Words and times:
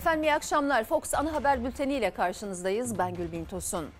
Efendim 0.00 0.22
iyi 0.22 0.34
akşamlar. 0.34 0.84
Fox 0.84 1.14
Ana 1.14 1.32
Haber 1.32 1.64
Bülteni 1.64 1.94
ile 1.94 2.10
karşınızdayız. 2.10 2.98
Ben 2.98 3.14
Gülbin 3.14 3.44
Tosun. 3.44 3.90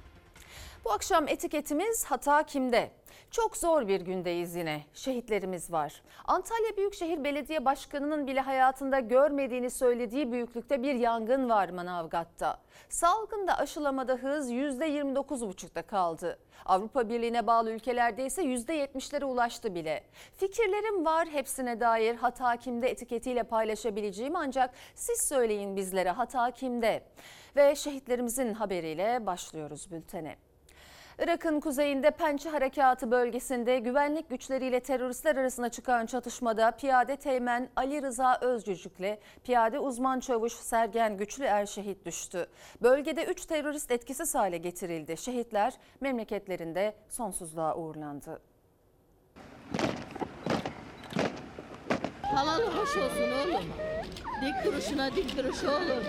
Bu 0.84 0.93
akşam 0.93 1.29
etiketimiz 1.29 2.04
hata 2.04 2.43
kimde? 2.43 2.91
Çok 3.30 3.56
zor 3.56 3.88
bir 3.88 4.00
gündeyiz 4.00 4.54
yine. 4.54 4.82
Şehitlerimiz 4.95 5.72
var. 5.72 6.03
Antalya 6.25 6.77
Büyükşehir 6.77 7.25
Belediye 7.25 7.64
Başkanı'nın 7.64 8.27
bile 8.27 8.41
hayatında 8.41 9.00
görmediğini 9.00 9.70
söylediği 9.70 10.32
büyüklükte 10.32 10.82
bir 10.82 10.95
yangın 10.95 11.48
var 11.48 11.69
Manavgat'ta. 11.69 12.61
Salgında 12.88 13.59
aşılamada 13.59 14.14
hız 14.14 14.52
%29,5'ta 14.52 15.82
kaldı. 15.82 16.38
Avrupa 16.66 17.09
Birliği'ne 17.09 17.46
bağlı 17.46 17.70
ülkelerde 17.70 18.27
ise 18.27 18.43
%70'lere 18.43 19.24
ulaştı 19.24 19.74
bile. 19.74 20.05
Fikirlerim 20.37 21.05
var 21.05 21.28
hepsine 21.28 21.80
dair 21.80 22.15
hata 22.15 22.56
kimde 22.56 22.91
etiketiyle 22.91 23.42
paylaşabileceğim 23.42 24.37
ancak 24.37 24.70
siz 24.95 25.20
söyleyin 25.20 25.77
bizlere 25.77 26.10
hata 26.10 26.51
kimde? 26.51 27.02
Ve 27.56 27.77
şehitlerimizin 27.77 28.55
haberiyle 28.55 29.27
başlıyoruz 29.27 29.91
bültene. 29.91 30.49
Irak'ın 31.23 31.60
kuzeyinde 31.60 32.10
Pençe 32.10 32.48
Harekatı 32.48 33.10
bölgesinde 33.10 33.79
güvenlik 33.79 34.30
güçleriyle 34.30 34.80
teröristler 34.80 35.37
arasında 35.37 35.69
çıkan 35.69 36.06
çatışmada 36.06 36.70
piyade 36.70 37.16
teğmen 37.16 37.69
Ali 37.77 38.02
Rıza 38.02 38.38
Özcücük'le 38.41 39.19
piyade 39.45 39.79
uzman 39.79 40.20
çavuş 40.20 40.52
Sergen 40.52 41.16
Güçlü 41.16 41.45
Er 41.45 41.66
şehit 41.66 42.06
düştü. 42.06 42.46
Bölgede 42.83 43.24
3 43.24 43.46
terörist 43.46 43.91
etkisiz 43.91 44.34
hale 44.34 44.59
getirildi. 44.59 45.16
Şehitler 45.16 45.74
memleketlerinde 46.01 46.95
sonsuzluğa 47.09 47.77
uğurlandı. 47.77 48.41
Halal 52.23 52.60
hoş 52.60 52.96
olsun 52.96 53.30
oğlum. 53.30 53.65
Dik 54.43 54.65
duruşuna 54.65 55.16
dik 55.16 55.38
duruş 55.38 55.65
oğlum. 55.65 56.05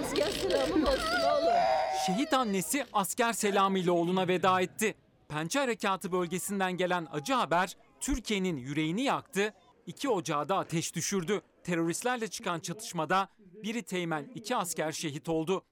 Asker 0.00 0.30
selamım 0.30 0.82
olsun 0.82 1.20
oğlum. 1.32 1.89
Şehit 2.06 2.32
annesi 2.32 2.86
asker 2.92 3.32
selamıyla 3.32 3.92
oğluna 3.92 4.28
veda 4.28 4.60
etti. 4.60 4.94
Pençe 5.28 5.58
Harekatı 5.58 6.12
bölgesinden 6.12 6.76
gelen 6.76 7.08
acı 7.12 7.32
haber 7.32 7.76
Türkiye'nin 8.00 8.56
yüreğini 8.56 9.02
yaktı, 9.02 9.54
iki 9.86 10.08
ocağa 10.08 10.48
da 10.48 10.58
ateş 10.58 10.94
düşürdü. 10.94 11.40
Teröristlerle 11.64 12.28
çıkan 12.28 12.60
çatışmada 12.60 13.28
biri 13.62 13.82
teğmen, 13.82 14.24
iki 14.34 14.56
asker 14.56 14.92
şehit 14.92 15.28
oldu. 15.28 15.64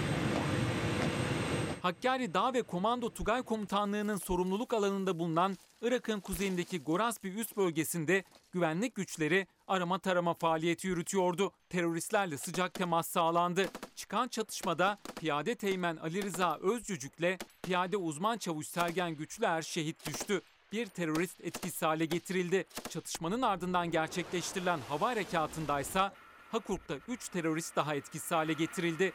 Hakkari 1.83 2.35
Dağ 2.35 2.55
ve 2.55 2.63
Komando 2.63 3.11
Tugay 3.11 3.43
Komutanlığı'nın 3.43 4.17
sorumluluk 4.17 4.75
alanında 4.75 5.19
bulunan 5.19 5.57
Irak'ın 5.83 6.21
kuzeyindeki 6.21 6.83
Gorazpi 6.83 7.29
üst 7.29 7.57
bölgesinde 7.57 8.25
güvenlik 8.53 8.95
güçleri 8.95 9.47
arama 9.67 9.99
tarama 9.99 10.35
faaliyeti 10.35 10.89
yürütüyordu. 10.89 11.53
Teröristlerle 11.69 12.39
sıcak 12.39 12.75
temas 12.75 13.09
sağlandı. 13.09 13.67
Çıkan 13.95 14.29
çatışmada 14.29 14.99
piyade 15.21 15.55
teğmen 15.55 15.97
Ali 15.97 16.23
Rıza 16.23 16.59
Özcücük'le 16.59 17.39
piyade 17.63 17.97
uzman 17.97 18.39
çavuş 18.39 18.67
Sergen 18.67 19.15
Güçlüer 19.15 19.63
şehit 19.63 20.07
düştü. 20.07 20.43
Bir 20.73 20.87
terörist 20.87 21.41
etkisiz 21.41 21.83
hale 21.83 22.05
getirildi. 22.05 22.65
Çatışmanın 22.89 23.43
ardından 23.43 23.91
gerçekleştirilen 23.91 24.81
hava 24.89 25.09
harekatındaysa 25.09 26.13
Hakurk'ta 26.53 26.95
3 27.09 27.29
terörist 27.29 27.77
daha 27.77 27.95
etkisiz 27.95 28.31
hale 28.31 28.53
getirildi. 28.53 29.13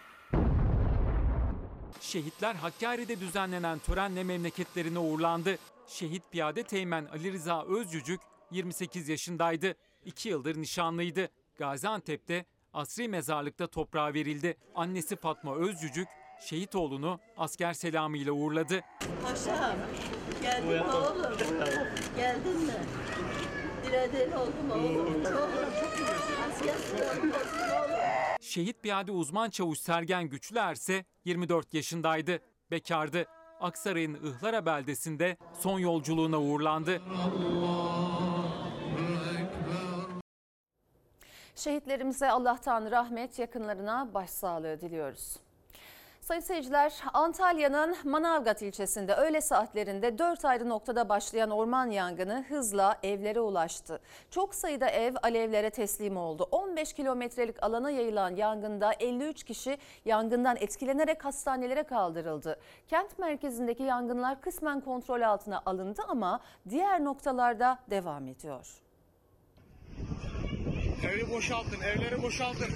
Şehitler 2.02 2.56
Hakkari'de 2.56 3.20
düzenlenen 3.20 3.80
törenle 3.80 4.24
memleketlerine 4.24 5.00
uğurlandı. 5.00 5.58
Şehit 5.88 6.24
piyade 6.32 6.64
teğmen 6.64 7.06
Ali 7.06 7.34
Rıza 7.34 7.64
Özcücük 7.66 8.22
28 8.52 9.10
yaşındaydı. 9.10 9.76
2 10.06 10.30
yıldır 10.30 10.58
nişanlıydı. 10.58 11.30
Gaziantep'te 11.58 12.46
asri 12.74 13.08
mezarlıkta 13.08 13.68
toprağa 13.68 14.14
verildi. 14.14 14.58
Annesi 14.76 15.16
Fatma 15.16 15.56
Özcücük 15.56 16.08
şehit 16.42 16.76
oğlunu 16.76 17.20
asker 17.38 17.74
selamıyla 17.74 18.32
uğurladı. 18.32 18.82
Paşam 19.24 19.76
geldin 20.42 20.68
mi 20.70 20.82
oğlum? 20.82 21.38
Geldin 22.18 22.58
mi? 22.62 22.74
Dilediğin 23.86 24.32
oldu 24.32 24.64
mu 24.68 24.74
oğlum? 24.74 25.26
Oğlum 25.26 25.50
asker 26.50 26.76
selamım 26.78 27.30
olsun 27.30 27.59
oğlum. 27.80 27.93
Şehit 28.53 28.84
piyade 28.84 29.12
uzman 29.12 29.50
çavuş 29.50 29.80
Sergen 29.80 30.30
Güçlüer 30.30 30.74
ise 30.74 31.06
24 31.25 31.74
yaşındaydı. 31.74 32.40
Bekardı. 32.72 33.25
Aksaray'ın 33.59 34.14
Ihlara 34.14 34.66
beldesinde 34.66 35.38
son 35.59 35.80
yolculuğuna 35.80 36.41
uğurlandı. 36.41 37.02
Şehitlerimize 41.56 42.30
Allah'tan 42.31 42.91
rahmet, 42.91 43.40
yakınlarına 43.40 44.14
başsağlığı 44.14 44.81
diliyoruz. 44.81 45.43
Sayın 46.23 46.41
seyirciler, 46.41 46.94
Antalya'nın 47.13 47.95
Manavgat 48.03 48.61
ilçesinde 48.61 49.13
öğle 49.13 49.41
saatlerinde 49.41 50.17
4 50.17 50.45
ayrı 50.45 50.69
noktada 50.69 51.09
başlayan 51.09 51.50
orman 51.50 51.89
yangını 51.89 52.45
hızla 52.50 53.00
evlere 53.03 53.39
ulaştı. 53.39 54.00
Çok 54.31 54.56
sayıda 54.56 54.89
ev 54.89 55.13
alevlere 55.23 55.69
teslim 55.69 56.17
oldu. 56.17 56.47
15 56.51 56.94
kilometrelik 56.94 57.63
alana 57.63 57.91
yayılan 57.91 58.35
yangında 58.35 58.94
53 59.00 59.44
kişi 59.44 59.78
yangından 60.06 60.57
etkilenerek 60.59 61.25
hastanelere 61.25 61.84
kaldırıldı. 61.84 62.59
Kent 62.88 63.19
merkezindeki 63.19 63.84
yangınlar 63.84 64.41
kısmen 64.41 64.81
kontrol 64.81 65.22
altına 65.22 65.61
alındı 65.66 66.01
ama 66.07 66.40
diğer 66.69 67.03
noktalarda 67.03 67.79
devam 67.90 68.28
ediyor. 68.28 68.67
Evi 71.13 71.31
boşaltın, 71.31 71.81
evleri 71.81 72.23
boşaltın. 72.23 72.67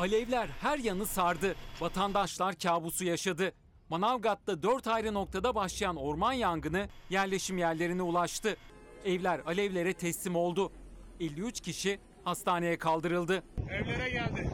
Alevler 0.00 0.48
her 0.60 0.78
yanı 0.78 1.06
sardı. 1.06 1.54
Vatandaşlar 1.80 2.54
kabusu 2.54 3.04
yaşadı. 3.04 3.52
Manavgat'ta 3.90 4.62
4 4.62 4.86
ayrı 4.86 5.14
noktada 5.14 5.54
başlayan 5.54 5.96
orman 5.96 6.32
yangını 6.32 6.88
yerleşim 7.10 7.58
yerlerine 7.58 8.02
ulaştı. 8.02 8.56
Evler 9.04 9.40
alevlere 9.46 9.92
teslim 9.92 10.36
oldu. 10.36 10.72
53 11.20 11.60
kişi 11.60 11.98
hastaneye 12.24 12.78
kaldırıldı. 12.78 13.42
Evlere 13.70 14.10
geldi. 14.10 14.50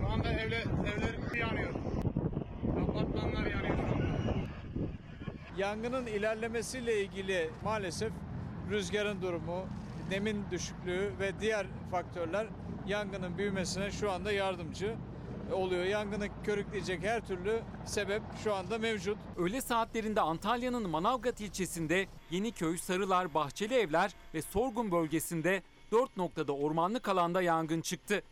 Şu 0.00 0.08
anda 0.08 0.32
evle, 0.32 0.56
evler 0.56 1.36
yanıyor. 1.38 1.74
Apartmanlar 2.82 3.46
yanıyor 3.46 3.76
şu 3.76 3.92
anda. 3.92 4.46
Yangının 5.58 6.06
ilerlemesiyle 6.06 7.00
ilgili 7.04 7.50
maalesef 7.64 8.12
rüzgarın 8.70 9.22
durumu, 9.22 9.66
nemin 10.10 10.44
düşüklüğü 10.50 11.12
ve 11.20 11.40
diğer 11.40 11.66
faktörler 11.90 12.46
yangının 12.86 13.38
büyümesine 13.38 13.90
şu 13.90 14.10
anda 14.10 14.32
yardımcı 14.32 14.96
oluyor. 15.52 15.84
Yangını 15.84 16.28
körükleyecek 16.44 17.02
her 17.02 17.26
türlü 17.26 17.60
sebep 17.84 18.22
şu 18.44 18.54
anda 18.54 18.78
mevcut. 18.78 19.18
Öğle 19.36 19.60
saatlerinde 19.60 20.20
Antalya'nın 20.20 20.90
Manavgat 20.90 21.40
ilçesinde 21.40 22.06
Yeniköy, 22.30 22.78
Sarılar, 22.78 23.34
Bahçeli 23.34 23.74
Evler 23.74 24.14
ve 24.34 24.42
Sorgun 24.42 24.92
bölgesinde 24.92 25.62
4 25.92 26.16
noktada 26.16 26.52
ormanlık 26.52 27.08
alanda 27.08 27.42
yangın 27.42 27.80
çıktı. 27.80 28.22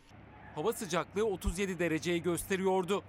Hava 0.55 0.73
sıcaklığı 0.73 1.25
37 1.25 1.79
dereceyi 1.79 2.21
gösteriyordu. 2.21 3.03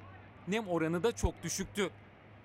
Nem 0.49 0.69
oranı 0.69 1.03
da 1.03 1.13
çok 1.13 1.43
düşüktü. 1.43 1.91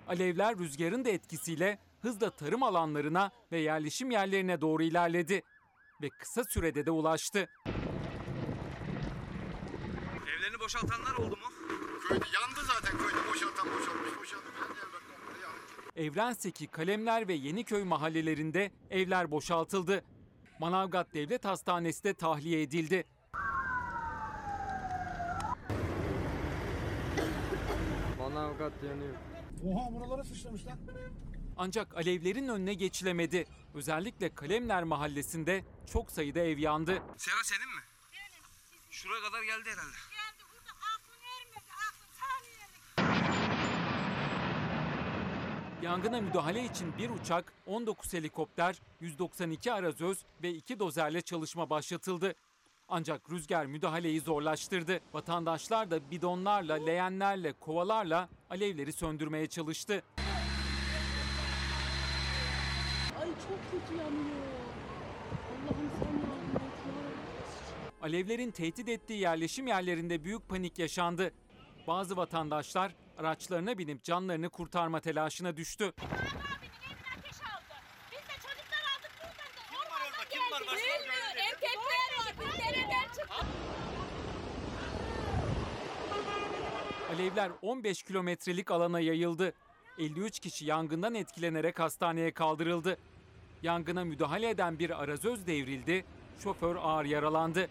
Alevler 0.08 0.58
rüzgarın 0.58 1.04
da 1.04 1.10
etkisiyle 1.10 1.78
hızla 2.00 2.30
tarım 2.30 2.62
alanlarına 2.62 3.30
ve 3.52 3.58
yerleşim 3.60 4.10
yerlerine 4.10 4.60
doğru 4.60 4.82
ilerledi 4.82 5.42
ve 6.02 6.10
kısa 6.10 6.44
sürede 6.44 6.86
de 6.86 6.90
ulaştı. 6.90 7.48
Evlerini 10.38 10.60
boşaltanlar 10.60 11.14
oldu 11.14 11.36
mu? 11.36 11.46
Köyde 12.08 12.24
yandı 12.34 12.60
zaten 12.66 12.98
köyde 12.98 13.28
boşaltan 13.30 13.66
boşalmış 13.66 14.32
yandı. 14.32 14.46
Evrenseki, 15.96 16.66
Kalemler 16.66 17.28
ve 17.28 17.34
Yeniköy 17.34 17.84
mahallelerinde 17.84 18.70
evler 18.90 19.30
boşaltıldı. 19.30 20.04
Manavgat 20.60 21.14
Devlet 21.14 21.44
Hastanesi 21.44 22.04
de 22.04 22.14
tahliye 22.14 22.62
edildi. 22.62 23.04
Manavgat 28.18 28.72
yanıyor. 28.82 29.14
Oha 29.66 29.94
buralara 29.94 30.24
sıçramış 30.24 30.66
lan. 30.66 30.78
Ancak 31.56 31.96
alevlerin 31.96 32.48
önüne 32.48 32.74
geçilemedi. 32.74 33.44
Özellikle 33.74 34.34
Kalemler 34.34 34.84
mahallesinde 34.84 35.64
çok 35.92 36.10
sayıda 36.12 36.40
ev 36.40 36.58
yandı. 36.58 37.02
Sera 37.16 37.44
senin 37.44 37.68
mi? 37.68 37.82
Benim. 38.12 38.44
Sizin. 38.64 38.90
Şuraya 38.90 39.22
kadar 39.22 39.42
geldi 39.42 39.70
herhalde. 39.70 39.96
Geldi 40.10 40.44
burada 40.52 40.70
aklın 40.94 41.20
ermedi. 41.38 41.70
Aklın 41.88 42.12
saniyelik. 42.20 43.62
Yangına 45.82 46.20
müdahale 46.20 46.64
için 46.64 46.98
bir 46.98 47.10
uçak, 47.10 47.52
19 47.66 48.12
helikopter, 48.12 48.80
192 49.00 49.72
arazöz 49.72 50.18
ve 50.42 50.50
2 50.50 50.78
dozerle 50.78 51.20
çalışma 51.22 51.70
başlatıldı. 51.70 52.34
Ancak 52.88 53.30
rüzgar 53.30 53.66
müdahaleyi 53.66 54.20
zorlaştırdı. 54.20 55.00
Vatandaşlar 55.12 55.90
da 55.90 56.10
bidonlarla, 56.10 56.74
leğenlerle, 56.74 57.52
kovalarla 57.52 58.28
alevleri 58.50 58.92
söndürmeye 58.92 59.46
çalıştı. 59.46 60.02
Ay 63.20 63.28
çok 63.28 63.70
kötü 63.70 63.94
yanıyor. 64.02 64.51
Alevlerin 68.02 68.50
tehdit 68.50 68.88
ettiği 68.88 69.20
yerleşim 69.20 69.66
yerlerinde 69.66 70.24
büyük 70.24 70.48
panik 70.48 70.78
yaşandı. 70.78 71.32
Bazı 71.86 72.16
vatandaşlar 72.16 72.92
araçlarına 73.18 73.78
binip 73.78 74.04
canlarını 74.04 74.50
kurtarma 74.50 75.00
telaşına 75.00 75.56
düştü. 75.56 75.92
Alevler 87.14 87.50
15 87.62 88.02
kilometrelik 88.02 88.70
alana 88.70 89.00
yayıldı. 89.00 89.52
53 89.98 90.40
kişi 90.40 90.66
yangından 90.66 91.14
etkilenerek 91.14 91.80
hastaneye 91.80 92.32
kaldırıldı. 92.32 92.98
Yangına 93.62 94.04
müdahale 94.04 94.48
eden 94.50 94.78
bir 94.78 95.02
arazöz 95.02 95.46
devrildi. 95.46 96.04
Şoför 96.38 96.76
ağır 96.76 97.04
yaralandı. 97.04 97.68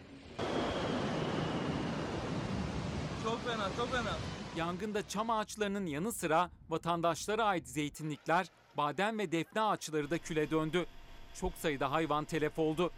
Çok 3.23 3.45
fena, 3.45 3.69
çok 3.77 3.91
fena. 3.91 4.18
Yangında 4.57 5.07
çam 5.07 5.29
ağaçlarının 5.29 5.85
yanı 5.85 6.12
sıra 6.12 6.50
vatandaşlara 6.69 7.44
ait 7.44 7.68
zeytinlikler, 7.68 8.47
badem 8.77 9.19
ve 9.19 9.31
defne 9.31 9.62
ağaçları 9.62 10.09
da 10.09 10.18
küle 10.18 10.51
döndü. 10.51 10.85
Çok 11.33 11.53
sayıda 11.53 11.91
hayvan 11.91 12.25
telef 12.25 12.59
oldu. 12.59 12.91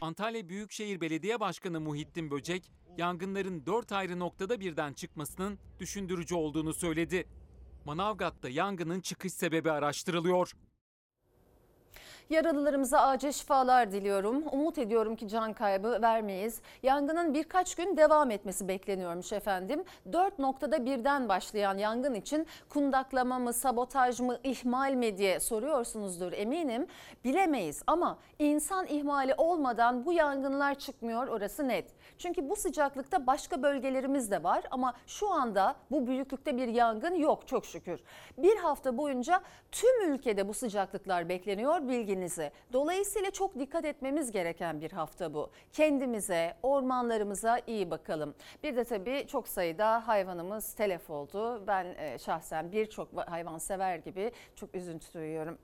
Antalya 0.00 0.48
Büyükşehir 0.48 1.00
Belediye 1.00 1.40
Başkanı 1.40 1.80
Muhittin 1.80 2.30
Böcek, 2.30 2.70
yangınların 2.98 3.66
dört 3.66 3.92
ayrı 3.92 4.18
noktada 4.18 4.60
birden 4.60 4.92
çıkmasının 4.92 5.58
düşündürücü 5.80 6.34
olduğunu 6.34 6.74
söyledi. 6.74 7.28
Manavgat'ta 7.84 8.48
yangının 8.48 9.00
çıkış 9.00 9.32
sebebi 9.32 9.70
araştırılıyor. 9.70 10.52
Yaralılarımıza 12.30 13.00
acil 13.00 13.32
şifalar 13.32 13.92
diliyorum. 13.92 14.42
Umut 14.52 14.78
ediyorum 14.78 15.16
ki 15.16 15.28
can 15.28 15.52
kaybı 15.52 16.02
vermeyiz. 16.02 16.60
Yangının 16.82 17.34
birkaç 17.34 17.74
gün 17.74 17.96
devam 17.96 18.30
etmesi 18.30 18.68
bekleniyormuş 18.68 19.32
efendim. 19.32 19.84
Dört 20.12 20.38
noktada 20.38 20.86
birden 20.86 21.28
başlayan 21.28 21.78
yangın 21.78 22.14
için 22.14 22.46
kundaklama 22.68 23.38
mı, 23.38 23.52
sabotaj 23.52 24.20
mı, 24.20 24.38
ihmal 24.44 24.92
mi 24.92 25.18
diye 25.18 25.40
soruyorsunuzdur 25.40 26.32
eminim. 26.32 26.86
Bilemeyiz 27.24 27.82
ama 27.86 28.18
insan 28.38 28.86
ihmali 28.86 29.34
olmadan 29.38 30.06
bu 30.06 30.12
yangınlar 30.12 30.74
çıkmıyor 30.74 31.28
orası 31.28 31.68
net. 31.68 31.95
Çünkü 32.18 32.48
bu 32.48 32.56
sıcaklıkta 32.56 33.26
başka 33.26 33.62
bölgelerimiz 33.62 34.30
de 34.30 34.42
var 34.42 34.64
ama 34.70 34.94
şu 35.06 35.30
anda 35.30 35.76
bu 35.90 36.06
büyüklükte 36.06 36.56
bir 36.56 36.68
yangın 36.68 37.14
yok 37.14 37.48
çok 37.48 37.66
şükür. 37.66 38.00
Bir 38.38 38.56
hafta 38.56 38.96
boyunca 38.98 39.42
tüm 39.72 40.12
ülkede 40.12 40.48
bu 40.48 40.54
sıcaklıklar 40.54 41.28
bekleniyor 41.28 41.88
bilginize. 41.88 42.52
Dolayısıyla 42.72 43.30
çok 43.30 43.58
dikkat 43.58 43.84
etmemiz 43.84 44.32
gereken 44.32 44.80
bir 44.80 44.92
hafta 44.92 45.34
bu. 45.34 45.50
Kendimize, 45.72 46.54
ormanlarımıza 46.62 47.60
iyi 47.66 47.90
bakalım. 47.90 48.34
Bir 48.62 48.76
de 48.76 48.84
tabii 48.84 49.26
çok 49.28 49.48
sayıda 49.48 50.08
hayvanımız 50.08 50.74
telef 50.74 51.10
oldu. 51.10 51.66
Ben 51.66 51.84
e, 51.84 52.18
şahsen 52.18 52.72
birçok 52.72 53.08
hayvan 53.28 53.58
sever 53.58 53.96
gibi 53.96 54.32
çok 54.56 54.74
üzüntü 54.74 55.12
duyuyorum. 55.14 55.58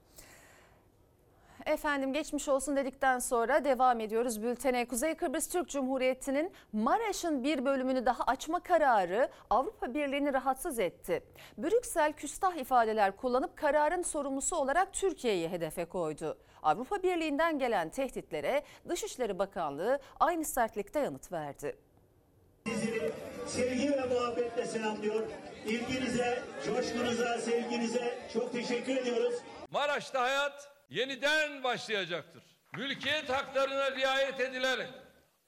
Efendim 1.67 2.13
geçmiş 2.13 2.49
olsun 2.49 2.77
dedikten 2.77 3.19
sonra 3.19 3.65
devam 3.65 4.01
ediyoruz 4.01 4.43
bültene. 4.43 4.89
Kuzey 4.89 5.15
Kıbrıs 5.15 5.49
Türk 5.49 5.69
Cumhuriyeti'nin 5.69 6.53
Maraş'ın 6.73 7.45
bir 7.45 7.65
bölümünü 7.65 8.07
daha 8.07 8.25
açma 8.25 8.61
kararı 8.61 9.29
Avrupa 9.51 9.95
Birliği'ni 9.95 10.33
rahatsız 10.33 10.79
etti. 10.79 11.23
Brüksel 11.59 12.13
küstah 12.13 12.55
ifadeler 12.55 13.17
kullanıp 13.17 13.57
kararın 13.57 14.03
sorumlusu 14.03 14.57
olarak 14.57 14.93
Türkiye'yi 14.93 15.49
hedefe 15.49 15.85
koydu. 15.85 16.39
Avrupa 16.63 17.03
Birliği'nden 17.03 17.59
gelen 17.59 17.89
tehditlere 17.89 18.63
Dışişleri 18.89 19.39
Bakanlığı 19.39 19.99
aynı 20.21 20.45
sertlikte 20.45 21.01
yanıt 21.01 21.33
verdi. 21.33 21.77
sevgi 23.47 23.91
ve 23.91 24.15
muhabbetle 24.15 24.67
selamlıyor. 24.67 25.23
İlginize, 25.67 26.43
coşkunuza, 26.67 27.39
sevginize 27.39 28.19
çok 28.33 28.53
teşekkür 28.53 28.97
ediyoruz. 28.97 29.35
Maraş'ta 29.71 30.23
hayat 30.23 30.73
yeniden 30.93 31.65
başlayacaktır. 31.65 32.43
Mülkiyet 32.77 33.31
haklarına 33.31 33.97
riayet 33.97 34.41
edilerek 34.41 34.91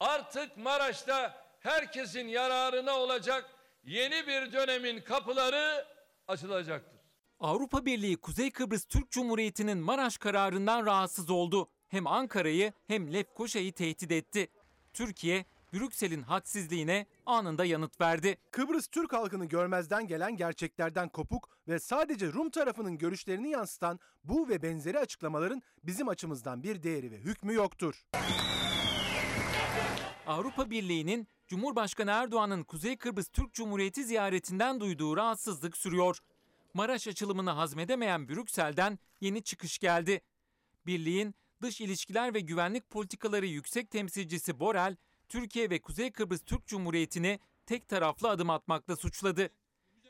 artık 0.01 0.57
Maraş'ta 0.57 1.45
herkesin 1.61 2.29
yararına 2.29 2.99
olacak 2.99 3.51
yeni 3.85 4.27
bir 4.27 4.53
dönemin 4.53 5.01
kapıları 5.01 5.87
açılacaktır. 6.29 7.01
Avrupa 7.41 7.87
Birliği 7.87 8.17
Kuzey 8.17 8.51
Kıbrıs 8.51 8.85
Türk 8.85 9.11
Cumhuriyeti'nin 9.11 9.79
Maraş 9.79 10.19
kararından 10.19 10.87
rahatsız 10.87 11.31
oldu. 11.31 11.69
Hem 11.89 12.07
Ankara'yı 12.07 12.73
hem 12.87 13.13
Lefkoşa'yı 13.13 13.73
tehdit 13.73 14.13
etti. 14.13 14.49
Türkiye, 14.93 15.45
Brüksel'in 15.75 16.23
hadsizliğine 16.23 17.07
anında 17.27 17.65
yanıt 17.65 18.01
verdi. 18.01 18.39
Kıbrıs 18.51 18.87
Türk 18.87 19.13
halkını 19.13 19.45
görmezden 19.45 20.07
gelen 20.07 20.37
gerçeklerden 20.37 21.09
kopuk 21.09 21.49
ve 21.69 21.79
sadece 21.79 22.33
Rum 22.33 22.51
tarafının 22.51 22.99
görüşlerini 22.99 23.51
yansıtan 23.51 24.01
bu 24.25 24.49
ve 24.49 24.63
benzeri 24.63 24.99
açıklamaların 24.99 25.63
bizim 25.83 26.09
açımızdan 26.09 26.63
bir 26.63 26.83
değeri 26.83 27.11
ve 27.11 27.17
hükmü 27.17 27.55
yoktur. 27.55 28.05
Avrupa 30.27 30.71
Birliği'nin 30.71 31.29
Cumhurbaşkanı 31.47 32.11
Erdoğan'ın 32.11 32.63
Kuzey 32.63 32.97
Kıbrıs 32.97 33.29
Türk 33.29 33.55
Cumhuriyeti 33.55 34.05
ziyaretinden 34.05 34.81
duyduğu 34.81 35.17
rahatsızlık 35.17 35.77
sürüyor. 35.77 36.19
Maraş 36.75 37.09
açılımını 37.09 37.51
hazmedemeyen 37.51 38.29
Brüksel'den 38.29 38.99
yeni 39.21 39.43
çıkış 39.43 39.79
geldi. 39.79 40.21
Birliğin 40.87 41.35
dış 41.63 41.81
ilişkiler 41.81 42.35
ve 42.35 42.41
güvenlik 42.41 42.91
politikaları 42.91 43.47
yüksek 43.47 43.91
temsilcisi 43.91 44.61
Borrell, 44.61 44.97
Türkiye 45.29 45.71
ve 45.71 45.81
Kuzey 45.81 46.11
Kıbrıs 46.11 46.41
Türk 46.45 46.67
Cumhuriyeti'ni 46.67 47.39
tek 47.67 47.89
taraflı 47.89 48.29
adım 48.29 48.51
atmakla 48.51 48.97
suçladı. 48.97 49.51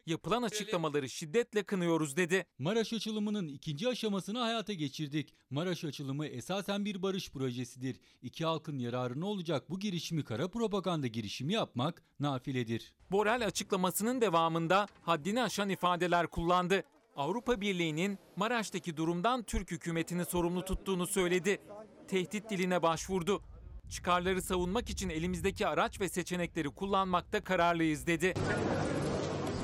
Yapılan 0.06 0.42
açıklamaları 0.42 1.08
şiddetle 1.08 1.62
kınıyoruz 1.62 2.16
dedi. 2.16 2.46
Maraş 2.58 2.92
açılımının 2.92 3.48
ikinci 3.48 3.88
aşamasını 3.88 4.38
hayata 4.38 4.72
geçirdik. 4.72 5.34
Maraş 5.50 5.84
açılımı 5.84 6.26
esasen 6.26 6.84
bir 6.84 7.02
barış 7.02 7.30
projesidir. 7.30 8.00
İki 8.22 8.44
halkın 8.44 8.78
yararına 8.78 9.26
olacak 9.26 9.70
bu 9.70 9.78
girişimi 9.78 10.24
kara 10.24 10.48
propaganda 10.48 11.06
girişimi 11.06 11.52
yapmak 11.52 12.02
nafiledir. 12.20 12.94
Borrell 13.10 13.46
açıklamasının 13.46 14.20
devamında 14.20 14.86
haddini 15.02 15.42
aşan 15.42 15.68
ifadeler 15.68 16.26
kullandı. 16.26 16.82
Avrupa 17.16 17.60
Birliği'nin 17.60 18.18
Maraş'taki 18.36 18.96
durumdan 18.96 19.42
Türk 19.42 19.70
hükümetini 19.70 20.24
sorumlu 20.24 20.64
tuttuğunu 20.64 21.06
söyledi. 21.06 21.60
Tehdit 22.08 22.50
diline 22.50 22.82
başvurdu. 22.82 23.42
Çıkarları 23.90 24.42
savunmak 24.42 24.90
için 24.90 25.08
elimizdeki 25.08 25.66
araç 25.66 26.00
ve 26.00 26.08
seçenekleri 26.08 26.68
kullanmakta 26.68 27.44
kararlıyız 27.44 28.06
dedi. 28.06 28.34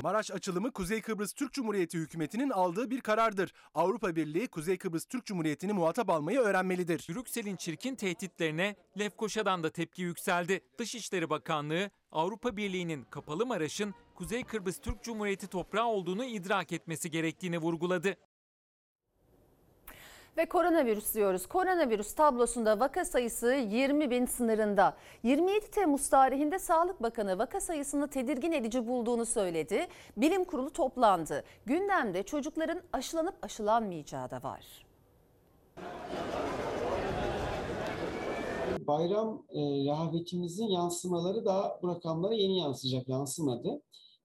Maraş 0.03 0.31
açılımı 0.31 0.71
Kuzey 0.71 1.01
Kıbrıs 1.01 1.33
Türk 1.33 1.53
Cumhuriyeti 1.53 1.97
hükümetinin 1.97 2.49
aldığı 2.49 2.89
bir 2.89 3.01
karardır. 3.01 3.53
Avrupa 3.73 4.15
Birliği 4.15 4.47
Kuzey 4.47 4.77
Kıbrıs 4.77 5.05
Türk 5.05 5.25
Cumhuriyeti'ni 5.25 5.73
muhatap 5.73 6.09
almayı 6.09 6.39
öğrenmelidir. 6.39 7.05
Brüksel'in 7.09 7.55
çirkin 7.55 7.95
tehditlerine 7.95 8.75
Lefkoşa'dan 8.99 9.63
da 9.63 9.69
tepki 9.69 10.01
yükseldi. 10.01 10.61
Dışişleri 10.77 11.29
Bakanlığı 11.29 11.89
Avrupa 12.11 12.57
Birliği'nin 12.57 13.03
kapalı 13.03 13.45
Maraş'ın 13.45 13.93
Kuzey 14.15 14.43
Kıbrıs 14.43 14.79
Türk 14.79 15.03
Cumhuriyeti 15.03 15.47
toprağı 15.47 15.87
olduğunu 15.87 16.25
idrak 16.25 16.71
etmesi 16.71 17.11
gerektiğini 17.11 17.57
vurguladı. 17.57 18.17
Ve 20.37 20.45
koronavirüs 20.45 21.15
diyoruz. 21.15 21.45
Koronavirüs 21.45 22.13
tablosunda 22.13 22.79
vaka 22.79 23.05
sayısı 23.05 23.53
20 23.53 24.09
bin 24.09 24.25
sınırında. 24.25 24.95
27 25.23 25.71
Temmuz 25.71 26.09
tarihinde 26.09 26.59
Sağlık 26.59 27.03
Bakanı 27.03 27.39
vaka 27.39 27.61
sayısını 27.61 28.07
tedirgin 28.07 28.51
edici 28.51 28.87
bulduğunu 28.87 29.25
söyledi. 29.25 29.87
Bilim 30.17 30.43
kurulu 30.43 30.69
toplandı. 30.69 31.43
Gündemde 31.65 32.23
çocukların 32.23 32.81
aşılanıp 32.93 33.35
aşılanmayacağı 33.41 34.31
da 34.31 34.43
var. 34.43 34.85
Bayram 38.87 39.43
e, 39.49 39.59
rehavetimizin 39.59 40.67
yansımaları 40.67 41.45
da 41.45 41.79
bu 41.81 41.87
rakamlara 41.87 42.33
yeni 42.33 42.59
yansıyacak, 42.59 43.09
yansımadı. 43.09 43.81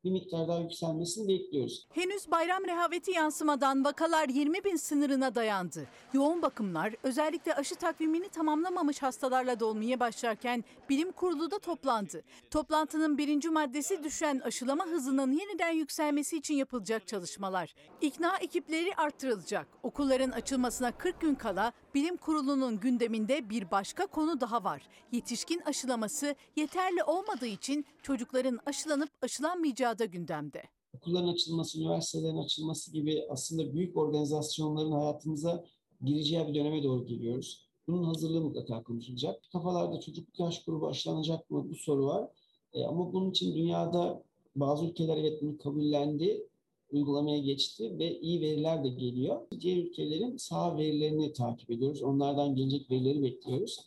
Bir 0.06 0.10
miktar 0.10 0.48
daha 0.48 0.58
yükselmesini 0.58 1.28
bekliyoruz. 1.28 1.86
Henüz 1.94 2.30
bayram 2.30 2.64
rehaveti 2.66 3.10
yansımadan 3.10 3.84
vakalar 3.84 4.28
20 4.28 4.64
bin 4.64 4.76
sınırına 4.76 5.34
dayandı. 5.34 5.86
Yoğun 6.12 6.42
bakımlar 6.42 6.94
özellikle 7.02 7.54
aşı 7.54 7.74
takvimini 7.74 8.28
tamamlamamış 8.28 9.02
hastalarla 9.02 9.60
dolmaya 9.60 10.00
başlarken 10.00 10.64
bilim 10.88 11.12
kurulu 11.12 11.50
da 11.50 11.58
toplandı. 11.58 12.22
Toplantının 12.50 13.18
birinci 13.18 13.50
maddesi 13.50 14.04
düşen 14.04 14.38
aşılama 14.44 14.86
hızının 14.86 15.32
yeniden 15.32 15.72
yükselmesi 15.72 16.36
için 16.36 16.54
yapılacak 16.54 17.06
çalışmalar. 17.06 17.74
İkna 18.00 18.36
ekipleri 18.36 18.94
arttırılacak. 18.96 19.66
Okulların 19.82 20.30
açılmasına 20.30 20.92
40 20.92 21.20
gün 21.20 21.34
kala 21.34 21.72
bilim 21.96 22.16
kurulunun 22.16 22.80
gündeminde 22.80 23.50
bir 23.50 23.70
başka 23.70 24.06
konu 24.06 24.40
daha 24.40 24.64
var. 24.64 24.82
Yetişkin 25.12 25.60
aşılaması 25.60 26.34
yeterli 26.56 27.02
olmadığı 27.02 27.46
için 27.46 27.86
çocukların 28.02 28.58
aşılanıp 28.66 29.10
aşılanmayacağı 29.22 29.98
da 29.98 30.04
gündemde. 30.04 30.62
okulların 30.96 31.28
açılması, 31.28 31.80
üniversitelerin 31.80 32.38
açılması 32.38 32.92
gibi 32.92 33.24
aslında 33.30 33.74
büyük 33.74 33.96
organizasyonların 33.96 34.92
hayatımıza 34.92 35.64
gireceği 36.04 36.48
bir 36.48 36.54
döneme 36.54 36.82
doğru 36.82 37.06
geliyoruz. 37.06 37.66
Bunun 37.88 38.04
hazırlığı 38.04 38.40
mutlaka 38.40 38.82
konuşulacak. 38.82 39.42
Kafalarda 39.52 40.00
çocukluk 40.00 40.40
yaş 40.40 40.64
grubu 40.64 40.88
aşılanacak 40.88 41.50
mı? 41.50 41.70
Bu 41.70 41.74
soru 41.74 42.06
var. 42.06 42.28
E, 42.72 42.84
ama 42.84 43.12
bunun 43.12 43.30
için 43.30 43.54
dünyada 43.54 44.22
bazı 44.56 44.84
ülkeler 44.84 45.16
evet 45.16 45.42
bunu 45.42 45.58
kabullendi, 45.58 46.46
uygulamaya 46.90 47.38
geçti 47.38 47.98
ve 47.98 48.20
iyi 48.20 48.40
veriler 48.40 48.84
de 48.84 48.88
geliyor. 48.88 49.40
Diğer 49.60 49.76
ülkelerin 49.76 50.36
saha 50.36 50.78
verilerini 50.78 51.32
takip 51.32 51.70
ediyoruz. 51.70 52.02
Onlardan 52.02 52.54
gelecek 52.54 52.90
verileri 52.90 53.22
bekliyoruz. 53.22 53.80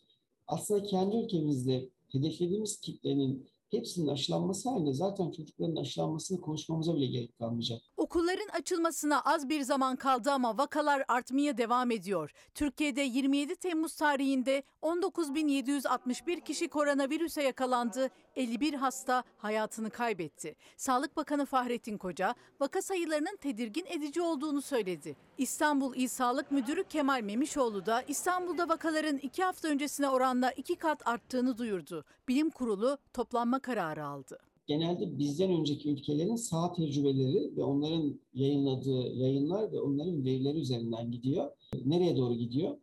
Aslında 0.48 0.84
kendi 0.84 1.18
ülkemizde 1.18 1.89
hedeflediğimiz 2.12 2.82
kitlenin 2.82 3.50
hepsinin 3.72 4.08
aşılanması 4.08 4.70
halinde 4.70 4.94
zaten 4.94 5.32
çocukların 5.32 5.75
aşılanmasını 5.75 6.41
konuşmamıza 6.41 6.96
bile 6.96 7.06
gerek 7.06 7.38
kalmayacak. 7.38 7.82
Okulların 7.98 8.48
açılmasına 8.60 9.22
az 9.22 9.50
bir 9.50 9.62
zaman 9.62 9.96
kaldı 9.96 10.32
ama 10.32 10.58
vakalar 10.58 11.03
artmaya 11.08 11.58
devam 11.58 11.91
ediyor. 11.91 12.32
Türkiye'de 12.53 13.01
27 13.01 13.56
Temmuz 13.56 13.96
tarihinde 13.96 14.63
19.761 14.82 16.44
kişi 16.44 16.68
koronavirüse 16.68 17.44
yakalandı, 17.44 18.10
51 18.36 18.74
hasta 18.74 19.24
hayatını 19.38 19.90
kaybetti. 19.90 20.56
Sağlık 20.78 21.18
Bakanı 21.18 21.46
Fahrettin 21.46 21.98
Koca 21.98 22.36
vaka 22.60 22.82
sayılarının 22.82 23.38
tedirgin 23.42 23.86
edici 23.86 24.22
olduğunu 24.22 24.62
söyledi. 24.62 25.16
İstanbul 25.38 25.96
İl 25.96 26.08
Sağlık 26.08 26.52
Müdürü 26.52 26.84
Kemal 26.84 27.22
Memişoğlu 27.22 27.86
da 27.86 28.02
İstanbul'da 28.02 28.70
vakaların 28.70 29.18
iki 29.18 29.44
hafta 29.44 29.68
öncesine 29.68 30.10
oranla 30.10 30.52
iki 30.52 30.76
kat 30.76 31.08
arttığını 31.08 31.58
duyurdu. 31.58 32.06
Bilim 32.28 32.50
Kurulu 32.50 32.98
toplanma 33.14 33.60
kararı 33.60 34.06
aldı 34.06 34.40
genelde 34.70 35.18
bizden 35.18 35.52
önceki 35.52 35.90
ülkelerin 35.90 36.36
saha 36.36 36.74
tecrübeleri 36.74 37.58
ve 37.58 37.64
onların 37.64 38.20
yayınladığı 38.34 39.14
yayınlar 39.14 39.72
ve 39.72 39.80
onların 39.80 40.26
verileri 40.26 40.60
üzerinden 40.60 41.12
gidiyor. 41.12 41.52
Nereye 41.86 42.18
doğru 42.18 42.34
gidiyor? 42.34 42.78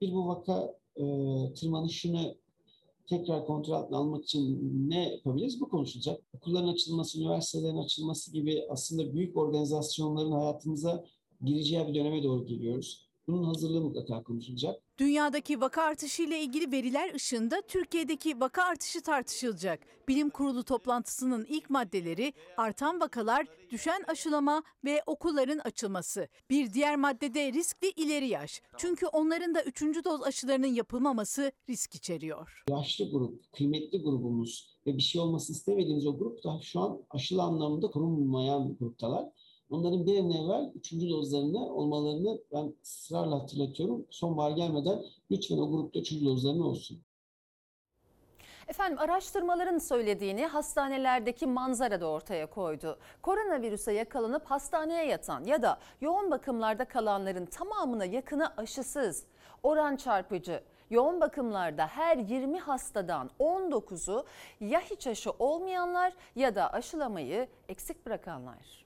Bir 0.00 0.12
bu 0.12 0.28
vaka 0.28 0.78
e, 0.96 1.04
tırmanışını 1.54 2.34
tekrar 3.08 3.46
kontrol 3.46 3.74
altına 3.74 3.96
almak 3.96 4.24
için 4.24 4.60
ne 4.90 5.12
yapabiliriz? 5.12 5.60
Bu 5.60 5.68
konuşulacak. 5.68 6.20
Okulların 6.32 6.68
açılması, 6.68 7.20
üniversitelerin 7.20 7.78
açılması 7.78 8.32
gibi 8.32 8.62
aslında 8.70 9.14
büyük 9.14 9.36
organizasyonların 9.36 10.32
hayatımıza 10.32 11.04
gireceği 11.44 11.88
bir 11.88 11.94
döneme 11.94 12.22
doğru 12.22 12.46
geliyoruz. 12.46 13.06
Bunun 13.28 13.44
hazırlığı 13.44 13.80
mutlaka 13.80 14.22
konuşulacak. 14.22 14.85
Dünyadaki 14.98 15.60
vaka 15.60 15.82
artışı 15.82 16.22
ile 16.22 16.40
ilgili 16.40 16.72
veriler 16.72 17.14
ışığında 17.14 17.62
Türkiye'deki 17.68 18.40
vaka 18.40 18.62
artışı 18.62 19.02
tartışılacak. 19.02 19.80
Bilim 20.08 20.30
Kurulu 20.30 20.64
toplantısının 20.64 21.46
ilk 21.48 21.70
maddeleri 21.70 22.32
artan 22.56 23.00
vakalar, 23.00 23.46
düşen 23.70 24.04
aşılama 24.08 24.62
ve 24.84 25.02
okulların 25.06 25.58
açılması. 25.58 26.28
Bir 26.50 26.72
diğer 26.72 26.96
maddede 26.96 27.52
riskli 27.52 27.90
ileri 27.90 28.28
yaş. 28.28 28.62
Çünkü 28.76 29.06
onların 29.06 29.54
da 29.54 29.62
üçüncü 29.62 30.04
doz 30.04 30.22
aşılarının 30.22 30.66
yapılmaması 30.66 31.52
risk 31.68 31.94
içeriyor. 31.94 32.64
Yaşlı 32.70 33.10
grup, 33.10 33.52
kıymetli 33.52 34.02
grubumuz 34.02 34.76
ve 34.86 34.96
bir 34.96 35.02
şey 35.02 35.20
olmasını 35.20 35.56
istemediğimiz 35.56 36.06
o 36.06 36.18
grup 36.18 36.44
da 36.44 36.60
şu 36.62 36.80
an 36.80 37.02
aşılı 37.10 37.42
anlamda 37.42 37.86
korunmayan 37.90 38.76
gruptalar. 38.80 39.24
Onların 39.70 40.06
bir 40.06 40.18
an 40.18 40.30
evvel 40.30 40.72
üçüncü 40.74 41.10
dozlarını 41.10 41.74
olmalarını 41.74 42.38
ben 42.52 42.74
ısrarla 42.82 43.42
hatırlatıyorum. 43.42 44.06
Sonbahar 44.10 44.50
gelmeden 44.50 45.02
lütfen 45.30 45.58
o 45.58 45.70
grupta 45.70 46.00
üçüncü 46.00 46.24
dozlarını 46.24 46.66
olsun. 46.66 46.98
Efendim 48.68 48.98
araştırmaların 48.98 49.78
söylediğini 49.78 50.46
hastanelerdeki 50.46 51.46
manzara 51.46 52.00
da 52.00 52.06
ortaya 52.06 52.46
koydu. 52.46 52.98
Koronavirüse 53.22 53.92
yakalanıp 53.92 54.46
hastaneye 54.46 55.06
yatan 55.06 55.44
ya 55.44 55.62
da 55.62 55.78
yoğun 56.00 56.30
bakımlarda 56.30 56.84
kalanların 56.84 57.46
tamamına 57.46 58.04
yakını 58.04 58.56
aşısız. 58.56 59.24
Oran 59.62 59.96
çarpıcı. 59.96 60.62
Yoğun 60.90 61.20
bakımlarda 61.20 61.86
her 61.86 62.16
20 62.16 62.58
hastadan 62.58 63.30
19'u 63.40 64.24
ya 64.60 64.80
hiç 64.80 65.06
aşı 65.06 65.30
olmayanlar 65.30 66.12
ya 66.36 66.54
da 66.54 66.72
aşılamayı 66.72 67.48
eksik 67.68 68.06
bırakanlar. 68.06 68.85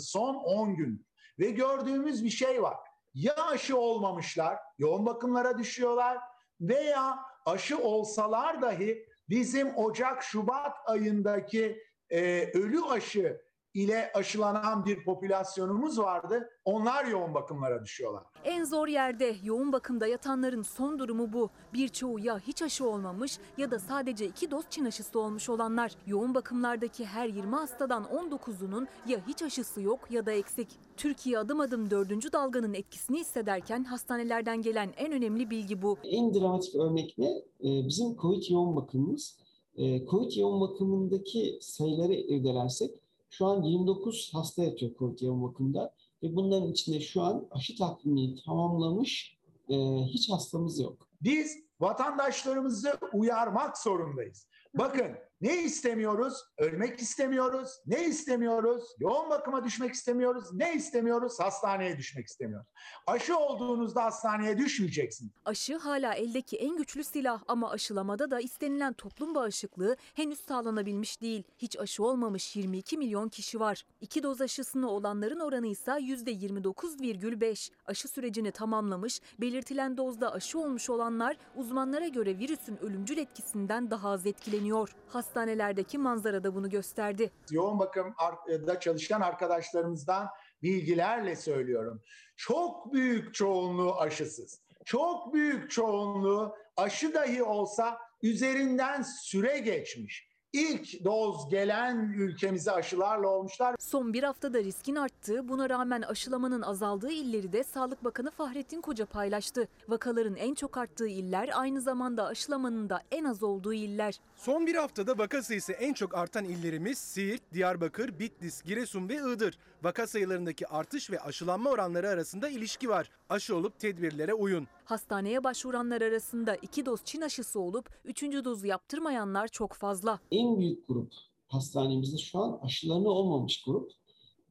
Son 0.00 0.34
10 0.34 0.76
gün 0.76 1.06
ve 1.38 1.50
gördüğümüz 1.50 2.24
bir 2.24 2.30
şey 2.30 2.62
var. 2.62 2.76
Ya 3.14 3.34
aşı 3.36 3.78
olmamışlar, 3.78 4.58
yoğun 4.78 5.06
bakımlara 5.06 5.58
düşüyorlar 5.58 6.18
veya 6.60 7.18
aşı 7.46 7.78
olsalar 7.78 8.62
dahi 8.62 9.06
bizim 9.28 9.76
Ocak 9.76 10.22
Şubat 10.22 10.76
ayındaki 10.86 11.82
e, 12.10 12.50
ölü 12.54 12.84
aşı 12.84 13.40
ile 13.74 14.12
aşılanan 14.14 14.84
bir 14.84 15.04
popülasyonumuz 15.04 15.98
vardı. 15.98 16.48
Onlar 16.64 17.04
yoğun 17.04 17.34
bakımlara 17.34 17.84
düşüyorlar. 17.84 18.22
En 18.44 18.64
zor 18.64 18.88
yerde 18.88 19.36
yoğun 19.42 19.72
bakımda 19.72 20.06
yatanların 20.06 20.62
son 20.62 20.98
durumu 20.98 21.32
bu. 21.32 21.50
Birçoğu 21.74 22.18
ya 22.18 22.38
hiç 22.38 22.62
aşı 22.62 22.88
olmamış 22.88 23.38
ya 23.58 23.70
da 23.70 23.78
sadece 23.78 24.26
iki 24.26 24.50
doz 24.50 24.64
Çin 24.70 24.84
aşısı 24.84 25.20
olmuş 25.20 25.48
olanlar. 25.48 25.92
Yoğun 26.06 26.34
bakımlardaki 26.34 27.04
her 27.04 27.28
20 27.28 27.54
hastadan 27.54 28.04
19'unun 28.04 28.86
ya 29.06 29.18
hiç 29.28 29.42
aşısı 29.42 29.82
yok 29.82 30.10
ya 30.10 30.26
da 30.26 30.32
eksik. 30.32 30.68
Türkiye 30.96 31.38
adım 31.38 31.60
adım 31.60 31.90
dördüncü 31.90 32.32
dalganın 32.32 32.74
etkisini 32.74 33.18
hissederken 33.20 33.84
hastanelerden 33.84 34.62
gelen 34.62 34.92
en 34.96 35.12
önemli 35.12 35.50
bilgi 35.50 35.82
bu. 35.82 35.98
En 36.04 36.34
dramatik 36.34 36.74
örnek 36.74 37.14
ne? 37.18 37.28
Ee, 37.60 37.86
bizim 37.88 38.16
COVID 38.16 38.50
yoğun 38.50 38.76
bakımımız. 38.76 39.38
Ee, 39.76 40.06
COVID 40.06 40.36
yoğun 40.36 40.60
bakımındaki 40.60 41.58
sayıları 41.60 42.12
irdelersek 42.14 42.90
şu 43.30 43.46
an 43.46 43.62
29 43.62 44.30
hasta 44.34 44.64
yatıyor 44.64 44.92
COVID 44.98 45.20
yoğun 45.20 45.42
bakımda 45.42 45.94
ve 46.22 46.36
bunların 46.36 46.70
içinde 46.70 47.00
şu 47.00 47.22
an 47.22 47.48
aşı 47.50 47.76
takvimini 47.78 48.42
tamamlamış 48.44 49.38
e, 49.68 49.76
hiç 50.04 50.30
hastamız 50.30 50.80
yok. 50.80 51.08
Biz 51.22 51.58
vatandaşlarımızı 51.80 52.92
uyarmak 53.12 53.78
zorundayız. 53.78 54.46
Bakın 54.74 55.06
ne 55.40 55.62
istemiyoruz? 55.62 56.34
Ölmek 56.58 57.00
istemiyoruz. 57.00 57.70
Ne 57.86 58.04
istemiyoruz? 58.04 58.84
Yoğun 58.98 59.30
bakıma 59.30 59.64
düşmek 59.64 59.94
istemiyoruz. 59.94 60.44
Ne 60.52 60.74
istemiyoruz? 60.74 61.40
Hastaneye 61.40 61.98
düşmek 61.98 62.26
istemiyoruz. 62.26 62.66
Aşı 63.06 63.36
olduğunuzda 63.38 64.04
hastaneye 64.04 64.58
düşmeyeceksiniz. 64.58 65.32
Aşı 65.44 65.76
hala 65.76 66.14
eldeki 66.14 66.56
en 66.56 66.76
güçlü 66.76 67.04
silah 67.04 67.42
ama 67.48 67.70
aşılamada 67.70 68.30
da 68.30 68.40
istenilen 68.40 68.92
toplum 68.92 69.34
bağışıklığı 69.34 69.96
henüz 70.14 70.40
sağlanabilmiş 70.40 71.20
değil. 71.22 71.42
Hiç 71.58 71.78
aşı 71.78 72.04
olmamış 72.04 72.56
22 72.56 72.98
milyon 72.98 73.28
kişi 73.28 73.60
var. 73.60 73.86
İki 74.00 74.22
doz 74.22 74.40
aşısını 74.40 74.90
olanların 74.90 75.40
oranı 75.40 75.66
ise 75.66 75.90
%29,5. 75.90 77.70
Aşı 77.86 78.08
sürecini 78.08 78.50
tamamlamış, 78.52 79.20
belirtilen 79.40 79.96
dozda 79.96 80.32
aşı 80.32 80.58
olmuş 80.58 80.90
olanlar 80.90 81.36
uzmanlara 81.56 82.08
göre 82.08 82.38
virüsün 82.38 82.76
ölümcül 82.82 83.18
etkisinden 83.18 83.90
daha 83.90 84.10
az 84.10 84.26
etkileniyor. 84.26 84.94
Hastanelerdeki 85.30 85.98
manzara 85.98 86.44
da 86.44 86.54
bunu 86.54 86.70
gösterdi. 86.70 87.30
Yoğun 87.50 87.78
bakımda 87.78 88.80
çalışan 88.80 89.20
arkadaşlarımızdan 89.20 90.28
bilgilerle 90.62 91.36
söylüyorum. 91.36 92.02
Çok 92.36 92.92
büyük 92.92 93.34
çoğunluğu 93.34 94.00
aşısız. 94.00 94.62
Çok 94.84 95.34
büyük 95.34 95.70
çoğunluğu 95.70 96.54
aşı 96.76 97.14
dahi 97.14 97.42
olsa 97.42 97.98
üzerinden 98.22 99.02
süre 99.02 99.58
geçmiş. 99.58 100.29
İlk 100.52 101.04
doz 101.04 101.48
gelen 101.50 102.14
ülkemize 102.18 102.72
aşılarla 102.72 103.28
olmuşlar. 103.28 103.76
Son 103.78 104.12
bir 104.12 104.22
haftada 104.22 104.58
riskin 104.58 104.94
arttığı, 104.94 105.48
buna 105.48 105.70
rağmen 105.70 106.02
aşılamanın 106.02 106.62
azaldığı 106.62 107.10
illeri 107.10 107.52
de 107.52 107.64
Sağlık 107.64 108.04
Bakanı 108.04 108.30
Fahrettin 108.30 108.80
Koca 108.80 109.06
paylaştı. 109.06 109.68
Vakaların 109.88 110.36
en 110.36 110.54
çok 110.54 110.76
arttığı 110.76 111.08
iller 111.08 111.50
aynı 111.54 111.80
zamanda 111.80 112.26
aşılamanın 112.26 112.90
da 112.90 113.00
en 113.10 113.24
az 113.24 113.42
olduğu 113.42 113.72
iller. 113.72 114.20
Son 114.36 114.66
bir 114.66 114.74
haftada 114.74 115.18
vaka 115.18 115.42
sayısı 115.42 115.72
en 115.72 115.92
çok 115.92 116.14
artan 116.14 116.44
illerimiz 116.44 116.98
Siirt, 116.98 117.42
Diyarbakır, 117.54 118.18
Bitlis, 118.18 118.62
Giresun 118.62 119.08
ve 119.08 119.16
Iğdır. 119.16 119.58
Vaka 119.82 120.06
sayılarındaki 120.06 120.66
artış 120.66 121.10
ve 121.10 121.20
aşılanma 121.20 121.70
oranları 121.70 122.08
arasında 122.08 122.48
ilişki 122.48 122.88
var. 122.88 123.10
Aşı 123.28 123.56
olup 123.56 123.78
tedbirlere 123.78 124.34
uyun. 124.34 124.66
Hastaneye 124.84 125.44
başvuranlar 125.44 126.02
arasında 126.02 126.54
iki 126.56 126.86
doz 126.86 127.00
Çin 127.04 127.20
aşısı 127.20 127.60
olup 127.60 127.90
üçüncü 128.04 128.44
dozu 128.44 128.66
yaptırmayanlar 128.66 129.48
çok 129.48 129.72
fazla. 129.72 130.20
En 130.30 130.58
büyük 130.60 130.88
grup 130.88 131.12
hastanemizde 131.48 132.18
şu 132.18 132.38
an 132.38 132.60
aşılarını 132.62 133.08
olmamış 133.08 133.62
grup. 133.62 133.90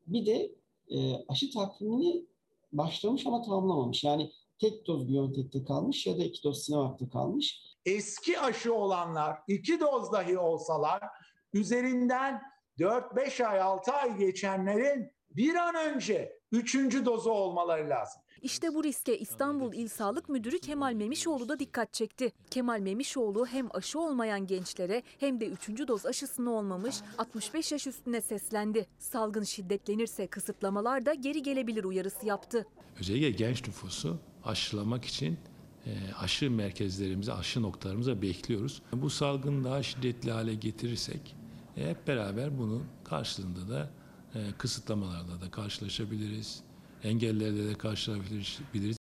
Bir 0.08 0.26
de 0.26 0.52
e, 0.90 1.26
aşı 1.28 1.52
takvimini 1.52 2.26
başlamış 2.72 3.26
ama 3.26 3.42
tamamlamamış. 3.42 4.04
Yani 4.04 4.32
tek 4.60 4.88
doz 4.88 5.10
Biontech'te 5.10 5.64
kalmış 5.64 6.08
ya 6.08 6.18
da 6.18 6.24
iki 6.24 6.44
doz 6.44 6.64
Sinovac'ta 6.64 7.10
kalmış. 7.10 7.62
Eski 7.86 8.40
aşı 8.40 8.74
olanlar 8.74 9.38
iki 9.48 9.80
doz 9.80 10.12
dahi 10.12 10.38
olsalar 10.38 11.04
üzerinden 11.54 12.42
4-5 12.80 13.46
ay 13.46 13.62
6 13.62 13.92
ay 13.92 14.18
geçenlerin 14.18 15.12
bir 15.36 15.56
an 15.56 15.76
önce 15.76 16.40
üçüncü 16.52 17.06
dozu 17.06 17.30
olmaları 17.30 17.90
lazım. 17.90 18.22
İşte 18.42 18.74
bu 18.74 18.84
riske 18.84 19.18
İstanbul 19.18 19.74
İl 19.74 19.88
Sağlık 19.88 20.30
Müdürü 20.30 20.60
Kemal 20.60 20.94
Memişoğlu 20.94 21.50
da 21.50 21.60
dikkat 21.60 21.94
çekti. 21.94 22.32
Kemal 22.52 22.80
Memişoğlu 22.80 23.46
hem 23.46 23.68
aşı 23.76 24.00
olmayan 24.00 24.48
gençlere 24.48 25.04
hem 25.20 25.40
de 25.40 25.48
3. 25.48 25.68
doz 25.88 26.06
aşısını 26.06 26.52
olmamış 26.52 26.96
65 27.18 27.72
yaş 27.72 27.88
üstüne 27.88 28.22
seslendi. 28.22 28.88
Salgın 28.98 29.44
şiddetlenirse 29.44 30.28
kısıtlamalar 30.28 31.06
da 31.06 31.14
geri 31.14 31.44
gelebilir 31.44 31.84
uyarısı 31.84 32.26
yaptı. 32.26 32.68
Özellikle 33.00 33.32
genç 33.32 33.68
nüfusu 33.68 34.20
aşılamak 34.44 35.06
için 35.06 35.38
e, 35.86 35.92
aşı 36.20 36.52
merkezlerimize, 36.52 37.34
aşı 37.34 37.62
noktalarımıza 37.62 38.22
bekliyoruz. 38.22 38.82
Bu 38.94 39.10
salgını 39.10 39.64
daha 39.64 39.84
şiddetli 39.84 40.32
hale 40.32 40.54
getirirsek 40.54 41.36
e, 41.78 41.90
hep 41.90 42.08
beraber 42.08 42.58
bunun 42.58 42.86
karşılığında 43.04 43.70
da 43.70 43.90
e, 44.36 44.40
kısıtlamalarla 44.58 45.42
da 45.42 45.52
karşılaşabiliriz. 45.52 46.64
Engellerle 47.04 47.70
de 47.70 47.78
karşılaşabiliriz. 47.78 49.00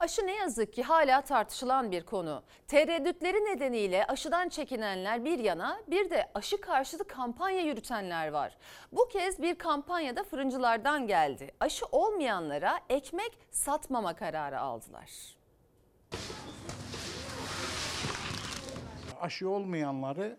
Aşı 0.00 0.26
ne 0.26 0.34
yazık 0.34 0.72
ki 0.72 0.82
hala 0.82 1.20
tartışılan 1.20 1.90
bir 1.90 2.02
konu. 2.02 2.42
Tereddütleri 2.68 3.36
nedeniyle 3.36 4.06
aşıdan 4.06 4.48
çekinenler 4.48 5.24
bir 5.24 5.38
yana 5.38 5.80
bir 5.86 6.10
de 6.10 6.30
aşı 6.34 6.60
karşıtı 6.60 7.04
kampanya 7.06 7.60
yürütenler 7.60 8.28
var. 8.28 8.56
Bu 8.92 9.08
kez 9.08 9.42
bir 9.42 9.54
kampanyada 9.54 10.24
fırıncılardan 10.24 11.06
geldi. 11.06 11.50
Aşı 11.60 11.86
olmayanlara 11.92 12.80
ekmek 12.88 13.38
satmama 13.50 14.14
kararı 14.14 14.60
aldılar. 14.60 15.10
Aşı 19.20 19.48
olmayanları 19.48 20.38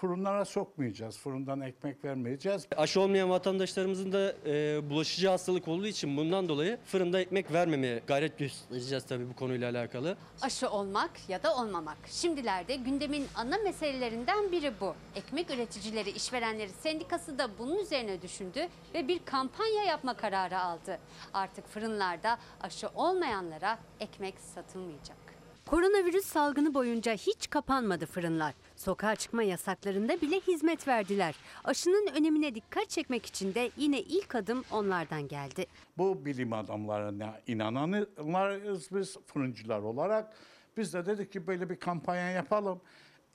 fırınlara 0.00 0.44
sokmayacağız. 0.44 1.18
Fırından 1.18 1.60
ekmek 1.60 2.04
vermeyeceğiz. 2.04 2.66
Aşı 2.76 3.00
olmayan 3.00 3.30
vatandaşlarımızın 3.30 4.12
da 4.12 4.34
e, 4.46 4.90
bulaşıcı 4.90 5.28
hastalık 5.28 5.68
olduğu 5.68 5.86
için 5.86 6.16
bundan 6.16 6.48
dolayı 6.48 6.78
fırında 6.84 7.20
ekmek 7.20 7.52
vermemeye 7.52 8.02
gayret 8.06 8.38
göstereceğiz 8.38 9.06
tabii 9.06 9.28
bu 9.30 9.36
konuyla 9.36 9.70
alakalı. 9.70 10.16
Aşı 10.42 10.70
olmak 10.70 11.10
ya 11.28 11.42
da 11.42 11.56
olmamak. 11.56 11.98
Şimdilerde 12.06 12.76
gündemin 12.76 13.26
ana 13.34 13.58
meselelerinden 13.58 14.52
biri 14.52 14.72
bu. 14.80 14.94
Ekmek 15.16 15.50
Üreticileri 15.50 16.10
İşverenleri 16.10 16.70
Sendikası 16.70 17.38
da 17.38 17.48
bunun 17.58 17.78
üzerine 17.78 18.22
düşündü 18.22 18.68
ve 18.94 19.08
bir 19.08 19.20
kampanya 19.24 19.84
yapma 19.84 20.14
kararı 20.14 20.60
aldı. 20.60 20.98
Artık 21.34 21.68
fırınlarda 21.68 22.38
aşı 22.60 22.88
olmayanlara 22.94 23.78
ekmek 24.00 24.34
satılmayacak. 24.54 25.28
Koronavirüs 25.66 26.24
salgını 26.24 26.74
boyunca 26.74 27.12
hiç 27.12 27.50
kapanmadı 27.50 28.06
fırınlar. 28.06 28.54
Sokağa 28.78 29.16
çıkma 29.16 29.42
yasaklarında 29.42 30.20
bile 30.20 30.40
hizmet 30.40 30.88
verdiler. 30.88 31.34
Aşının 31.64 32.06
önemine 32.14 32.54
dikkat 32.54 32.90
çekmek 32.90 33.26
için 33.26 33.54
de 33.54 33.70
yine 33.76 34.00
ilk 34.00 34.34
adım 34.34 34.64
onlardan 34.70 35.28
geldi. 35.28 35.66
Bu 35.98 36.24
bilim 36.24 36.52
adamlarına 36.52 37.40
inananlarız 37.46 38.88
biz 38.92 39.16
fırıncılar 39.26 39.78
olarak. 39.78 40.32
Biz 40.76 40.94
de 40.94 41.06
dedik 41.06 41.32
ki 41.32 41.46
böyle 41.46 41.70
bir 41.70 41.76
kampanya 41.76 42.30
yapalım. 42.30 42.80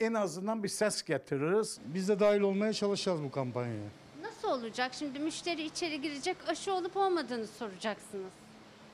En 0.00 0.14
azından 0.14 0.62
bir 0.62 0.68
ses 0.68 1.02
getiririz. 1.02 1.78
Biz 1.84 2.08
de 2.08 2.20
dahil 2.20 2.40
olmaya 2.40 2.72
çalışacağız 2.72 3.22
bu 3.22 3.30
kampanyaya. 3.30 3.88
Nasıl 4.22 4.48
olacak? 4.48 4.94
Şimdi 4.94 5.18
müşteri 5.18 5.62
içeri 5.62 6.00
girecek 6.00 6.36
aşı 6.48 6.74
olup 6.74 6.96
olmadığını 6.96 7.46
soracaksınız. 7.46 8.32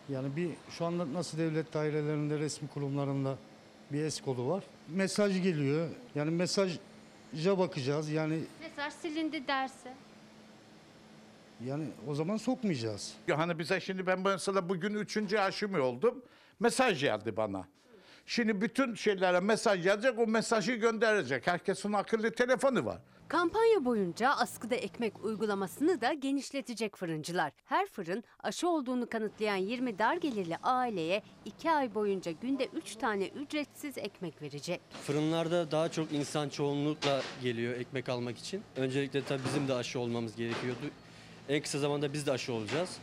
Yani 0.08 0.36
bir 0.36 0.50
şu 0.70 0.84
anda 0.84 1.12
nasıl 1.12 1.38
devlet 1.38 1.74
dairelerinde, 1.74 2.38
resmi 2.38 2.68
kurumlarında 2.68 3.38
bir 3.92 4.04
es 4.04 4.20
kodu 4.20 4.48
var. 4.48 4.64
Mesaj 4.88 5.42
geliyor. 5.42 5.88
Yani 6.14 6.30
mesaja 6.30 6.78
bakacağız. 7.58 8.10
Yani 8.10 8.38
Mesaj 8.60 8.92
silindi 8.92 9.48
derse. 9.48 9.94
yani 11.66 11.86
o 12.08 12.14
zaman 12.14 12.36
sokmayacağız. 12.36 13.14
Hani 13.30 13.58
bize 13.58 13.80
şimdi 13.80 14.06
ben 14.06 14.20
mesela 14.20 14.68
bugün 14.68 14.94
üçüncü 14.94 15.38
aşımı 15.38 15.82
oldum. 15.82 16.22
Mesaj 16.60 17.00
geldi 17.00 17.36
bana. 17.36 17.68
Şimdi 18.26 18.60
bütün 18.60 18.94
şeylere 18.94 19.40
mesaj 19.40 19.82
gelecek, 19.82 20.18
o 20.18 20.26
mesajı 20.26 20.72
gönderecek. 20.72 21.46
Herkesin 21.46 21.92
akıllı 21.92 22.30
telefonu 22.30 22.84
var. 22.84 22.98
Kampanya 23.34 23.84
boyunca 23.84 24.30
askıda 24.30 24.74
ekmek 24.74 25.24
uygulamasını 25.24 26.00
da 26.00 26.12
genişletecek 26.12 26.96
fırıncılar. 26.96 27.52
Her 27.64 27.86
fırın 27.86 28.24
aşı 28.42 28.68
olduğunu 28.68 29.08
kanıtlayan 29.08 29.56
20 29.56 29.98
dar 29.98 30.16
gelirli 30.16 30.56
aileye 30.62 31.22
2 31.44 31.70
ay 31.70 31.94
boyunca 31.94 32.30
günde 32.32 32.66
3 32.66 32.96
tane 32.96 33.26
ücretsiz 33.26 33.98
ekmek 33.98 34.42
verecek. 34.42 34.80
Fırınlarda 35.06 35.70
daha 35.70 35.88
çok 35.88 36.12
insan 36.12 36.48
çoğunlukla 36.48 37.22
geliyor 37.42 37.74
ekmek 37.74 38.08
almak 38.08 38.38
için. 38.38 38.62
Öncelikle 38.76 39.24
tabii 39.24 39.42
bizim 39.44 39.68
de 39.68 39.74
aşı 39.74 40.00
olmamız 40.00 40.36
gerekiyordu. 40.36 40.80
En 41.48 41.62
kısa 41.62 41.78
zamanda 41.78 42.12
biz 42.12 42.26
de 42.26 42.32
aşı 42.32 42.52
olacağız. 42.52 42.96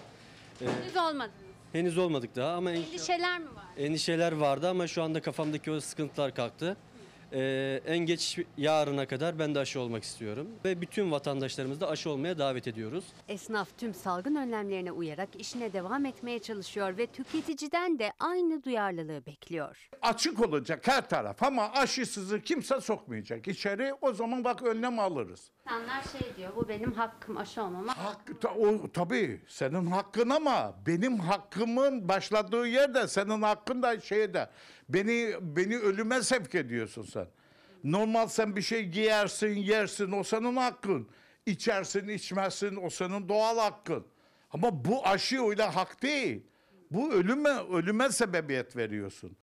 Ee, 0.62 0.66
Henüz 0.66 0.98
olmadı. 0.98 1.32
henüz 1.72 1.98
olmadık 1.98 2.36
daha 2.36 2.54
ama 2.56 2.72
en- 2.72 2.76
Endişeler 2.82 3.40
mi 3.40 3.46
var? 3.56 3.66
endişeler 3.78 4.32
vardı 4.32 4.70
ama 4.70 4.88
şu 4.88 5.04
anda 5.04 5.22
kafamdaki 5.22 5.72
o 5.72 5.80
sıkıntılar 5.80 6.36
kalktı. 6.36 6.78
Ee, 7.34 7.82
en 7.86 7.98
geç 7.98 8.40
yarına 8.58 9.06
kadar 9.08 9.40
ben 9.40 9.56
de 9.56 9.60
aşı 9.60 9.80
olmak 9.80 10.04
istiyorum. 10.04 10.48
Ve 10.66 10.82
bütün 10.82 11.12
vatandaşlarımızı 11.12 11.82
da 11.82 11.90
aşı 11.90 12.10
olmaya 12.10 12.38
davet 12.38 12.68
ediyoruz. 12.68 13.06
Esnaf 13.28 13.78
tüm 13.78 13.94
salgın 13.94 14.36
önlemlerine 14.36 14.92
uyarak 14.92 15.30
işine 15.40 15.74
devam 15.74 16.06
etmeye 16.06 16.40
çalışıyor 16.40 16.98
ve 16.98 17.08
tüketiciden 17.08 18.00
de 18.00 18.14
aynı 18.20 18.64
duyarlılığı 18.64 19.26
bekliyor. 19.26 19.90
Açık 20.02 20.40
olacak 20.48 20.88
her 20.88 21.10
taraf 21.10 21.44
ama 21.44 21.72
aşısızı 21.72 22.42
kimse 22.42 22.82
sokmayacak 22.82 23.48
içeri. 23.48 23.94
O 24.02 24.14
zaman 24.14 24.44
bak 24.44 24.64
önlem 24.64 25.00
alırız. 25.00 25.52
İnsanlar 25.66 26.02
şey 26.20 26.36
diyor 26.38 26.52
bu 26.56 26.68
benim 26.70 26.92
hakkım 26.94 27.38
aşı 27.38 27.62
olmama. 27.64 27.96
Ta- 28.42 28.54
O 28.56 28.92
tabii 28.92 29.42
senin 29.48 29.86
hakkın 29.88 30.30
ama 30.30 30.76
benim 30.88 31.20
hakkımın 31.20 32.08
başladığı 32.10 32.68
yerde 32.68 33.08
senin 33.08 33.42
hakkın 33.42 33.82
da 33.84 34.00
şeyde. 34.00 34.50
Beni 34.90 35.36
beni 35.42 35.78
ölüme 35.78 36.22
sevk 36.22 36.56
ediyorsun 36.56 37.04
sen. 37.04 37.28
Normal 37.84 38.28
sen 38.28 38.56
bir 38.56 38.62
şey 38.62 38.86
giyersin, 38.86 39.56
yersin 39.56 40.12
o 40.12 40.24
senin 40.24 40.56
hakkın. 40.56 41.10
İçersin, 41.46 42.08
içmezsin 42.08 42.76
o 42.76 42.90
senin 42.90 43.30
doğal 43.30 43.58
hakkın. 43.58 44.06
Ama 44.52 44.86
bu 44.86 45.08
aşı 45.08 45.44
öyle 45.50 45.64
hak 45.64 46.04
değil. 46.04 46.44
Bu 46.92 47.14
ölüme 47.14 47.50
ölüme 47.50 48.10
sebebiyet 48.10 48.78
veriyorsun. 48.78 49.38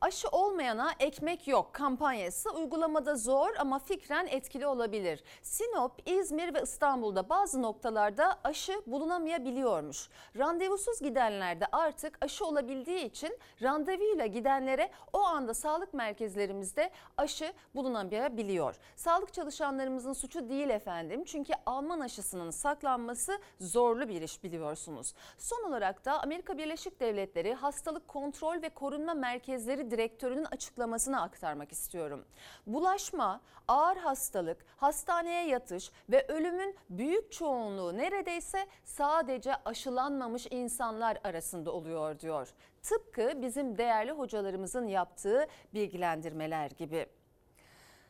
Aşı 0.00 0.28
olmayana 0.28 0.92
ekmek 1.00 1.48
yok 1.48 1.74
kampanyası 1.74 2.50
uygulamada 2.50 3.16
zor 3.16 3.48
ama 3.58 3.78
fikren 3.78 4.26
etkili 4.26 4.66
olabilir. 4.66 5.24
Sinop, 5.42 6.08
İzmir 6.08 6.54
ve 6.54 6.62
İstanbul'da 6.62 7.28
bazı 7.28 7.62
noktalarda 7.62 8.38
aşı 8.44 8.82
bulunamayabiliyormuş. 8.86 10.08
Randevusuz 10.38 11.00
gidenler 11.00 11.60
de 11.60 11.66
artık 11.72 12.18
aşı 12.20 12.46
olabildiği 12.46 13.04
için 13.04 13.38
randevuyla 13.62 14.26
gidenlere 14.26 14.90
o 15.12 15.20
anda 15.20 15.54
sağlık 15.54 15.94
merkezlerimizde 15.94 16.90
aşı 17.16 17.52
bulunamayabiliyor. 17.74 18.78
Sağlık 18.96 19.32
çalışanlarımızın 19.32 20.12
suçu 20.12 20.48
değil 20.48 20.70
efendim 20.70 21.24
çünkü 21.24 21.52
Alman 21.66 22.00
aşısının 22.00 22.50
saklanması 22.50 23.38
zorlu 23.60 24.08
bir 24.08 24.22
iş 24.22 24.42
biliyorsunuz. 24.44 25.14
Son 25.38 25.68
olarak 25.68 26.04
da 26.04 26.22
Amerika 26.22 26.58
Birleşik 26.58 27.00
Devletleri 27.00 27.54
Hastalık 27.54 28.08
Kontrol 28.08 28.62
ve 28.62 28.68
Korunma 28.68 29.14
Merkezleri 29.14 29.87
Direktörü'nün 29.90 30.44
açıklamasını 30.44 31.22
aktarmak 31.22 31.72
istiyorum. 31.72 32.24
Bulaşma, 32.66 33.40
ağır 33.68 33.96
hastalık, 33.96 34.64
hastaneye 34.76 35.48
yatış 35.48 35.90
ve 36.10 36.26
ölümün 36.28 36.76
büyük 36.90 37.32
çoğunluğu 37.32 37.96
neredeyse 37.96 38.66
sadece 38.84 39.52
aşılanmamış 39.64 40.46
insanlar 40.50 41.18
arasında 41.24 41.72
oluyor 41.72 42.20
diyor. 42.20 42.48
Tıpkı 42.82 43.42
bizim 43.42 43.78
değerli 43.78 44.12
hocalarımızın 44.12 44.86
yaptığı 44.86 45.46
bilgilendirmeler 45.74 46.70
gibi. 46.70 47.06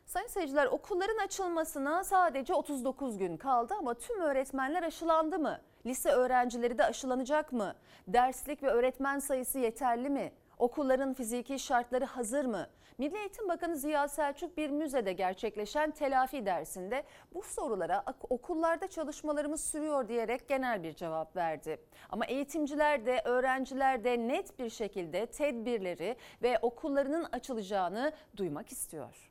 Sayın 0.07 0.27
seyirciler 0.27 0.67
okulların 0.67 1.19
açılmasına 1.19 2.05
sadece 2.05 2.55
39 2.55 3.19
gün 3.19 3.37
kaldı 3.37 3.75
ama 3.79 3.95
tüm 3.95 4.21
öğretmenler 4.21 4.83
aşılandı 4.83 5.38
mı? 5.38 5.61
Lise 5.87 6.11
öğrencileri 6.11 6.79
de 6.79 6.85
aşılanacak 6.85 7.53
mı? 7.53 7.75
Derslik 8.09 8.62
ve 8.62 8.69
öğretmen 8.71 9.19
sayısı 9.19 9.59
yeterli 9.59 10.09
mi? 10.11 10.33
Okulların 10.59 11.14
fiziki 11.14 11.59
şartları 11.59 12.05
hazır 12.05 12.44
mı? 12.44 12.66
Milli 12.99 13.18
Eğitim 13.18 13.49
Bakanı 13.49 13.77
Ziya 13.77 14.09
Selçuk 14.09 14.57
bir 14.57 14.71
müzede 14.71 15.12
gerçekleşen 15.12 15.90
telafi 15.90 16.47
dersinde 16.47 17.05
bu 17.35 17.42
sorulara 17.42 18.05
okullarda 18.31 18.88
çalışmalarımız 18.88 19.64
sürüyor 19.64 20.09
diyerek 20.09 20.49
genel 20.49 20.83
bir 20.83 20.94
cevap 20.94 21.37
verdi. 21.37 21.81
Ama 22.11 22.27
eğitimciler 22.27 23.07
de 23.07 23.23
öğrenciler 23.25 24.05
de 24.05 24.18
net 24.18 24.59
bir 24.59 24.71
şekilde 24.71 25.27
tedbirleri 25.27 26.16
ve 26.42 26.59
okullarının 26.62 27.25
açılacağını 27.33 28.12
duymak 28.37 28.73
istiyor. 28.73 29.31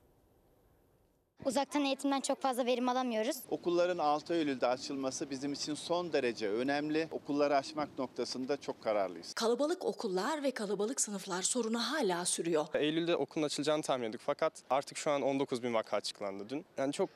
Uzaktan 1.46 1.86
eğitimden 1.86 2.22
çok 2.22 2.42
fazla 2.42 2.66
verim 2.66 2.90
alamıyoruz. 2.90 3.38
Okulların 3.50 3.98
6 3.98 4.34
Eylül'de 4.34 4.68
açılması 4.68 5.30
bizim 5.30 5.54
için 5.54 5.74
son 5.74 6.14
derece 6.14 6.50
önemli. 6.50 7.08
Okulları 7.12 7.56
açmak 7.56 8.00
noktasında 8.00 8.58
çok 8.58 8.84
kararlıyız. 8.84 9.34
Kalabalık 9.34 9.86
okullar 9.86 10.44
ve 10.44 10.52
kalabalık 10.52 11.02
sınıflar 11.02 11.42
sorunu 11.42 11.80
hala 11.80 12.26
sürüyor. 12.26 12.66
Eylül'de 12.74 13.16
okulun 13.16 13.46
açılacağını 13.46 13.82
tahmin 13.84 14.04
ediyorduk 14.04 14.22
fakat 14.26 14.54
artık 14.70 14.98
şu 14.98 15.12
an 15.12 15.22
19 15.22 15.64
bin 15.64 15.74
vaka 15.74 15.98
açıklandı 15.98 16.50
dün. 16.50 16.66
Yani 16.78 16.94
çok 16.94 17.10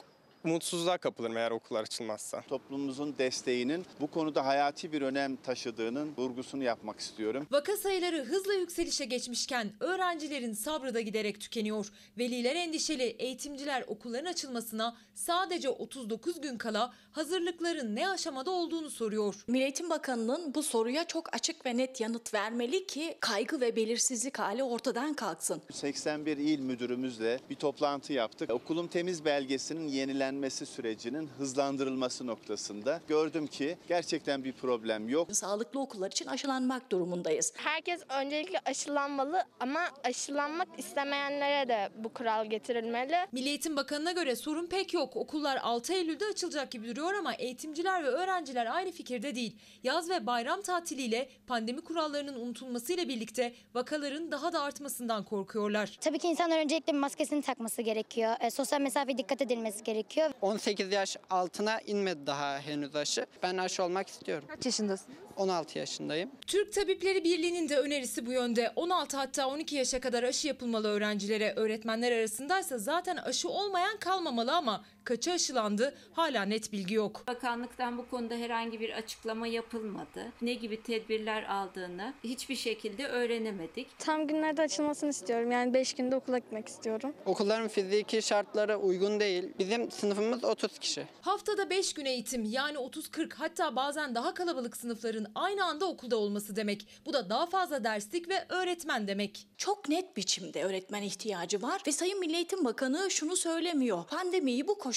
umutsuzluğa 0.45 0.97
kapılırım 0.97 1.37
eğer 1.37 1.51
okullar 1.51 1.81
açılmazsa. 1.81 2.41
Toplumumuzun 2.41 3.15
desteğinin 3.17 3.85
bu 4.01 4.07
konuda 4.07 4.45
hayati 4.45 4.91
bir 4.91 5.01
önem 5.01 5.35
taşıdığının 5.35 6.13
vurgusunu 6.17 6.63
yapmak 6.63 6.99
istiyorum. 6.99 7.47
Vaka 7.51 7.77
sayıları 7.77 8.23
hızla 8.23 8.53
yükselişe 8.53 9.05
geçmişken 9.05 9.71
öğrencilerin 9.79 10.53
sabrı 10.53 10.93
da 10.93 11.01
giderek 11.01 11.41
tükeniyor. 11.41 11.87
Veliler 12.17 12.55
endişeli, 12.55 13.03
eğitimciler 13.03 13.83
okulların 13.87 14.25
açılmasına 14.31 14.95
sadece 15.15 15.69
39 15.69 16.41
gün 16.41 16.57
kala 16.57 16.93
hazırlıkların 17.11 17.95
ne 17.95 18.09
aşamada 18.09 18.51
olduğunu 18.51 18.89
soruyor. 18.89 19.35
Milli 19.47 19.63
Eğitim 19.63 19.89
Bakanı'nın 19.89 20.53
bu 20.53 20.63
soruya 20.63 21.07
çok 21.07 21.35
açık 21.35 21.65
ve 21.65 21.77
net 21.77 22.01
yanıt 22.01 22.33
vermeli 22.33 22.87
ki 22.87 23.17
kaygı 23.19 23.61
ve 23.61 23.75
belirsizlik 23.75 24.39
hali 24.39 24.63
ortadan 24.63 25.13
kalksın. 25.13 25.61
81 25.71 26.37
il 26.37 26.59
müdürümüzle 26.59 27.39
bir 27.49 27.55
toplantı 27.55 28.13
yaptık. 28.13 28.51
Okulum 28.51 28.87
temiz 28.87 29.25
belgesinin 29.25 29.87
yenilenmesi 30.31 30.65
sürecinin 30.65 31.27
hızlandırılması 31.27 32.27
noktasında 32.27 33.01
gördüm 33.07 33.47
ki 33.47 33.77
gerçekten 33.87 34.43
bir 34.43 34.53
problem 34.53 35.09
yok. 35.09 35.35
Sağlıklı 35.35 35.79
okullar 35.79 36.11
için 36.11 36.25
aşılanmak 36.25 36.91
durumundayız. 36.91 37.53
Herkes 37.55 38.01
öncelikle 38.09 38.59
aşılanmalı 38.65 39.43
ama 39.59 39.79
aşılanmak 40.03 40.67
istemeyenlere 40.77 41.67
de 41.67 41.89
bu 42.03 42.09
kural 42.09 42.45
getirilmeli. 42.45 43.15
Milli 43.31 43.49
Eğitim 43.49 43.75
Bakanı'na 43.75 44.11
göre 44.11 44.35
sorun 44.35 44.67
pek 44.67 44.93
yok. 44.93 45.15
Okullar 45.15 45.59
6 45.63 45.93
Eylül'de 45.93 46.25
açılacak 46.25 46.71
gibi 46.71 46.87
duruyor 46.87 47.13
ama 47.13 47.33
eğitimciler 47.33 48.03
ve 48.03 48.07
öğrenciler 48.07 48.75
aynı 48.75 48.91
fikirde 48.91 49.35
değil. 49.35 49.55
Yaz 49.83 50.09
ve 50.09 50.25
bayram 50.25 50.61
tatiliyle 50.61 51.29
pandemi 51.47 51.81
kurallarının 51.81 52.39
unutulmasıyla 52.39 53.07
birlikte 53.07 53.53
vakaların 53.75 54.31
daha 54.31 54.53
da 54.53 54.61
artmasından 54.61 55.23
korkuyorlar. 55.23 55.97
Tabii 56.01 56.19
ki 56.19 56.27
insanlar 56.27 56.59
öncelikle 56.59 56.93
maskesini 56.93 57.41
takması 57.41 57.81
gerekiyor. 57.81 58.35
E, 58.39 58.51
sosyal 58.51 58.81
mesafe 58.81 59.17
dikkat 59.17 59.41
edilmesi 59.41 59.83
gerekiyor. 59.83 60.20
18 60.41 60.91
yaş 60.91 61.17
altına 61.29 61.79
inmedi 61.79 62.27
daha 62.27 62.59
henüz 62.59 62.95
aşı. 62.95 63.25
Ben 63.43 63.57
aşı 63.57 63.83
olmak 63.83 64.07
istiyorum. 64.09 64.47
Kaç 64.47 64.65
yaşındasın? 64.65 65.13
16 65.37 65.79
yaşındayım. 65.79 66.31
Türk 66.47 66.73
Tabipleri 66.73 67.23
Birliği'nin 67.23 67.69
de 67.69 67.77
önerisi 67.77 68.25
bu 68.25 68.31
yönde. 68.31 68.71
16 68.75 69.17
hatta 69.17 69.47
12 69.47 69.75
yaşa 69.75 69.99
kadar 69.99 70.23
aşı 70.23 70.47
yapılmalı 70.47 70.87
öğrencilere. 70.87 71.53
Öğretmenler 71.55 72.11
arasındaysa 72.11 72.77
zaten 72.77 73.17
aşı 73.17 73.49
olmayan 73.49 73.97
kalmamalı 73.97 74.55
ama 74.55 74.85
kaçı 75.03 75.31
aşılandı 75.31 75.95
hala 76.13 76.43
net 76.43 76.71
bilgi 76.73 76.93
yok. 76.95 77.23
Bakanlıktan 77.27 77.97
bu 77.97 78.09
konuda 78.09 78.35
herhangi 78.35 78.79
bir 78.79 78.89
açıklama 78.89 79.47
yapılmadı. 79.47 80.31
Ne 80.41 80.53
gibi 80.53 80.83
tedbirler 80.83 81.43
aldığını 81.43 82.13
hiçbir 82.23 82.55
şekilde 82.55 83.07
öğrenemedik. 83.07 83.99
Tam 83.99 84.27
günlerde 84.27 84.61
açılmasını 84.61 85.09
istiyorum. 85.09 85.51
Yani 85.51 85.73
5 85.73 85.93
günde 85.93 86.15
okula 86.15 86.37
gitmek 86.37 86.67
istiyorum. 86.67 87.13
Okulların 87.25 87.67
fiziki 87.67 88.21
şartlara 88.21 88.77
uygun 88.77 89.19
değil. 89.19 89.43
Bizim 89.59 89.91
sınıfımız 89.91 90.43
30 90.43 90.79
kişi. 90.79 91.07
Haftada 91.21 91.69
5 91.69 91.93
gün 91.93 92.05
eğitim 92.05 92.43
yani 92.43 92.77
30-40 92.77 93.33
hatta 93.35 93.75
bazen 93.75 94.15
daha 94.15 94.33
kalabalık 94.33 94.77
sınıfların 94.77 95.27
aynı 95.35 95.65
anda 95.65 95.85
okulda 95.85 96.17
olması 96.17 96.55
demek. 96.55 96.87
Bu 97.05 97.13
da 97.13 97.29
daha 97.29 97.45
fazla 97.45 97.83
derslik 97.83 98.29
ve 98.29 98.45
öğretmen 98.49 99.07
demek. 99.07 99.47
Çok 99.57 99.89
net 99.89 100.17
biçimde 100.17 100.63
öğretmen 100.63 101.01
ihtiyacı 101.01 101.61
var 101.61 101.81
ve 101.87 101.91
Sayın 101.91 102.19
Milli 102.19 102.35
Eğitim 102.35 102.65
Bakanı 102.65 103.11
şunu 103.11 103.35
söylemiyor. 103.35 104.03
Pandemiyi 104.07 104.67
bu 104.67 104.77
koşullarda 104.77 104.90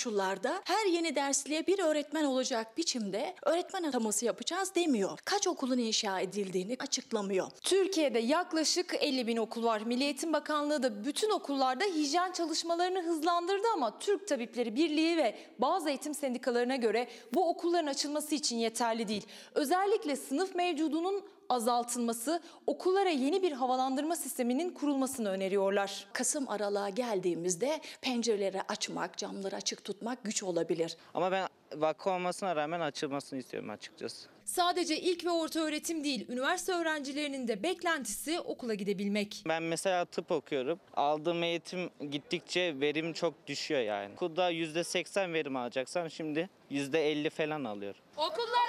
her 0.64 0.86
yeni 0.86 1.16
dersliğe 1.16 1.66
bir 1.66 1.78
öğretmen 1.78 2.24
olacak 2.24 2.76
biçimde 2.76 3.34
öğretmen 3.42 3.82
ataması 3.82 4.24
yapacağız 4.24 4.74
demiyor. 4.74 5.18
Kaç 5.24 5.48
okulun 5.48 5.78
inşa 5.78 6.20
edildiğini 6.20 6.76
açıklamıyor. 6.80 7.50
Türkiye'de 7.62 8.18
yaklaşık 8.18 8.94
50 9.00 9.26
bin 9.26 9.36
okul 9.36 9.64
var. 9.64 9.80
Milli 9.80 10.04
Eğitim 10.04 10.32
Bakanlığı 10.32 10.82
da 10.82 11.04
bütün 11.04 11.30
okullarda 11.30 11.84
hijyen 11.84 12.32
çalışmalarını 12.32 13.02
hızlandırdı 13.02 13.66
ama 13.74 13.98
Türk 13.98 14.28
Tabipleri 14.28 14.76
Birliği 14.76 15.16
ve 15.16 15.36
bazı 15.58 15.88
eğitim 15.88 16.14
sendikalarına 16.14 16.76
göre 16.76 17.08
bu 17.34 17.48
okulların 17.48 17.86
açılması 17.86 18.34
için 18.34 18.56
yeterli 18.56 19.08
değil. 19.08 19.26
Özellikle 19.54 20.16
sınıf 20.16 20.54
mevcudunun 20.54 21.33
azaltılması, 21.48 22.42
okullara 22.66 23.08
yeni 23.10 23.42
bir 23.42 23.52
havalandırma 23.52 24.16
sisteminin 24.16 24.70
kurulmasını 24.70 25.30
öneriyorlar. 25.30 26.06
Kasım 26.12 26.48
aralığa 26.48 26.88
geldiğimizde 26.88 27.80
pencereleri 28.00 28.62
açmak, 28.62 29.18
camları 29.18 29.56
açık 29.56 29.84
tutmak 29.84 30.24
güç 30.24 30.42
olabilir. 30.42 30.96
Ama 31.14 31.32
ben 31.32 31.48
vaka 31.76 32.10
olmasına 32.10 32.56
rağmen 32.56 32.80
açılmasını 32.80 33.38
istiyorum 33.38 33.70
açıkçası. 33.70 34.28
Sadece 34.44 35.00
ilk 35.00 35.24
ve 35.24 35.30
orta 35.30 35.60
öğretim 35.60 36.04
değil, 36.04 36.28
üniversite 36.28 36.72
öğrencilerinin 36.72 37.48
de 37.48 37.62
beklentisi 37.62 38.40
okula 38.40 38.74
gidebilmek. 38.74 39.44
Ben 39.48 39.62
mesela 39.62 40.04
tıp 40.04 40.30
okuyorum. 40.30 40.80
Aldığım 40.96 41.42
eğitim 41.42 41.90
gittikçe 42.10 42.80
verim 42.80 43.12
çok 43.12 43.46
düşüyor 43.46 43.80
yani. 43.80 44.14
Okulda 44.14 44.52
%80 44.52 45.32
verim 45.32 45.56
alacaksam 45.56 46.10
şimdi 46.10 46.50
%50 46.70 47.30
falan 47.30 47.64
alıyorum. 47.64 48.00
Okullar 48.16 48.64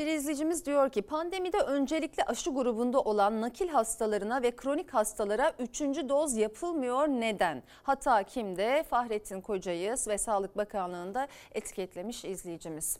Bir 0.00 0.06
izleyicimiz 0.06 0.66
diyor 0.66 0.90
ki 0.90 1.02
pandemide 1.02 1.58
öncelikle 1.58 2.22
aşı 2.24 2.50
grubunda 2.50 3.00
olan 3.00 3.40
nakil 3.40 3.68
hastalarına 3.68 4.42
ve 4.42 4.56
kronik 4.56 4.94
hastalara 4.94 5.52
3. 5.58 5.80
doz 5.80 6.36
yapılmıyor. 6.36 7.08
Neden? 7.08 7.62
Hata 7.82 8.22
kimde? 8.22 8.82
Fahrettin 8.90 9.40
Kocayız 9.40 10.08
ve 10.08 10.18
Sağlık 10.18 10.56
Bakanlığı'nda 10.56 11.28
etiketlemiş 11.52 12.24
izleyicimiz. 12.24 12.98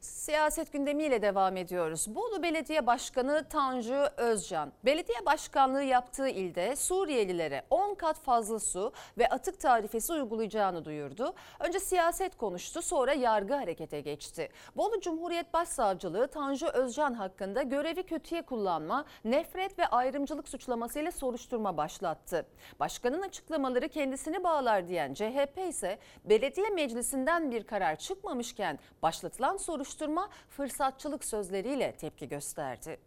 Siyaset 0.00 0.72
gündemiyle 0.72 1.22
devam 1.22 1.56
ediyoruz. 1.56 2.06
Bolu 2.14 2.42
Belediye 2.42 2.86
Başkanı 2.86 3.48
Tanju 3.48 4.08
Özcan, 4.16 4.72
belediye 4.84 5.26
başkanlığı 5.26 5.82
yaptığı 5.82 6.28
ilde 6.28 6.76
Suriyelilere 6.76 7.62
10 7.70 7.94
kat 7.94 8.20
fazla 8.20 8.58
su 8.58 8.92
ve 9.18 9.28
atık 9.28 9.60
tarifesi 9.60 10.12
uygulayacağını 10.12 10.84
duyurdu. 10.84 11.34
Önce 11.60 11.80
siyaset 11.80 12.36
konuştu, 12.36 12.82
sonra 12.82 13.12
yargı 13.12 13.54
harekete 13.54 14.00
geçti. 14.00 14.48
Bolu 14.76 15.00
Cumhuriyet 15.00 15.52
Başsavcılığı 15.54 16.28
Tanju 16.28 16.66
Özcan 16.66 17.14
hakkında 17.14 17.62
görevi 17.62 18.02
kötüye 18.02 18.42
kullanma, 18.42 19.04
nefret 19.24 19.78
ve 19.78 19.86
ayrımcılık 19.86 20.48
suçlamasıyla 20.48 21.12
soruşturma 21.12 21.76
başlattı. 21.76 22.46
Başkanın 22.80 23.22
açıklamaları 23.22 23.88
kendisini 23.88 24.44
bağlar 24.44 24.88
diyen 24.88 25.14
CHP 25.14 25.58
ise 25.68 25.98
belediye 26.24 26.70
meclisinden 26.70 27.50
bir 27.50 27.66
karar 27.66 27.96
çıkmamışken 27.96 28.78
başlatılan 29.02 29.55
soruşturma 29.58 30.30
fırsatçılık 30.48 31.24
sözleriyle 31.24 31.96
tepki 31.96 32.28
gösterdi. 32.28 32.98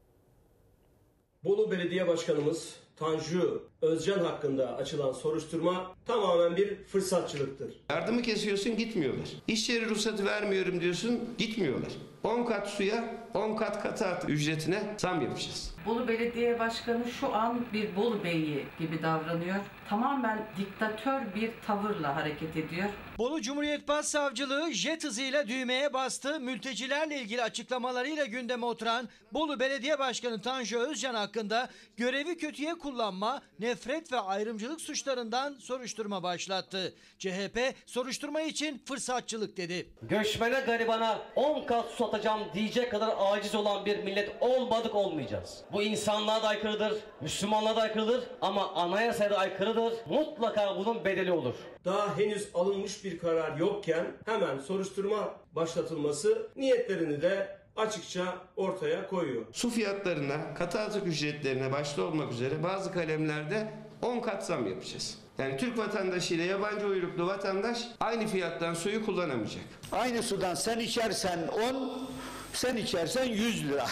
Bolu 1.44 1.72
Belediye 1.72 2.08
Başkanımız 2.08 2.80
Tanju 3.00 3.64
Özcan 3.82 4.20
hakkında 4.20 4.76
açılan 4.78 5.12
soruşturma 5.12 5.96
tamamen 6.08 6.58
bir 6.58 6.84
fırsatçılıktır. 6.84 7.74
Yardımı 7.90 8.22
kesiyorsun 8.22 8.78
gitmiyorlar. 8.78 9.30
İş 9.48 9.70
yeri 9.70 9.90
ruhsatı 9.90 10.26
vermiyorum 10.26 10.82
diyorsun 10.82 11.20
gitmiyorlar. 11.38 11.92
10 12.24 12.44
kat 12.46 12.68
suya 12.70 13.04
10 13.34 13.56
kat 13.56 13.84
katı 13.84 14.06
artı 14.06 14.28
ücretine 14.28 14.84
zam 14.98 15.22
yapacağız. 15.22 15.76
Bolu 15.86 16.08
Belediye 16.08 16.60
Başkanı 16.60 17.12
şu 17.20 17.36
an 17.36 17.66
bir 17.74 17.96
Bolu 17.96 18.24
Beyi 18.24 18.66
gibi 18.80 19.02
davranıyor. 19.02 19.56
Tamamen 19.90 20.46
diktatör 20.58 21.22
bir 21.36 21.52
tavırla 21.68 22.16
hareket 22.16 22.58
ediyor. 22.58 22.90
Bolu 23.18 23.42
Cumhuriyet 23.42 23.88
Başsavcılığı 23.88 24.72
jet 24.72 25.04
hızıyla 25.04 25.48
düğmeye 25.48 25.94
bastı. 25.94 26.40
Mültecilerle 26.40 27.22
ilgili 27.22 27.42
açıklamalarıyla 27.44 28.26
gündeme 28.26 28.66
oturan 28.66 29.10
Bolu 29.34 29.60
Belediye 29.60 30.00
Başkanı 30.00 30.42
Tanju 30.42 30.80
Özcan 30.80 31.14
hakkında 31.16 31.70
görevi 31.98 32.38
kötüye 32.38 32.74
kullanma, 32.90 33.42
nefret 33.60 34.12
ve 34.12 34.20
ayrımcılık 34.20 34.82
suçlarından 34.82 35.58
soruşturma 35.60 36.24
başlattı. 36.24 36.94
CHP 37.20 37.60
soruşturma 37.86 38.42
için 38.42 38.82
fırsatçılık 38.86 39.58
dedi. 39.58 39.90
Göçmene 40.02 40.60
garibana 40.60 41.20
10 41.36 41.66
kat 41.66 41.86
su 41.90 41.96
satacağım 41.96 42.42
diyecek 42.54 42.92
kadar 42.92 43.16
aciz 43.20 43.56
olan 43.56 43.86
bir 43.86 44.04
millet 44.04 44.32
olmadık 44.42 44.96
olmayacağız. 44.96 45.62
Bu 45.72 45.84
insanlığa 45.84 46.44
da 46.44 46.48
aykırıdır, 46.48 46.94
Müslümanlığa 47.22 47.76
da 47.76 47.82
aykırıdır 47.82 48.24
ama 48.42 48.72
anayasaya 48.74 49.30
da 49.30 49.38
aykırıdır. 49.38 49.94
Mutlaka 50.10 50.78
bunun 50.78 51.06
bedeli 51.06 51.32
olur. 51.32 51.56
Daha 51.86 52.18
henüz 52.18 52.50
alınmış 52.54 53.04
bir 53.04 53.20
karar 53.20 53.58
yokken 53.58 54.06
hemen 54.26 54.60
soruşturma 54.60 55.34
başlatılması 55.56 56.50
niyetlerini 56.56 57.22
de 57.22 57.59
açıkça 57.80 58.38
ortaya 58.56 59.08
koyuyor. 59.08 59.46
Su 59.54 59.70
fiyatlarına, 59.70 60.54
katı 60.54 60.80
atık 60.80 61.08
ücretlerine 61.08 61.72
başta 61.72 62.02
olmak 62.02 62.32
üzere 62.34 62.64
bazı 62.64 62.92
kalemlerde 62.94 63.74
10 64.02 64.20
kat 64.20 64.46
zam 64.46 64.68
yapacağız. 64.68 65.18
Yani 65.38 65.58
Türk 65.58 65.78
vatandaşı 65.78 66.34
ile 66.34 66.44
yabancı 66.44 66.86
uyruklu 66.88 67.28
vatandaş 67.28 67.88
aynı 68.00 68.28
fiyattan 68.28 68.74
suyu 68.74 69.06
kullanamayacak. 69.06 69.64
Aynı 69.92 70.24
sudan 70.24 70.56
sen 70.56 70.80
içersen 70.80 71.48
10, 71.48 72.10
sen 72.54 72.76
içersen 72.78 73.26
100 73.26 73.70
lira. 73.70 73.86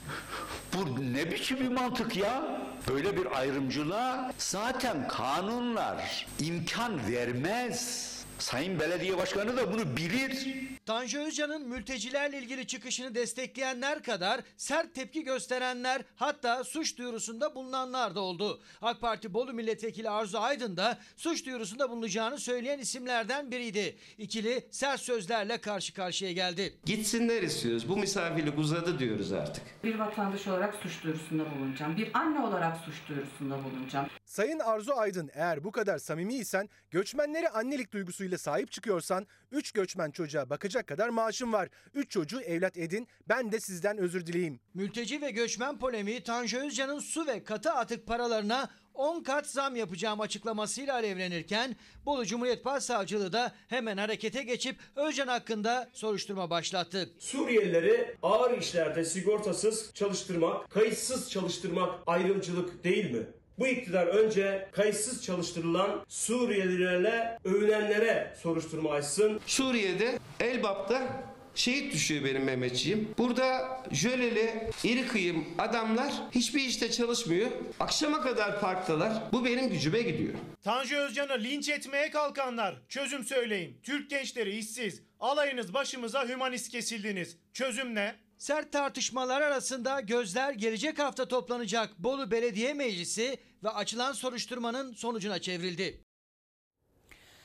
Bu 0.74 1.12
ne 1.12 1.30
biçim 1.30 1.60
bir 1.60 1.68
mantık 1.68 2.16
ya? 2.16 2.60
Böyle 2.88 3.16
bir 3.16 3.38
ayrımcılığa 3.38 4.32
zaten 4.38 5.08
kanunlar 5.08 6.26
imkan 6.40 7.10
vermez. 7.12 8.15
Sayın 8.38 8.80
Belediye 8.80 9.18
Başkanı 9.18 9.56
da 9.56 9.72
bunu 9.72 9.96
bilir. 9.96 10.48
Tanju 10.86 11.18
Özcan'ın 11.20 11.68
mültecilerle 11.68 12.38
ilgili 12.38 12.66
çıkışını 12.66 13.14
destekleyenler 13.14 14.02
kadar 14.02 14.40
sert 14.56 14.94
tepki 14.94 15.24
gösterenler 15.24 16.02
hatta 16.16 16.64
suç 16.64 16.98
duyurusunda 16.98 17.54
bulunanlar 17.54 18.14
da 18.14 18.20
oldu. 18.20 18.60
AK 18.82 19.00
Parti 19.00 19.34
Bolu 19.34 19.52
Milletvekili 19.52 20.10
Arzu 20.10 20.38
Aydın 20.38 20.76
da 20.76 20.98
suç 21.16 21.46
duyurusunda 21.46 21.90
bulunacağını 21.90 22.38
söyleyen 22.38 22.78
isimlerden 22.78 23.50
biriydi. 23.50 23.96
İkili 24.18 24.66
sert 24.70 25.00
sözlerle 25.00 25.58
karşı 25.58 25.94
karşıya 25.94 26.32
geldi. 26.32 26.74
Gitsinler 26.84 27.42
istiyoruz. 27.42 27.88
Bu 27.88 27.96
misafirlik 27.96 28.58
uzadı 28.58 28.98
diyoruz 28.98 29.32
artık. 29.32 29.64
Bir 29.84 29.98
vatandaş 29.98 30.46
olarak 30.46 30.74
suç 30.74 31.04
duyurusunda 31.04 31.44
bulunacağım. 31.50 31.96
Bir 31.96 32.10
anne 32.14 32.40
olarak 32.40 32.76
suç 32.76 32.94
duyurusunda 33.08 33.64
bulunacağım. 33.64 34.06
Sayın 34.36 34.58
Arzu 34.58 34.92
Aydın 34.92 35.30
eğer 35.34 35.64
bu 35.64 35.72
kadar 35.72 35.98
samimiysen, 35.98 36.68
göçmenlere 36.90 37.48
annelik 37.48 37.92
duygusuyla 37.92 38.38
sahip 38.38 38.72
çıkıyorsan 38.72 39.26
3 39.52 39.72
göçmen 39.72 40.10
çocuğa 40.10 40.50
bakacak 40.50 40.86
kadar 40.86 41.08
maaşım 41.08 41.52
var. 41.52 41.68
3 41.94 42.10
çocuğu 42.10 42.40
evlat 42.40 42.76
edin 42.76 43.08
ben 43.28 43.52
de 43.52 43.60
sizden 43.60 43.98
özür 43.98 44.26
dileyim. 44.26 44.60
Mülteci 44.74 45.22
ve 45.22 45.30
göçmen 45.30 45.78
polemiği 45.78 46.22
Tanju 46.22 46.58
Özcan'ın 46.58 46.98
su 46.98 47.26
ve 47.26 47.44
katı 47.44 47.70
atık 47.70 48.06
paralarına 48.06 48.70
10 48.94 49.22
kat 49.22 49.46
zam 49.46 49.76
yapacağım 49.76 50.20
açıklamasıyla 50.20 50.94
alevlenirken 50.94 51.76
Bolu 52.06 52.26
Cumhuriyet 52.26 52.64
Başsavcılığı 52.64 53.32
da 53.32 53.52
hemen 53.68 53.96
harekete 53.96 54.42
geçip 54.42 54.76
Özcan 54.96 55.28
hakkında 55.28 55.90
soruşturma 55.92 56.50
başlattı. 56.50 57.10
Suriyelileri 57.18 58.16
ağır 58.22 58.58
işlerde 58.58 59.04
sigortasız 59.04 59.94
çalıştırmak, 59.94 60.70
kayıtsız 60.70 61.30
çalıştırmak 61.30 61.94
ayrımcılık 62.06 62.84
değil 62.84 63.10
mi? 63.10 63.26
Bu 63.58 63.66
iktidar 63.66 64.06
önce 64.06 64.68
kayıtsız 64.72 65.24
çalıştırılan 65.24 66.04
Suriyelilerle 66.08 67.38
övünenlere 67.44 68.34
soruşturma 68.42 68.90
açsın. 68.92 69.40
Suriye'de 69.46 70.18
Elbap'ta 70.40 71.24
şehit 71.54 71.92
düşüyor 71.92 72.24
benim 72.24 72.44
Mehmetçiğim. 72.44 73.08
Burada 73.18 73.82
jöleli, 73.92 74.70
iri 74.84 75.06
kıyım 75.06 75.44
adamlar 75.58 76.12
hiçbir 76.30 76.60
işte 76.60 76.90
çalışmıyor. 76.90 77.50
Akşama 77.80 78.22
kadar 78.22 78.60
parktalar. 78.60 79.12
Bu 79.32 79.44
benim 79.44 79.70
gücüme 79.70 80.02
gidiyor. 80.02 80.34
Tanju 80.62 80.96
Özcan'ı 80.96 81.44
linç 81.44 81.68
etmeye 81.68 82.10
kalkanlar 82.10 82.76
çözüm 82.88 83.24
söyleyin. 83.24 83.80
Türk 83.82 84.10
gençleri 84.10 84.56
işsiz. 84.56 85.02
Alayınız 85.20 85.74
başımıza 85.74 86.28
hümanist 86.28 86.68
kesildiniz. 86.68 87.36
Çözüm 87.52 87.94
ne? 87.94 88.14
Sert 88.38 88.72
tartışmalar 88.72 89.42
arasında 89.42 90.00
gözler 90.00 90.52
gelecek 90.52 90.98
hafta 90.98 91.28
toplanacak 91.28 91.98
Bolu 91.98 92.30
Belediye 92.30 92.74
Meclisi 92.74 93.38
ve 93.64 93.70
açılan 93.70 94.12
soruşturmanın 94.12 94.92
sonucuna 94.92 95.38
çevrildi. 95.38 96.00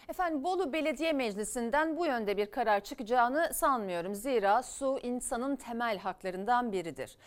Efendim 0.09 0.43
Bolu 0.43 0.73
Belediye 0.73 1.13
Meclisi'nden 1.13 1.97
bu 1.97 2.05
yönde 2.05 2.37
bir 2.37 2.51
karar 2.51 2.83
çıkacağını 2.83 3.51
sanmıyorum. 3.53 4.15
Zira 4.15 4.63
su 4.63 4.99
insanın 5.03 5.55
temel 5.55 5.97
haklarından 5.97 6.71
biridir. 6.71 7.17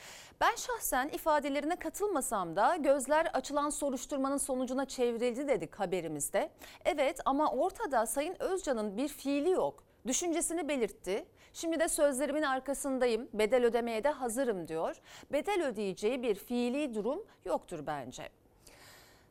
Ben 0.40 0.54
şahsen 0.56 1.08
ifadelerine 1.08 1.76
katılmasam 1.76 2.56
da 2.56 2.76
gözler 2.76 3.26
açılan 3.26 3.70
soruşturmanın 3.70 4.36
sonucuna 4.36 4.84
çevrildi 4.84 5.48
dedik 5.48 5.74
haberimizde. 5.74 6.50
Evet 6.84 7.20
ama 7.24 7.50
ortada 7.52 8.06
Sayın 8.06 8.36
Özcan'ın 8.38 8.96
bir 8.96 9.08
fiili 9.08 9.50
yok. 9.50 9.93
Düşüncesini 10.06 10.68
belirtti. 10.68 11.24
Şimdi 11.52 11.80
de 11.80 11.88
sözlerimin 11.88 12.42
arkasındayım, 12.42 13.28
bedel 13.32 13.64
ödemeye 13.64 14.04
de 14.04 14.08
hazırım 14.10 14.68
diyor. 14.68 14.96
Bedel 15.32 15.66
ödeyeceği 15.66 16.22
bir 16.22 16.34
fiili 16.34 16.94
durum 16.94 17.24
yoktur 17.44 17.86
bence. 17.86 18.28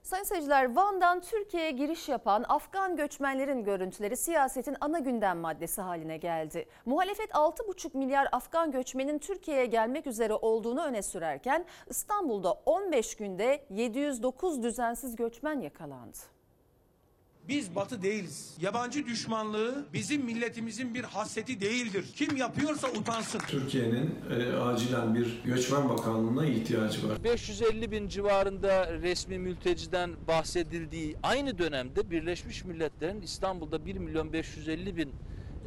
Sayın 0.04 0.24
seyirciler 0.24 0.76
Van'dan 0.76 1.22
Türkiye'ye 1.22 1.72
giriş 1.72 2.10
yapan 2.10 2.46
Afgan 2.50 2.96
göçmenlerin 2.96 3.64
görüntüleri 3.64 4.18
siyasetin 4.18 4.76
ana 4.82 5.00
gündem 5.00 5.38
maddesi 5.40 5.82
haline 5.82 6.18
geldi. 6.18 6.66
Muhalefet 6.86 7.30
6,5 7.30 7.98
milyar 7.98 8.28
Afgan 8.32 8.72
göçmenin 8.72 9.20
Türkiye'ye 9.20 9.66
gelmek 9.66 10.08
üzere 10.08 10.34
olduğunu 10.34 10.84
öne 10.84 11.02
sürerken 11.02 11.66
İstanbul'da 11.88 12.52
15 12.52 13.16
günde 13.16 13.66
709 13.70 14.64
düzensiz 14.64 15.16
göçmen 15.16 15.62
yakalandı. 15.62 16.33
Biz 17.50 17.76
batı 17.76 18.02
değiliz. 18.02 18.54
Yabancı 18.62 19.06
düşmanlığı 19.06 19.86
bizim 19.94 20.26
milletimizin 20.26 20.94
bir 20.94 21.04
hasreti 21.04 21.62
değildir. 21.62 22.06
Kim 22.16 22.38
yapıyorsa 22.38 22.88
utansın. 22.88 23.40
Türkiye'nin 23.40 24.16
e, 24.30 24.56
acilen 24.56 25.16
bir 25.16 25.42
göçmen 25.46 25.90
bakanlığına 25.90 26.46
ihtiyacı 26.46 27.10
var. 27.10 27.24
550 27.24 27.92
bin 27.92 28.08
civarında 28.08 28.94
resmi 28.94 29.40
mülteciden 29.40 30.12
bahsedildiği 30.28 31.16
aynı 31.24 31.58
dönemde 31.58 32.12
Birleşmiş 32.12 32.66
Milletler'in 32.66 33.22
İstanbul'da 33.22 33.86
1 33.86 33.96
milyon 33.96 34.34
550 34.34 34.98
bin 34.98 35.12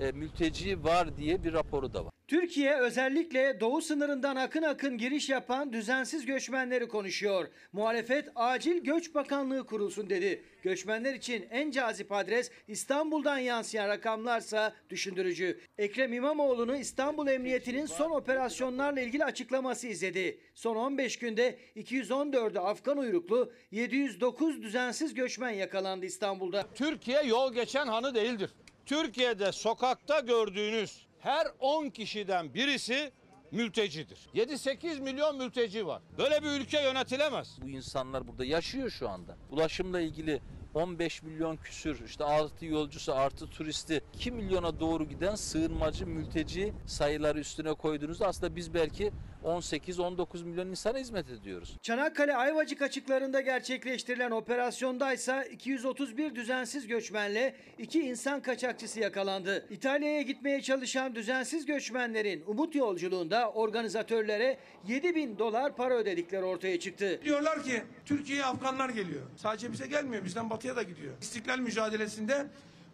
e, 0.01 0.13
mülteci 0.13 0.85
var 0.85 1.17
diye 1.17 1.45
bir 1.45 1.53
raporu 1.53 1.95
da 1.95 2.05
var. 2.05 2.13
Türkiye 2.29 2.77
özellikle 2.77 3.61
doğu 3.61 3.83
sınırından 3.83 4.37
akın 4.37 4.63
akın 4.63 4.99
giriş 4.99 5.29
yapan 5.29 5.73
düzensiz 5.73 6.27
göçmenleri 6.27 6.89
konuşuyor. 6.89 7.49
Muhalefet 7.73 8.29
acil 8.35 8.85
göç 8.85 9.15
bakanlığı 9.15 9.67
kurulsun 9.67 10.11
dedi. 10.11 10.43
Göçmenler 10.63 11.15
için 11.15 11.47
en 11.51 11.71
cazip 11.71 12.13
adres 12.13 12.51
İstanbul'dan 12.69 13.39
yansıyan 13.39 13.89
rakamlarsa 13.89 14.75
düşündürücü. 14.91 15.61
Ekrem 15.79 16.13
İmamoğlu'nu 16.13 16.77
İstanbul 16.77 17.29
Emniyeti'nin 17.29 17.87
son 17.87 18.11
operasyonlarla 18.11 19.01
ilgili 19.01 19.25
açıklaması 19.25 19.89
izledi. 19.89 20.39
Son 20.55 20.77
15 20.77 21.19
günde 21.19 21.59
214'ü 21.77 22.59
Afgan 22.59 22.99
uyruklu 22.99 23.53
709 23.71 24.63
düzensiz 24.63 25.15
göçmen 25.15 25.51
yakalandı 25.51 26.07
İstanbul'da. 26.07 26.65
Türkiye 26.75 27.23
yol 27.23 27.55
geçen 27.55 27.87
hanı 27.87 28.15
değildir. 28.15 28.51
Türkiye'de 28.87 29.53
sokakta 29.53 30.21
gördüğünüz 30.21 31.07
her 31.19 31.47
10 31.61 31.91
kişiden 31.91 32.55
birisi 32.55 33.13
mültecidir. 33.51 34.29
7-8 34.35 35.01
milyon 35.01 35.39
mülteci 35.39 35.87
var. 35.87 36.03
Böyle 36.19 36.43
bir 36.43 36.49
ülke 36.61 36.83
yönetilemez. 36.83 37.59
Bu 37.63 37.69
insanlar 37.69 38.29
burada 38.29 38.45
yaşıyor 38.45 38.91
şu 38.91 39.09
anda. 39.09 39.37
Ulaşımla 39.51 40.01
ilgili 40.01 40.41
15 40.75 41.23
milyon 41.23 41.57
küsür 41.57 42.05
işte 42.05 42.25
artı 42.25 42.67
yolcusu 42.67 43.15
artı 43.15 43.51
turisti 43.51 44.03
2 44.15 44.31
milyona 44.31 44.81
doğru 44.81 45.09
giden 45.09 45.35
sığınmacı 45.35 46.07
mülteci 46.07 46.75
sayıları 46.87 47.41
üstüne 47.41 47.75
koyduğunuzda 47.75 48.27
aslında 48.27 48.57
biz 48.57 48.75
belki 48.75 49.13
18-19 49.47 50.45
milyon 50.45 50.67
insana 50.67 50.99
hizmet 50.99 51.31
ediyoruz. 51.31 51.77
Çanakkale 51.83 52.37
Ayvacık 52.37 52.83
açıklarında 52.83 53.41
gerçekleştirilen 53.41 54.31
operasyonda 54.31 55.13
ise 55.13 55.49
231 55.53 56.35
düzensiz 56.35 56.87
göçmenle 56.87 57.55
iki 57.79 58.01
insan 58.01 58.43
kaçakçısı 58.43 59.01
yakalandı. 59.01 59.67
İtalya'ya 59.71 60.23
gitmeye 60.23 60.63
çalışan 60.63 61.15
düzensiz 61.15 61.67
göçmenlerin 61.67 62.45
umut 62.47 62.75
yolculuğunda 62.75 63.51
organizatörlere 63.51 64.59
7 64.89 65.15
bin 65.15 65.39
dolar 65.39 65.77
para 65.77 65.95
ödedikleri 65.95 66.45
ortaya 66.45 66.81
çıktı. 66.81 67.21
Diyorlar 67.25 67.63
ki 67.63 67.83
Türkiye'ye 68.05 68.45
Afganlar 68.45 68.89
geliyor. 68.89 69.23
Sadece 69.37 69.73
bize 69.73 69.87
gelmiyor. 69.87 70.25
Bizden 70.25 70.51
batıya 70.51 70.77
da 70.77 70.83
gidiyor. 70.83 71.15
İstiklal 71.21 71.59
mücadelesinde 71.59 72.47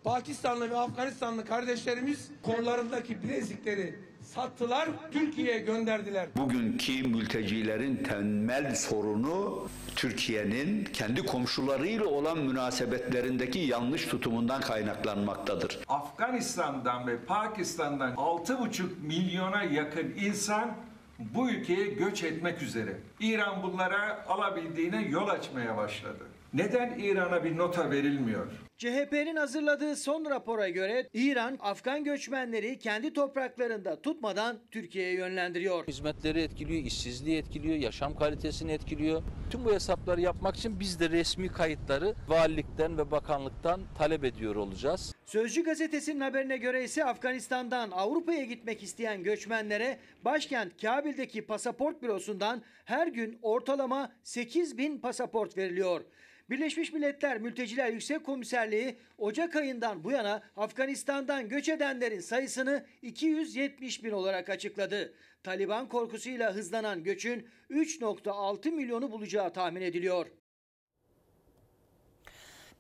Pakistanlı 0.04 0.70
ve 0.70 0.76
Afganistanlı 0.76 1.44
kardeşlerimiz 1.44 2.30
kollarındaki 2.42 3.22
bilezikleri 3.22 4.12
sattılar, 4.35 4.88
Türkiye'ye 5.12 5.59
gönderdiler. 5.59 6.29
Bugünkü 6.37 7.09
mültecilerin 7.09 7.97
temel 7.97 8.75
sorunu 8.75 9.68
Türkiye'nin 9.97 10.85
kendi 10.85 11.27
komşularıyla 11.27 12.07
olan 12.07 12.38
münasebetlerindeki 12.38 13.59
yanlış 13.59 14.07
tutumundan 14.07 14.61
kaynaklanmaktadır. 14.61 15.79
Afganistan'dan 15.88 17.07
ve 17.07 17.18
Pakistan'dan 17.18 18.14
6,5 18.14 18.83
milyona 19.03 19.62
yakın 19.62 20.14
insan 20.21 20.73
bu 21.18 21.51
ülkeye 21.51 21.87
göç 21.87 22.25
etmek 22.25 22.62
üzere. 22.62 22.97
İran 23.21 23.62
bunlara 23.62 24.25
alabildiğine 24.29 25.03
yol 25.09 25.29
açmaya 25.29 25.77
başladı. 25.77 26.25
Neden 26.55 26.99
İran'a 26.99 27.45
bir 27.45 27.57
nota 27.57 27.90
verilmiyor? 27.90 28.47
CHP'nin 28.83 29.37
hazırladığı 29.37 29.97
son 29.97 30.25
rapora 30.31 30.68
göre 30.68 31.09
İran 31.14 31.59
Afgan 31.61 32.05
göçmenleri 32.05 32.79
kendi 32.79 33.12
topraklarında 33.12 34.03
tutmadan 34.03 34.59
Türkiye'ye 34.71 35.14
yönlendiriyor. 35.14 35.87
Hizmetleri 35.87 36.40
etkiliyor, 36.40 36.85
işsizliği 36.85 37.38
etkiliyor, 37.38 37.77
yaşam 37.77 38.16
kalitesini 38.16 38.73
etkiliyor. 38.73 39.23
Tüm 39.51 39.64
bu 39.64 39.73
hesapları 39.73 40.21
yapmak 40.21 40.57
için 40.57 40.81
biz 40.81 41.01
de 41.01 41.11
resmi 41.11 41.49
kayıtları 41.49 42.14
valilikten 42.29 42.99
ve 42.99 43.11
bakanlıktan 43.11 43.81
talep 43.99 44.25
ediyor 44.25 44.57
olacağız. 44.57 45.14
Sözcü 45.27 45.64
gazetesinin 45.64 46.21
haberine 46.21 46.57
göre 46.57 46.85
ise 46.85 47.05
Afganistan'dan 47.05 47.90
Avrupa'ya 47.90 48.45
gitmek 48.45 48.83
isteyen 48.83 49.23
göçmenlere 49.23 49.99
başkent 50.25 50.83
Kabil'deki 50.83 51.47
pasaport 51.47 52.03
bürosundan 52.03 52.62
her 52.85 53.07
gün 53.07 53.38
ortalama 53.42 54.12
8 54.23 54.79
bin 54.79 54.99
pasaport 54.99 55.57
veriliyor. 55.57 56.01
Birleşmiş 56.50 56.92
Milletler 56.92 57.38
Mülteciler 57.38 57.92
Yüksek 57.92 58.24
Komiserliği 58.24 58.96
Ocak 59.18 59.57
ayından 59.57 60.05
bu 60.05 60.11
yana 60.11 60.42
Afganistan'dan 60.57 61.48
göç 61.48 61.68
edenlerin 61.68 62.20
sayısını 62.20 62.87
270 63.02 64.05
bin 64.05 64.11
olarak 64.11 64.50
açıkladı. 64.50 65.14
Taliban 65.42 65.88
korkusuyla 65.88 66.55
hızlanan 66.55 67.05
göçün 67.05 67.48
3.6 67.70 68.70
milyonu 68.70 69.12
bulacağı 69.12 69.52
tahmin 69.52 69.83
ediliyor. 69.83 70.26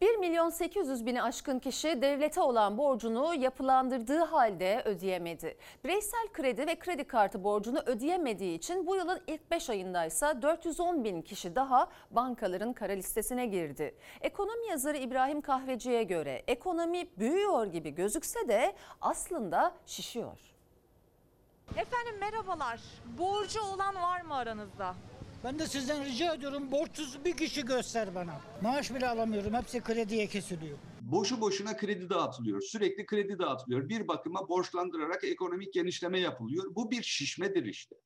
1 0.02 0.16
milyon 0.16 0.50
800 0.50 1.06
bini 1.06 1.22
aşkın 1.22 1.58
kişi 1.58 2.02
devlete 2.02 2.40
olan 2.40 2.78
borcunu 2.78 3.34
yapılandırdığı 3.34 4.18
halde 4.18 4.82
ödeyemedi. 4.84 5.56
Bireysel 5.84 6.28
kredi 6.32 6.66
ve 6.66 6.78
kredi 6.78 7.04
kartı 7.04 7.44
borcunu 7.44 7.80
ödeyemediği 7.86 8.58
için 8.58 8.86
bu 8.86 8.96
yılın 8.96 9.20
ilk 9.26 9.50
5 9.50 9.70
ayındaysa 9.70 10.42
410 10.42 11.04
bin 11.04 11.22
kişi 11.22 11.56
daha 11.56 11.88
bankaların 12.10 12.72
kara 12.72 12.92
listesine 12.92 13.46
girdi. 13.46 13.94
Ekonomi 14.20 14.66
yazarı 14.66 14.96
İbrahim 14.96 15.40
Kahveci'ye 15.40 16.02
göre 16.02 16.42
ekonomi 16.46 17.06
büyüyor 17.18 17.66
gibi 17.66 17.90
gözükse 17.90 18.48
de 18.48 18.74
aslında 19.00 19.74
şişiyor. 19.86 20.38
Efendim 21.76 22.18
merhabalar. 22.20 22.80
Borcu 23.18 23.60
olan 23.62 23.94
var 23.94 24.20
mı 24.20 24.34
aranızda? 24.34 24.94
Ben 25.44 25.58
de 25.58 25.66
sizden 25.66 26.04
rica 26.04 26.34
ediyorum 26.34 26.70
borçsuz 26.70 27.24
bir 27.24 27.36
kişi 27.36 27.64
göster 27.64 28.14
bana. 28.14 28.40
Maaş 28.62 28.94
bile 28.94 29.08
alamıyorum. 29.08 29.54
Hepsi 29.54 29.80
krediye 29.80 30.26
kesiliyor. 30.26 30.78
boşu 31.00 31.40
boşuna 31.40 31.76
kredi 31.76 32.10
dağıtılıyor. 32.10 32.60
Sürekli 32.60 33.06
kredi 33.06 33.38
dağıtılıyor. 33.38 33.88
Bir 33.88 34.08
bakıma 34.08 34.48
borçlandırarak 34.48 35.24
ekonomik 35.24 35.74
genişleme 35.74 36.20
yapılıyor. 36.20 36.74
Bu 36.74 36.90
bir 36.90 37.02
şişmedir 37.02 37.64
işte. 37.64 37.96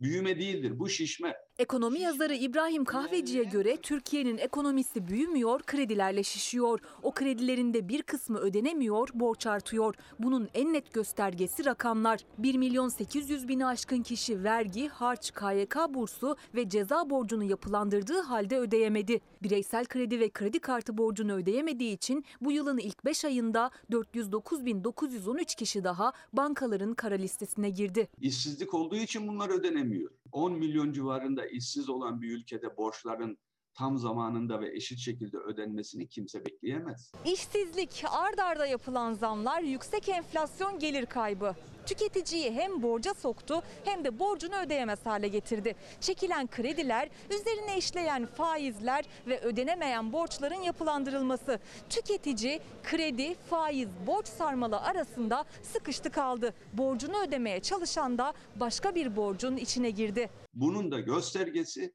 Büyüme 0.00 0.38
değildir. 0.38 0.78
Bu 0.78 0.88
şişme. 0.88 1.34
Ekonomi 1.62 2.00
yazarı 2.00 2.34
İbrahim 2.34 2.84
Kahveci'ye 2.84 3.44
göre 3.44 3.76
Türkiye'nin 3.76 4.38
ekonomisi 4.38 5.08
büyümüyor, 5.08 5.62
kredilerle 5.62 6.22
şişiyor. 6.22 6.80
O 7.02 7.12
kredilerin 7.12 7.74
de 7.74 7.88
bir 7.88 8.02
kısmı 8.02 8.38
ödenemiyor, 8.38 9.08
borç 9.14 9.46
artıyor. 9.46 9.94
Bunun 10.18 10.48
en 10.54 10.72
net 10.72 10.92
göstergesi 10.92 11.64
rakamlar. 11.64 12.20
1 12.38 12.54
milyon 12.54 12.88
800 12.88 13.48
bini 13.48 13.66
aşkın 13.66 14.02
kişi 14.02 14.44
vergi, 14.44 14.88
harç, 14.88 15.32
KYK 15.34 15.76
bursu 15.88 16.36
ve 16.54 16.68
ceza 16.68 17.10
borcunu 17.10 17.44
yapılandırdığı 17.44 18.20
halde 18.20 18.58
ödeyemedi. 18.58 19.20
Bireysel 19.42 19.84
kredi 19.84 20.20
ve 20.20 20.30
kredi 20.30 20.58
kartı 20.58 20.98
borcunu 20.98 21.32
ödeyemediği 21.32 21.94
için 21.94 22.24
bu 22.40 22.52
yılın 22.52 22.78
ilk 22.78 23.04
5 23.04 23.24
ayında 23.24 23.70
409.913 23.90 25.56
kişi 25.56 25.84
daha 25.84 26.12
bankaların 26.32 26.94
kara 26.94 27.14
listesine 27.14 27.70
girdi. 27.70 28.08
İşsizlik 28.20 28.74
olduğu 28.74 28.96
için 28.96 29.28
bunlar 29.28 29.48
ödenemiyor. 29.48 30.10
10 30.32 30.52
milyon 30.52 30.92
civarında 30.92 31.46
işsiz 31.46 31.88
olan 31.88 32.22
bir 32.22 32.38
ülkede 32.38 32.76
borçların 32.76 33.38
tam 33.74 33.98
zamanında 33.98 34.60
ve 34.60 34.76
eşit 34.76 34.98
şekilde 34.98 35.36
ödenmesini 35.36 36.08
kimse 36.08 36.44
bekleyemez. 36.44 37.12
İşsizlik, 37.24 38.04
ard 38.10 38.38
arda 38.38 38.66
yapılan 38.66 39.12
zamlar, 39.12 39.62
yüksek 39.62 40.08
enflasyon 40.08 40.78
gelir 40.78 41.06
kaybı. 41.06 41.54
Tüketiciyi 41.86 42.52
hem 42.52 42.82
borca 42.82 43.14
soktu 43.14 43.62
hem 43.84 44.04
de 44.04 44.18
borcunu 44.18 44.56
ödeyemez 44.66 45.06
hale 45.06 45.28
getirdi. 45.28 45.76
Çekilen 46.00 46.46
krediler, 46.46 47.08
üzerine 47.30 47.78
işleyen 47.78 48.26
faizler 48.26 49.04
ve 49.26 49.40
ödenemeyen 49.40 50.12
borçların 50.12 50.62
yapılandırılması. 50.62 51.60
Tüketici 51.90 52.60
kredi, 52.82 53.34
faiz, 53.34 53.88
borç 54.06 54.28
sarmalı 54.28 54.80
arasında 54.80 55.44
sıkıştı 55.62 56.10
kaldı. 56.10 56.54
Borcunu 56.72 57.22
ödemeye 57.22 57.60
çalışan 57.60 58.18
da 58.18 58.32
başka 58.56 58.94
bir 58.94 59.16
borcun 59.16 59.56
içine 59.56 59.90
girdi. 59.90 60.30
Bunun 60.54 60.90
da 60.90 61.00
göstergesi 61.00 61.94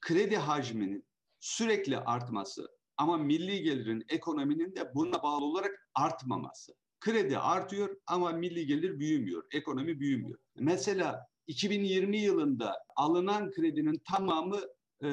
kredi 0.00 0.36
hacminin 0.36 1.09
sürekli 1.40 1.98
artması 1.98 2.68
ama 2.96 3.16
milli 3.16 3.62
gelirin 3.62 4.04
ekonominin 4.08 4.76
de 4.76 4.94
buna 4.94 5.22
bağlı 5.22 5.44
olarak 5.44 5.88
artmaması. 5.94 6.72
Kredi 7.00 7.38
artıyor 7.38 7.96
ama 8.06 8.32
milli 8.32 8.66
gelir 8.66 8.98
büyümüyor, 8.98 9.42
ekonomi 9.52 10.00
büyümüyor. 10.00 10.38
Mesela 10.58 11.26
2020 11.46 12.18
yılında 12.18 12.76
alınan 12.96 13.50
kredinin 13.50 14.02
tamamı 14.12 14.60
e, 15.04 15.08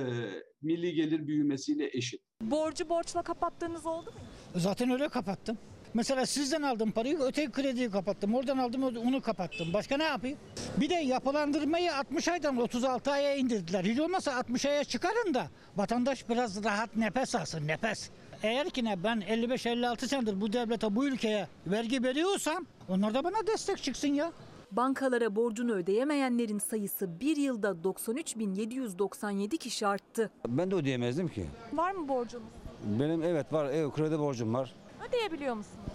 milli 0.61 0.93
gelir 0.93 1.27
büyümesiyle 1.27 1.89
eşit. 1.93 2.21
Borcu 2.41 2.89
borçla 2.89 3.21
kapattığınız 3.21 3.85
oldu 3.85 4.05
mu? 4.05 4.19
Zaten 4.55 4.89
öyle 4.89 5.07
kapattım. 5.09 5.57
Mesela 5.93 6.25
sizden 6.25 6.61
aldım 6.61 6.91
parayı, 6.91 7.19
öteki 7.19 7.51
krediyi 7.51 7.89
kapattım. 7.91 8.35
Oradan 8.35 8.57
aldım, 8.57 8.83
onu 8.83 9.21
kapattım. 9.21 9.73
Başka 9.73 9.97
ne 9.97 10.03
yapayım? 10.03 10.37
Bir 10.77 10.89
de 10.89 10.93
yapılandırmayı 10.93 11.95
60 11.95 12.27
aydan 12.27 12.57
36 12.57 13.11
aya 13.11 13.35
indirdiler. 13.35 13.83
Hiç 13.83 13.99
olmazsa 13.99 14.35
60 14.35 14.65
aya 14.65 14.83
çıkarın 14.83 15.33
da 15.33 15.47
vatandaş 15.77 16.29
biraz 16.29 16.63
rahat 16.63 16.95
nefes 16.95 17.35
alsın, 17.35 17.67
nefes. 17.67 18.09
Eğer 18.43 18.69
ki 18.69 18.85
ne 18.85 19.03
ben 19.03 19.21
55-56 19.21 20.07
senedir 20.07 20.41
bu 20.41 20.53
devlete, 20.53 20.95
bu 20.95 21.05
ülkeye 21.07 21.47
vergi 21.67 22.03
veriyorsam 22.03 22.65
onlar 22.89 23.13
da 23.13 23.23
bana 23.23 23.47
destek 23.47 23.83
çıksın 23.83 24.07
ya. 24.07 24.31
Bankalara 24.71 25.35
borcunu 25.35 25.71
ödeyemeyenlerin 25.73 26.59
sayısı 26.59 27.19
bir 27.19 27.37
yılda 27.37 27.69
93.797 27.69 29.57
kişi 29.57 29.87
arttı. 29.87 30.31
Ben 30.47 30.71
de 30.71 30.75
ödeyemezdim 30.75 31.27
ki. 31.27 31.45
Var 31.73 31.91
mı 31.91 32.07
borcunuz? 32.07 32.45
Benim 32.83 33.23
evet 33.23 33.53
var 33.53 33.65
ev 33.65 33.91
kredi 33.91 34.19
borcum 34.19 34.53
var. 34.53 34.73
Ödeyebiliyor 35.09 35.55
musunuz? 35.55 35.85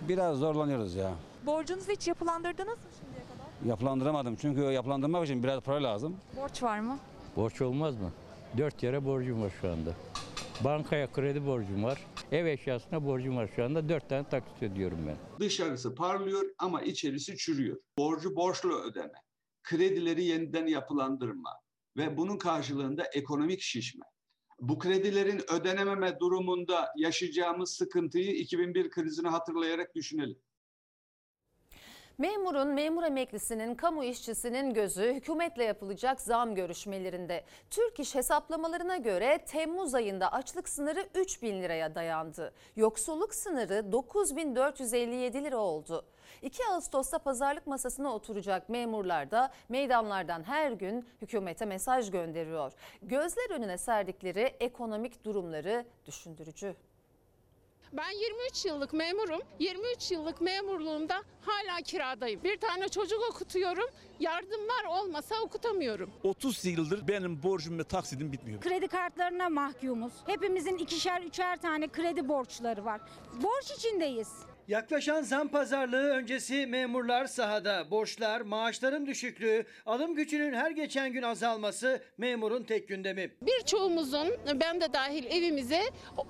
Biraz 0.00 0.38
zorlanıyoruz 0.38 0.94
ya. 0.94 1.14
Borcunuzu 1.46 1.92
hiç 1.92 2.08
yapılandırdınız 2.08 2.78
mı 2.78 2.90
şimdiye 3.00 3.22
kadar? 3.24 3.68
Yapılandıramadım 3.70 4.36
çünkü 4.36 4.60
yapılandırmak 4.60 5.24
için 5.24 5.42
biraz 5.42 5.60
para 5.60 5.82
lazım. 5.82 6.16
Borç 6.36 6.62
var 6.62 6.78
mı? 6.78 6.98
Borç 7.36 7.60
olmaz 7.60 7.96
mı? 7.96 8.10
Dört 8.58 8.82
yere 8.82 9.04
borcum 9.04 9.42
var 9.42 9.52
şu 9.60 9.70
anda. 9.72 9.90
Bankaya 10.64 11.12
kredi 11.12 11.46
borcum 11.46 11.84
var. 11.84 12.06
Ev 12.32 12.46
eşyasına 12.46 13.04
borcum 13.06 13.36
var 13.36 13.50
şu 13.56 13.64
anda. 13.64 13.88
Dört 13.88 14.08
tane 14.08 14.28
taksit 14.28 14.62
ödüyorum 14.62 14.98
ben. 15.06 15.16
Dışarısı 15.40 15.94
parlıyor 15.94 16.42
ama 16.58 16.82
içerisi 16.82 17.36
çürüyor. 17.36 17.76
Borcu 17.98 18.36
borçlu 18.36 18.74
ödeme, 18.82 19.18
kredileri 19.62 20.24
yeniden 20.24 20.66
yapılandırma 20.66 21.50
ve 21.96 22.16
bunun 22.16 22.38
karşılığında 22.38 23.04
ekonomik 23.14 23.60
şişme. 23.60 24.04
Bu 24.60 24.78
kredilerin 24.78 25.42
ödenememe 25.52 26.20
durumunda 26.20 26.92
yaşayacağımız 26.96 27.70
sıkıntıyı 27.70 28.32
2001 28.32 28.90
krizini 28.90 29.28
hatırlayarak 29.28 29.94
düşünelim. 29.94 30.38
Memurun, 32.18 32.68
memur 32.68 33.02
emeklisinin, 33.02 33.74
kamu 33.74 34.04
işçisinin 34.04 34.74
gözü 34.74 35.14
hükümetle 35.14 35.64
yapılacak 35.64 36.20
zam 36.20 36.54
görüşmelerinde. 36.54 37.44
Türk 37.70 38.00
İş 38.00 38.14
hesaplamalarına 38.14 38.96
göre 38.96 39.44
Temmuz 39.46 39.94
ayında 39.94 40.32
açlık 40.32 40.68
sınırı 40.68 41.08
3 41.14 41.42
bin 41.42 41.62
liraya 41.62 41.94
dayandı. 41.94 42.54
Yoksulluk 42.76 43.34
sınırı 43.34 43.92
9457 43.92 45.44
lira 45.44 45.56
oldu. 45.56 46.06
2 46.44 46.62
Ağustos'ta 46.66 47.18
pazarlık 47.18 47.66
masasına 47.66 48.14
oturacak 48.14 48.68
memurlar 48.68 49.30
da 49.30 49.52
meydanlardan 49.68 50.42
her 50.42 50.72
gün 50.72 51.06
hükümete 51.22 51.64
mesaj 51.64 52.10
gönderiyor. 52.10 52.72
Gözler 53.02 53.50
önüne 53.50 53.78
serdikleri 53.78 54.40
ekonomik 54.60 55.24
durumları 55.24 55.86
düşündürücü. 56.06 56.74
Ben 57.92 58.10
23 58.10 58.64
yıllık 58.64 58.92
memurum. 58.92 59.40
23 59.58 60.10
yıllık 60.10 60.40
memurluğumda 60.40 61.22
hala 61.40 61.82
kiradayım. 61.84 62.44
Bir 62.44 62.60
tane 62.60 62.88
çocuk 62.88 63.20
okutuyorum. 63.30 63.86
Yardımlar 64.20 64.84
olmasa 64.88 65.34
okutamıyorum. 65.40 66.10
30 66.22 66.64
yıldır 66.64 67.08
benim 67.08 67.42
borcum 67.42 67.78
ve 67.78 67.84
taksidim 67.84 68.32
bitmiyor. 68.32 68.60
Kredi 68.60 68.88
kartlarına 68.88 69.48
mahkumuz. 69.48 70.12
Hepimizin 70.26 70.76
ikişer 70.76 71.22
üçer 71.22 71.56
tane 71.56 71.88
kredi 71.88 72.28
borçları 72.28 72.84
var. 72.84 73.00
Borç 73.42 73.70
içindeyiz. 73.70 74.53
Yaklaşan 74.68 75.22
zam 75.22 75.48
pazarlığı 75.48 76.08
öncesi 76.08 76.66
memurlar 76.66 77.26
sahada. 77.26 77.90
Borçlar, 77.90 78.40
maaşların 78.40 79.06
düşüklüğü, 79.06 79.64
alım 79.86 80.14
gücünün 80.14 80.54
her 80.54 80.70
geçen 80.70 81.12
gün 81.12 81.22
azalması 81.22 82.02
memurun 82.18 82.62
tek 82.62 82.88
gündemi. 82.88 83.30
Birçoğumuzun 83.42 84.28
ben 84.60 84.80
de 84.80 84.92
dahil 84.92 85.24
evimize 85.26 85.82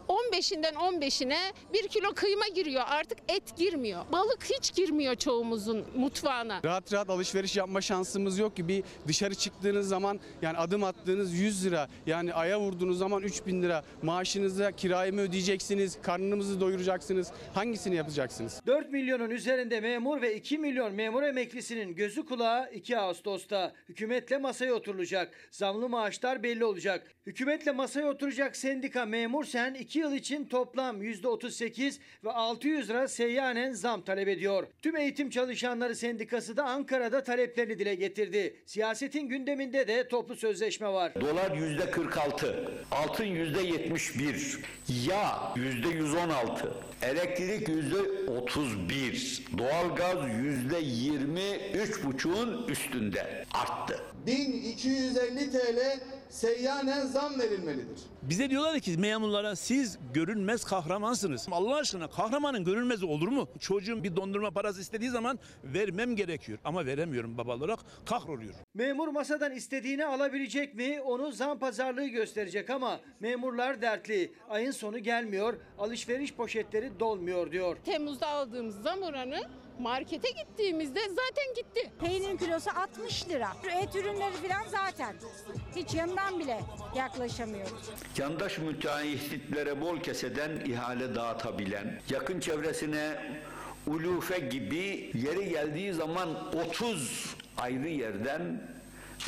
15'inden 0.08 0.72
15'ine 0.74 1.36
bir 1.72 1.88
kilo 1.88 2.14
kıyma 2.14 2.48
giriyor. 2.54 2.82
Artık 2.86 3.18
et 3.28 3.56
girmiyor. 3.56 4.04
Balık 4.12 4.44
hiç 4.44 4.74
girmiyor 4.74 5.14
çoğumuzun 5.14 5.84
mutfağına. 5.96 6.60
Rahat 6.64 6.92
rahat 6.92 7.10
alışveriş 7.10 7.56
yapma 7.56 7.80
şansımız 7.80 8.38
yok 8.38 8.56
ki. 8.56 8.68
Bir 8.68 8.84
dışarı 9.08 9.34
çıktığınız 9.34 9.88
zaman 9.88 10.20
yani 10.42 10.58
adım 10.58 10.84
attığınız 10.84 11.34
100 11.34 11.66
lira 11.66 11.88
yani 12.06 12.34
aya 12.34 12.60
vurduğunuz 12.60 12.98
zaman 12.98 13.22
3000 13.22 13.62
lira 13.62 13.84
maaşınıza 14.02 14.72
kirayı 14.72 15.12
mı 15.12 15.20
ödeyeceksiniz, 15.20 15.98
karnınızı 16.02 16.60
doyuracaksınız 16.60 17.30
hangisini 17.54 17.94
yapacaksınız? 17.94 18.23
4 18.66 18.90
milyonun 18.90 19.30
üzerinde 19.30 19.80
memur 19.80 20.22
ve 20.22 20.36
2 20.36 20.58
milyon 20.58 20.94
memur 20.94 21.22
emeklisinin 21.22 21.94
gözü 21.94 22.26
kulağı 22.26 22.70
2 22.72 22.98
Ağustos'ta. 22.98 23.72
Hükümetle 23.88 24.38
masaya 24.38 24.74
oturulacak. 24.74 25.48
Zamlı 25.50 25.88
maaşlar 25.88 26.42
belli 26.42 26.64
olacak. 26.64 27.06
Hükümetle 27.26 27.72
masaya 27.72 28.06
oturacak 28.06 28.56
sendika 28.56 29.04
memur 29.04 29.44
sen 29.44 29.74
2 29.74 29.98
yıl 29.98 30.14
için 30.14 30.44
toplam 30.44 31.02
%38 31.02 31.98
ve 32.24 32.30
600 32.30 32.90
lira 32.90 33.08
seyyanen 33.08 33.72
zam 33.72 34.02
talep 34.02 34.28
ediyor. 34.28 34.66
Tüm 34.82 34.96
eğitim 34.96 35.30
çalışanları 35.30 35.96
sendikası 35.96 36.56
da 36.56 36.64
Ankara'da 36.64 37.22
taleplerini 37.22 37.78
dile 37.78 37.94
getirdi. 37.94 38.56
Siyasetin 38.66 39.28
gündeminde 39.28 39.88
de 39.88 40.08
toplu 40.08 40.36
sözleşme 40.36 40.88
var. 40.88 41.12
Dolar 41.20 41.56
yüzde 41.56 41.90
46, 41.90 42.70
altın 42.90 43.24
yüzde 43.24 43.62
71, 43.62 44.58
yağ 45.08 45.52
yüzde 45.56 45.88
116, 45.88 46.74
elektrik 47.02 47.68
yüzde 47.68 48.13
31, 48.26 49.44
doğalgaz 49.58 50.28
yüzde 50.34 50.78
23 50.78 52.04
buçuğun 52.04 52.68
üstünde 52.68 53.44
arttı. 53.52 54.00
1250 54.26 55.50
TL 55.50 56.00
seyyanen 56.30 57.06
zam 57.06 57.38
verilmelidir. 57.40 57.98
Bize 58.22 58.50
diyorlar 58.50 58.80
ki 58.80 58.98
memurlara 58.98 59.56
siz 59.56 59.98
görünmez 60.14 60.64
kahramansınız. 60.64 61.46
Allah 61.50 61.76
aşkına 61.76 62.10
kahramanın 62.10 62.64
görünmezi 62.64 63.06
olur 63.06 63.28
mu? 63.28 63.48
Çocuğum 63.60 64.04
bir 64.04 64.16
dondurma 64.16 64.50
parası 64.50 64.80
istediği 64.80 65.10
zaman 65.10 65.38
vermem 65.64 66.16
gerekiyor. 66.16 66.58
Ama 66.64 66.86
veremiyorum 66.86 67.38
baba 67.38 67.56
olarak 67.56 67.78
kahroluyor. 68.06 68.54
Memur 68.74 69.08
masadan 69.08 69.52
istediğini 69.52 70.06
alabilecek 70.06 70.74
mi? 70.74 71.00
Onu 71.00 71.32
zam 71.32 71.58
pazarlığı 71.58 72.06
gösterecek 72.06 72.70
ama 72.70 73.00
memurlar 73.20 73.82
dertli. 73.82 74.32
Ayın 74.50 74.70
sonu 74.70 74.98
gelmiyor, 74.98 75.54
alışveriş 75.78 76.34
poşetleri 76.34 77.00
dolmuyor 77.00 77.52
diyor. 77.52 77.76
Temmuz'da 77.84 78.26
aldığımız 78.28 78.82
zam 78.82 79.02
oranı 79.02 79.40
markete 79.78 80.30
gittiğimizde 80.30 81.00
zaten 81.00 81.54
gitti. 81.56 81.90
Peynirin 82.00 82.36
kilosu 82.36 82.70
60 82.70 83.28
lira. 83.28 83.52
Et 83.82 83.96
ürünleri 83.96 84.32
falan 84.32 84.64
zaten. 84.70 85.14
Hiç 85.76 85.94
yanından 85.94 86.38
bile 86.38 86.60
yaklaşamıyoruz. 86.96 87.90
Yandaş 88.18 88.58
müteahhitlere 88.58 89.80
bol 89.80 90.00
keseden 90.00 90.50
ihale 90.64 91.14
dağıtabilen, 91.14 92.00
yakın 92.10 92.40
çevresine 92.40 93.16
ulufe 93.86 94.38
gibi 94.38 95.10
yeri 95.14 95.48
geldiği 95.48 95.92
zaman 95.92 96.54
30 96.54 97.34
ayrı 97.56 97.88
yerden 97.88 98.62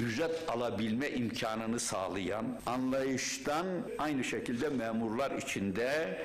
ücret 0.00 0.50
alabilme 0.50 1.10
imkanını 1.10 1.80
sağlayan 1.80 2.44
anlayıştan 2.66 3.66
aynı 3.98 4.24
şekilde 4.24 4.68
memurlar 4.68 5.30
içinde 5.30 6.18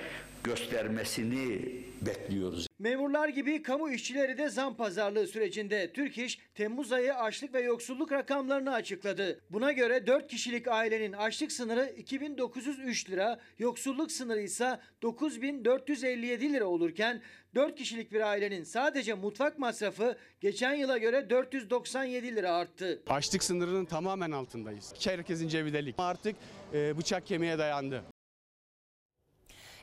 göstermesini 0.43 1.59
bekliyoruz. 2.01 2.67
Memurlar 2.79 3.29
gibi 3.29 3.63
kamu 3.63 3.91
işçileri 3.91 4.37
de 4.37 4.49
zam 4.49 4.77
pazarlığı 4.77 5.27
sürecinde. 5.27 5.93
Türk 5.93 6.17
İş 6.17 6.39
Temmuz 6.55 6.91
ayı 6.91 7.15
açlık 7.15 7.53
ve 7.53 7.61
yoksulluk 7.61 8.11
rakamlarını 8.11 8.73
açıkladı. 8.73 9.39
Buna 9.49 9.71
göre 9.71 10.07
4 10.07 10.27
kişilik 10.27 10.67
ailenin 10.67 11.13
açlık 11.13 11.51
sınırı 11.51 11.93
2903 11.97 13.09
lira, 13.09 13.39
yoksulluk 13.59 14.11
sınırı 14.11 14.41
ise 14.41 14.79
9457 15.01 16.53
lira 16.53 16.65
olurken 16.65 17.21
4 17.55 17.75
kişilik 17.75 18.11
bir 18.11 18.21
ailenin 18.21 18.63
sadece 18.63 19.13
mutfak 19.13 19.59
masrafı 19.59 20.17
geçen 20.39 20.73
yıla 20.73 20.97
göre 20.97 21.29
497 21.29 22.35
lira 22.35 22.51
arttı. 22.51 23.01
Açlık 23.07 23.43
sınırının 23.43 23.85
tamamen 23.85 24.31
altındayız. 24.31 24.93
Herkesin 25.03 25.47
cebi 25.47 25.73
delik. 25.73 25.95
Artık 25.97 26.35
e, 26.73 26.97
bıçak 26.97 27.27
kemiğe 27.27 27.57
dayandı. 27.57 28.03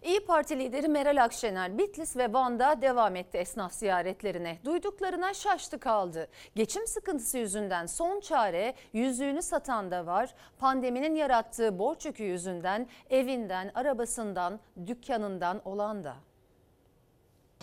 İyi 0.03 0.21
Parti 0.21 0.59
lideri 0.59 0.89
Meral 0.89 1.25
Akşener 1.25 1.79
Bitlis 1.79 2.17
ve 2.17 2.33
Van'da 2.33 2.83
devam 2.83 3.17
etti 3.17 3.39
esnaf 3.39 3.73
ziyaretlerine. 3.73 4.59
Duyduklarına 4.65 5.35
şaştı 5.35 5.79
kaldı. 5.79 6.29
Geçim 6.55 6.87
sıkıntısı 6.87 7.39
yüzünden 7.39 7.87
son 7.87 8.21
çare 8.21 8.75
yüzüğünü 8.93 9.43
satan 9.43 9.91
da 9.91 10.07
var. 10.07 10.35
Pandeminin 10.59 11.15
yarattığı 11.15 11.79
borç 11.79 12.07
yükü 12.07 12.25
yüzünden 12.25 12.89
evinden, 13.11 13.71
arabasından, 13.75 14.61
dükkanından 14.87 15.61
olan 15.65 16.05
da. 16.05 16.28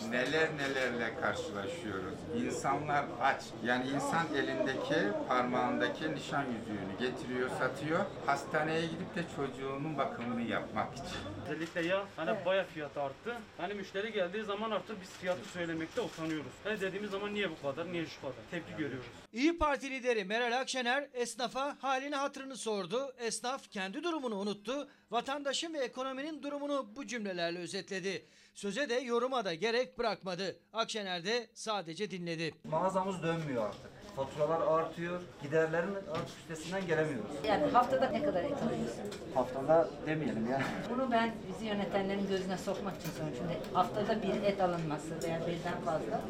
Neler 0.04 0.48
nelerle 0.56 1.14
karşılaşıyoruz. 1.20 2.14
İnsanlar 2.36 3.04
aç. 3.22 3.42
Yani 3.64 3.90
insan 3.90 4.26
elindeki, 4.36 5.28
parmağındaki 5.28 6.14
nişan 6.14 6.44
yüzüğünü 6.44 6.98
getiriyor, 7.10 7.50
satıyor. 7.50 8.04
Hastaneye 8.26 8.80
gidip 8.86 9.14
de 9.16 9.24
çocuğunun 9.36 9.98
bakımını 9.98 10.42
yapmak 10.42 10.94
için. 10.94 11.06
Özellikle 11.44 11.86
ya 11.86 12.04
hani 12.16 12.44
baya 12.46 12.64
fiyatı 12.64 13.00
arttı. 13.02 13.36
Hani 13.56 13.74
müşteri 13.74 14.12
geldiği 14.12 14.44
zaman 14.44 14.70
artık 14.70 15.00
biz 15.00 15.08
fiyatı 15.08 15.48
söylemekte 15.48 16.00
utanıyoruz. 16.00 16.52
Hani 16.64 16.80
dediğimiz 16.80 17.10
zaman 17.10 17.34
niye 17.34 17.50
bu 17.50 17.62
kadar, 17.62 17.92
niye 17.92 18.06
şu 18.06 18.20
kadar 18.20 18.34
tepki 18.50 18.76
görüyoruz. 18.76 19.06
İyi 19.32 19.58
Parti 19.58 19.90
lideri 19.90 20.24
Meral 20.24 20.60
Akşener 20.60 21.08
esnafa 21.14 21.76
halini 21.80 22.14
hatırını 22.16 22.56
sordu. 22.56 23.14
Esnaf 23.18 23.70
kendi 23.70 24.02
durumunu 24.04 24.36
unuttu. 24.36 24.88
Vatandaşın 25.10 25.74
ve 25.74 25.78
ekonominin 25.78 26.42
durumunu 26.42 26.96
bu 26.96 27.06
cümlelerle 27.06 27.58
özetledi. 27.58 28.26
Söze 28.56 28.88
de 28.88 28.94
yoruma 28.94 29.44
da 29.44 29.54
gerek 29.54 29.98
bırakmadı. 29.98 30.56
Akşener 30.72 31.24
de 31.24 31.46
sadece 31.54 32.10
dinledi. 32.10 32.54
Mağazamız 32.64 33.22
dönmüyor 33.22 33.68
artık. 33.68 33.90
Faturalar 34.16 34.80
artıyor, 34.80 35.20
giderlerin 35.42 35.94
artık 35.94 36.38
üstesinden 36.40 36.86
gelemiyoruz. 36.86 37.30
Yani 37.44 37.66
haftada 37.72 38.08
ne 38.08 38.22
kadar 38.22 38.44
et 38.44 38.52
alıyorsun? 38.52 39.02
Haftada 39.34 39.88
demeyelim 40.06 40.50
ya. 40.50 40.62
Bunu 40.90 41.10
ben 41.10 41.34
bizi 41.48 41.66
yönetenlerin 41.66 42.28
gözüne 42.28 42.58
sokmak 42.58 43.00
için 43.00 43.10
sonuçta 43.18 43.36
Şimdi 43.38 43.74
haftada 43.74 44.22
bir 44.22 44.42
et 44.42 44.60
alınması 44.60 45.22
veya 45.22 45.40
birden 45.46 45.80
fazla 45.84 46.20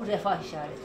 bu 0.00 0.06
refah 0.06 0.44
işareti. 0.44 0.80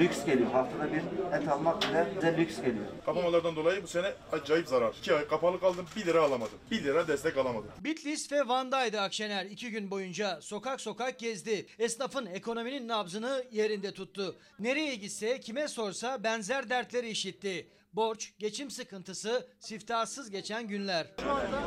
Lüks 0.00 0.24
geliyor. 0.24 0.50
Haftada 0.50 0.92
bir 0.92 1.02
et 1.42 1.48
almak 1.48 1.82
bile 1.82 2.06
bize 2.16 2.36
lüks 2.36 2.56
geliyor. 2.56 2.84
Kapamalardan 3.06 3.56
dolayı 3.56 3.82
bu 3.82 3.86
sene 3.86 4.12
acayip 4.32 4.68
zarar. 4.68 4.94
2 4.98 5.14
ay 5.14 5.28
kapalı 5.28 5.60
kaldım 5.60 5.86
1 5.96 6.06
lira 6.06 6.22
alamadım. 6.22 6.58
1 6.70 6.84
lira 6.84 7.08
destek 7.08 7.36
alamadım. 7.36 7.70
Bitlis 7.80 8.32
ve 8.32 8.48
Van'daydı 8.48 9.00
Akşener. 9.00 9.44
iki 9.44 9.70
gün 9.70 9.90
boyunca 9.90 10.40
sokak 10.40 10.80
sokak 10.80 11.18
gezdi. 11.18 11.66
Esnafın 11.78 12.26
ekonominin 12.26 12.88
nabzını 12.88 13.44
yerinde 13.52 13.92
tuttu. 13.92 14.36
Nereye 14.58 14.94
gitse 14.94 15.40
kime 15.40 15.68
sorsa 15.68 16.24
benzer 16.24 16.70
dertleri 16.70 17.08
işitti. 17.08 17.66
Borç, 17.92 18.32
geçim 18.38 18.70
sıkıntısı, 18.70 19.48
siftahsız 19.58 20.30
geçen 20.30 20.68
günler. 20.68 21.06
Şu 21.22 21.30
anda 21.30 21.62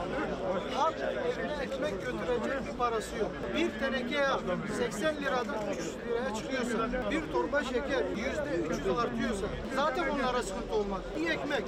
halk 0.76 0.96
evine 1.00 1.54
ekmek 1.54 2.06
götürecek 2.06 2.74
bir 2.74 2.78
parası 2.78 3.18
yok. 3.18 3.32
Bir 3.58 3.80
teneke 3.80 4.16
yağ 4.16 4.40
80 4.78 5.16
liradan 5.22 5.74
300 5.74 5.96
liraya 5.96 6.36
çıkıyorsa, 6.36 7.12
bir 7.12 7.32
torba 7.32 7.64
şeker 7.64 8.06
yüzde 8.10 8.76
300 8.76 8.98
artıyorsa 8.98 9.46
zaten 9.76 10.10
onlara 10.10 10.44
sıkıntı 10.44 10.74
olmaz. 10.74 11.02
Bir 11.20 11.30
ekmek 11.30 11.64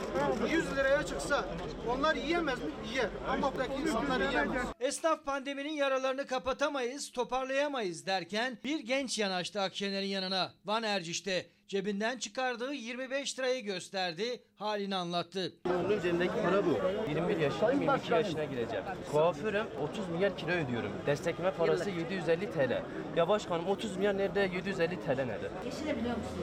100 0.51 0.75
liraya 0.75 1.05
çıksa 1.05 1.45
onlar 1.87 2.15
yiyemez 2.15 2.59
mi? 2.59 2.71
Yer. 2.95 3.09
Ama 3.27 3.53
buradaki 3.53 3.81
insanlar 3.81 4.29
yiyemez. 4.29 4.63
Esnaf 4.79 5.25
pandeminin 5.25 5.73
yaralarını 5.73 6.27
kapatamayız, 6.27 7.11
toparlayamayız 7.11 8.05
derken 8.05 8.57
bir 8.63 8.79
genç 8.79 9.19
yanaştı 9.19 9.61
Akşener'in 9.61 10.07
yanına. 10.07 10.53
Van 10.65 10.83
Erciş'te 10.83 11.56
cebinden 11.67 12.17
çıkardığı 12.17 12.73
25 12.73 13.39
lirayı 13.39 13.63
gösterdi, 13.63 14.41
halini 14.55 14.95
anlattı. 14.95 15.53
Onun 15.69 15.99
cebindeki 16.01 16.33
para 16.43 16.65
bu. 16.65 16.79
21 17.09 17.37
yaşındayım, 17.37 17.81
22 17.81 18.13
yaşına 18.13 18.43
gireceğim. 18.45 18.85
Kuaförüm 19.11 19.65
30 19.83 20.09
milyar 20.09 20.37
kira 20.37 20.51
ödüyorum. 20.51 20.91
Destekleme 21.05 21.51
parası 21.51 21.89
750 21.89 22.51
TL. 22.51 22.83
Ya 23.15 23.27
başkanım 23.29 23.67
30 23.67 23.97
milyar 23.97 24.17
nerede, 24.17 24.39
750 24.39 24.99
TL 25.05 25.09
nerede? 25.17 25.49
Geçinebiliyor 25.63 26.17
musun? 26.17 26.37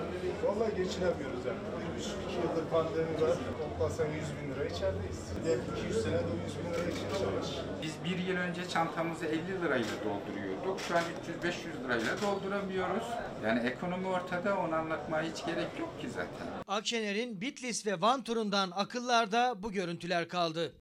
Vallahi 0.45 0.77
geçinemiyoruz 0.77 1.47
yani. 1.47 1.59
Bir 1.95 2.01
buçuk 2.01 2.13
iki 2.29 2.35
yıldır 2.37 2.71
pandemi 2.71 3.23
var. 3.23 3.37
Toplasan 3.63 4.07
100 4.07 4.15
bin 4.15 4.55
lira 4.55 4.65
içerideyiz. 4.65 5.21
Bir 5.41 5.45
de 5.45 5.59
200 5.79 6.03
sene 6.03 6.15
de 6.15 6.33
100 6.47 6.59
bin 6.59 6.71
lira 6.73 6.91
içerideyiz. 6.91 7.51
Biz 7.83 7.95
bir 8.05 8.19
yıl 8.25 8.37
önce 8.37 8.69
çantamızı 8.69 9.27
50 9.27 9.63
lirayla 9.63 9.95
dolduruyorduk. 10.05 10.81
Şu 10.81 10.97
an 10.97 11.03
300-500 11.03 11.85
lirayla 11.85 12.23
dolduramıyoruz. 12.23 13.05
Yani 13.45 13.61
ekonomi 13.69 14.07
ortada 14.07 14.59
onu 14.59 14.75
anlatmaya 14.75 15.31
hiç 15.33 15.47
gerek 15.47 15.69
yok 15.81 16.01
ki 16.01 16.09
zaten. 16.11 16.47
Akşener'in 16.69 17.41
Bitlis 17.41 17.87
ve 17.87 18.01
Van 18.01 18.25
turundan 18.25 18.71
akıllarda 18.71 19.63
bu 19.63 19.73
görüntüler 19.73 20.29
kaldı. 20.29 20.73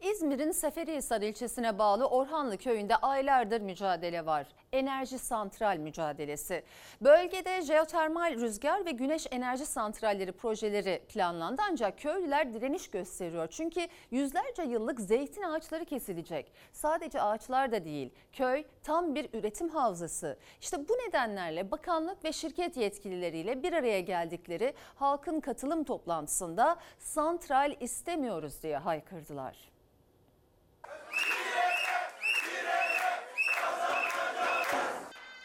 İzmir'in 0.00 0.50
Seferihisar 0.50 1.22
ilçesine 1.22 1.78
bağlı 1.78 2.06
Orhanlı 2.06 2.58
köyünde 2.58 2.96
aylardır 2.96 3.60
mücadele 3.60 4.26
var. 4.26 4.46
Enerji 4.72 5.18
santral 5.18 5.76
mücadelesi. 5.76 6.62
Bölgede 7.00 7.62
jeotermal 7.62 8.34
rüzgar 8.34 8.86
ve 8.86 8.90
güneş 8.90 9.26
enerji 9.30 9.66
santralleri 9.66 10.32
projeleri 10.32 11.02
planlandı 11.08 11.62
ancak 11.70 11.98
köylüler 11.98 12.54
direniş 12.54 12.90
gösteriyor. 12.90 13.48
Çünkü 13.50 13.80
yüzlerce 14.10 14.62
yıllık 14.62 15.00
zeytin 15.00 15.42
ağaçları 15.42 15.84
kesilecek. 15.84 16.52
Sadece 16.72 17.22
ağaçlar 17.22 17.72
da 17.72 17.84
değil, 17.84 18.10
köy 18.32 18.64
tam 18.82 19.14
bir 19.14 19.28
üretim 19.32 19.68
havzası. 19.68 20.38
İşte 20.60 20.88
bu 20.88 20.92
nedenlerle 20.92 21.70
bakanlık 21.70 22.24
ve 22.24 22.32
şirket 22.32 22.76
yetkilileriyle 22.76 23.62
bir 23.62 23.72
araya 23.72 24.00
geldikleri 24.00 24.74
halkın 24.94 25.40
katılım 25.40 25.84
toplantısında 25.84 26.76
santral 26.98 27.74
istemiyoruz 27.80 28.62
diye 28.62 28.76
haykırdılar. 28.76 29.67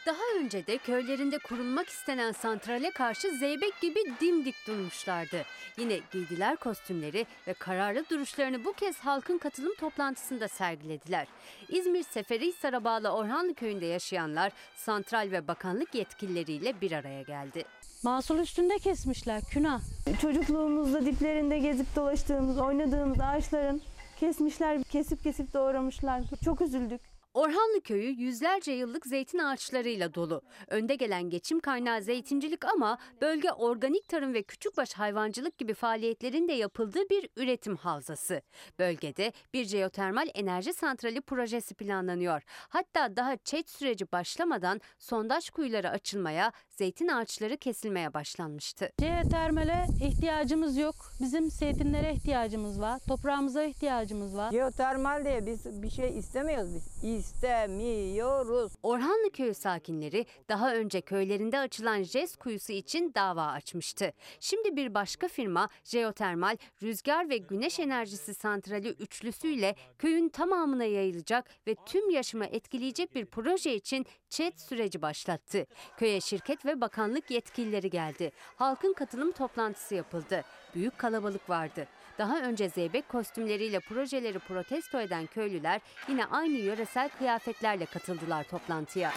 Daha 0.06 0.40
önce 0.40 0.68
de 0.68 0.78
köylerinde 0.78 1.38
kurulmak 1.38 1.90
istenen 1.90 2.32
santrale 2.32 2.92
karşı 2.92 3.32
zeybek 3.38 3.82
gibi 3.82 4.00
dimdik 4.22 4.56
durmuşlardı. 4.68 5.44
Yine 5.78 6.00
giydiler 6.12 6.56
kostümleri 6.56 7.26
ve 7.48 7.54
kararlı 7.54 8.10
duruşlarını 8.10 8.66
bu 8.66 8.74
kez 8.74 9.00
halkın 9.00 9.38
katılım 9.38 9.76
toplantısında 9.76 10.48
sergilediler. 10.48 11.28
İzmir 11.70 12.04
Seferihisar'a 12.04 12.84
bağlı 12.84 13.10
Orhanlı 13.10 13.54
köyünde 13.54 13.86
yaşayanlar 13.86 14.52
santral 14.76 15.32
ve 15.32 15.48
bakanlık 15.48 15.96
yetkilileriyle 15.96 16.82
bir 16.82 16.92
araya 16.92 17.22
geldi. 17.22 17.64
Mahsul 18.04 18.40
üstünde 18.40 18.78
kesmişler 18.78 19.42
küna. 19.52 19.82
Çocukluğumuzda 20.22 21.06
diplerinde 21.06 21.60
gezip 21.60 21.96
dolaştığımız, 21.96 22.60
oynadığımız 22.60 23.20
ağaçların 23.22 23.82
kesmişler, 24.20 24.84
kesip 24.84 25.24
kesip 25.24 25.54
doğramışlar. 25.54 26.22
Çok 26.46 26.62
üzüldük. 26.62 27.13
Orhanlı 27.34 27.82
köyü 27.82 28.10
yüzlerce 28.10 28.72
yıllık 28.72 29.06
zeytin 29.06 29.38
ağaçlarıyla 29.38 30.14
dolu. 30.14 30.42
Önde 30.68 30.96
gelen 30.96 31.30
geçim 31.30 31.60
kaynağı 31.60 32.02
zeytincilik 32.02 32.66
ama 32.66 32.98
bölge 33.22 33.52
organik 33.52 34.08
tarım 34.10 34.34
ve 34.34 34.44
küçükbaş 34.44 34.94
hayvancılık 34.94 35.58
gibi 35.58 35.74
faaliyetlerin 35.74 36.48
de 36.48 36.54
yapıldığı 36.54 37.10
bir 37.10 37.30
üretim 37.38 37.76
havzası. 37.76 38.42
Bölgede 38.80 39.32
bir 39.54 39.66
jeotermal 39.66 40.28
enerji 40.36 40.74
santrali 40.74 41.22
projesi 41.22 41.74
planlanıyor. 41.74 42.42
Hatta 42.70 43.16
daha 43.16 43.38
çet 43.38 43.70
süreci 43.70 44.12
başlamadan 44.12 44.82
sondaj 45.00 45.50
kuyuları 45.50 45.90
açılmaya, 45.90 46.52
zeytin 46.70 47.08
ağaçları 47.08 47.58
kesilmeye 47.58 48.14
başlanmıştı. 48.14 48.90
Jeotermale 49.02 49.86
ihtiyacımız 50.02 50.78
yok. 50.78 50.96
Bizim 51.22 51.52
zeytinlere 51.52 52.14
ihtiyacımız 52.14 52.82
var. 52.82 53.00
Toprağımıza 53.08 53.64
ihtiyacımız 53.64 54.38
var. 54.38 54.52
Jeotermal 54.52 55.26
diye 55.26 55.46
biz 55.46 55.82
bir 55.82 55.90
şey 55.90 56.18
istemiyoruz 56.18 56.70
biz. 56.76 57.23
İstemiyoruz. 57.24 58.72
Orhanlı 58.84 59.32
köyü 59.32 59.54
sakinleri 59.54 60.26
daha 60.50 60.76
önce 60.76 61.02
köylerinde 61.02 61.60
açılan 61.60 62.04
JES 62.04 62.36
kuyusu 62.36 62.74
için 62.74 63.14
dava 63.16 63.46
açmıştı. 63.46 64.14
Şimdi 64.40 64.76
bir 64.76 64.94
başka 64.94 65.28
firma 65.28 65.70
jeotermal, 65.84 66.58
rüzgar 66.84 67.30
ve 67.30 67.38
güneş 67.38 67.80
enerjisi 67.80 68.34
santrali 68.34 68.90
üçlüsüyle 68.90 69.76
köyün 70.00 70.30
tamamına 70.30 70.84
yayılacak 70.84 71.50
ve 71.68 71.76
tüm 71.86 72.10
yaşamı 72.10 72.46
etkileyecek 72.46 73.16
bir 73.16 73.26
proje 73.26 73.76
için 73.76 74.06
ÇED 74.34 74.58
süreci 74.58 75.02
başlattı. 75.02 75.66
Köye 75.98 76.22
şirket 76.22 76.66
ve 76.66 76.82
bakanlık 76.82 77.32
yetkilileri 77.32 77.90
geldi. 77.90 78.32
Halkın 78.56 78.94
katılım 78.94 79.32
toplantısı 79.32 79.96
yapıldı. 79.96 80.44
Büyük 80.76 80.98
kalabalık 80.98 81.50
vardı. 81.50 81.88
Daha 82.18 82.40
önce 82.42 82.70
zeybek 82.70 83.10
kostümleriyle 83.10 83.80
projeleri 83.80 84.40
protesto 84.40 85.00
eden 85.00 85.26
köylüler 85.26 85.82
yine 86.08 86.26
aynı 86.26 86.58
yöresel 86.58 87.10
kıyafetlerle 87.10 87.86
katıldılar 87.86 88.44
toplantıya. 88.44 89.14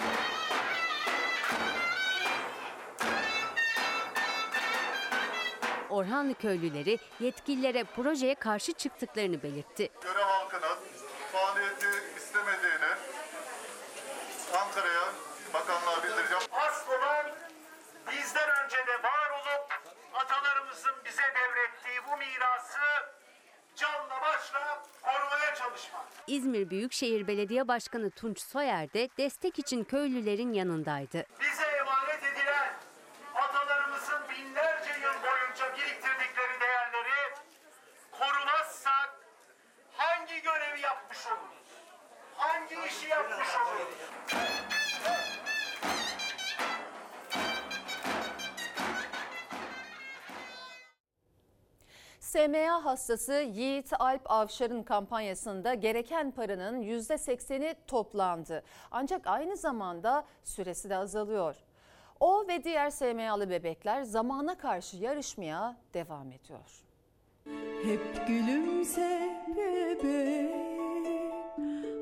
Orhanlı 5.91 6.35
köylüleri 6.35 6.99
yetkililere 7.21 7.85
projeye 7.85 8.35
karşı 8.35 8.73
çıktıklarını 8.73 9.43
belirtti. 9.43 9.89
Göre 10.03 10.23
halkının 10.23 10.79
faaliyeti 11.33 11.87
istemediğini 12.17 12.97
Ankara'ya 14.55 15.13
bakanlığa 15.55 16.03
bildireceğim. 16.05 16.43
Aslılar 16.53 17.33
bizden 18.13 18.49
önce 18.65 18.77
de 18.77 19.03
var 19.03 19.31
olup 19.31 19.73
atalarımızın 20.15 20.95
bize 21.05 21.23
devrettiği 21.23 22.01
bu 22.07 22.17
mirası 22.17 22.79
canla 23.77 24.21
başla 24.23 24.83
korumaya 25.03 25.55
çalışmak. 25.55 26.05
İzmir 26.27 26.71
Büyükşehir 26.71 27.27
Belediye 27.27 27.69
Başkanı 27.69 28.11
Tunç 28.11 28.41
Soyer 28.41 28.93
de 28.93 29.09
destek 29.19 29.59
için 29.59 29.85
köylülerin 29.85 30.53
yanındaydı. 30.53 31.25
Bize 31.41 31.66
hastası 52.87 53.33
Yiğit 53.33 53.93
Alp 53.99 54.31
Avşar'ın 54.31 54.83
kampanyasında 54.83 55.75
gereken 55.75 56.31
paranın 56.31 56.83
%80'i 56.83 57.75
toplandı. 57.87 58.63
Ancak 58.91 59.27
aynı 59.27 59.57
zamanda 59.57 60.25
süresi 60.45 60.91
de 60.91 60.97
azalıyor. 60.97 61.57
O 62.21 62.49
ve 62.49 62.65
diğer 62.65 62.91
SMA'lı 62.91 63.51
bebekler 63.51 64.03
zamana 64.03 64.59
karşı 64.59 64.97
yarışmaya 64.97 65.77
devam 65.95 66.33
ediyor. 66.33 66.85
Hep 67.85 68.27
gülümse 68.29 69.31
bebeğim. 69.57 70.77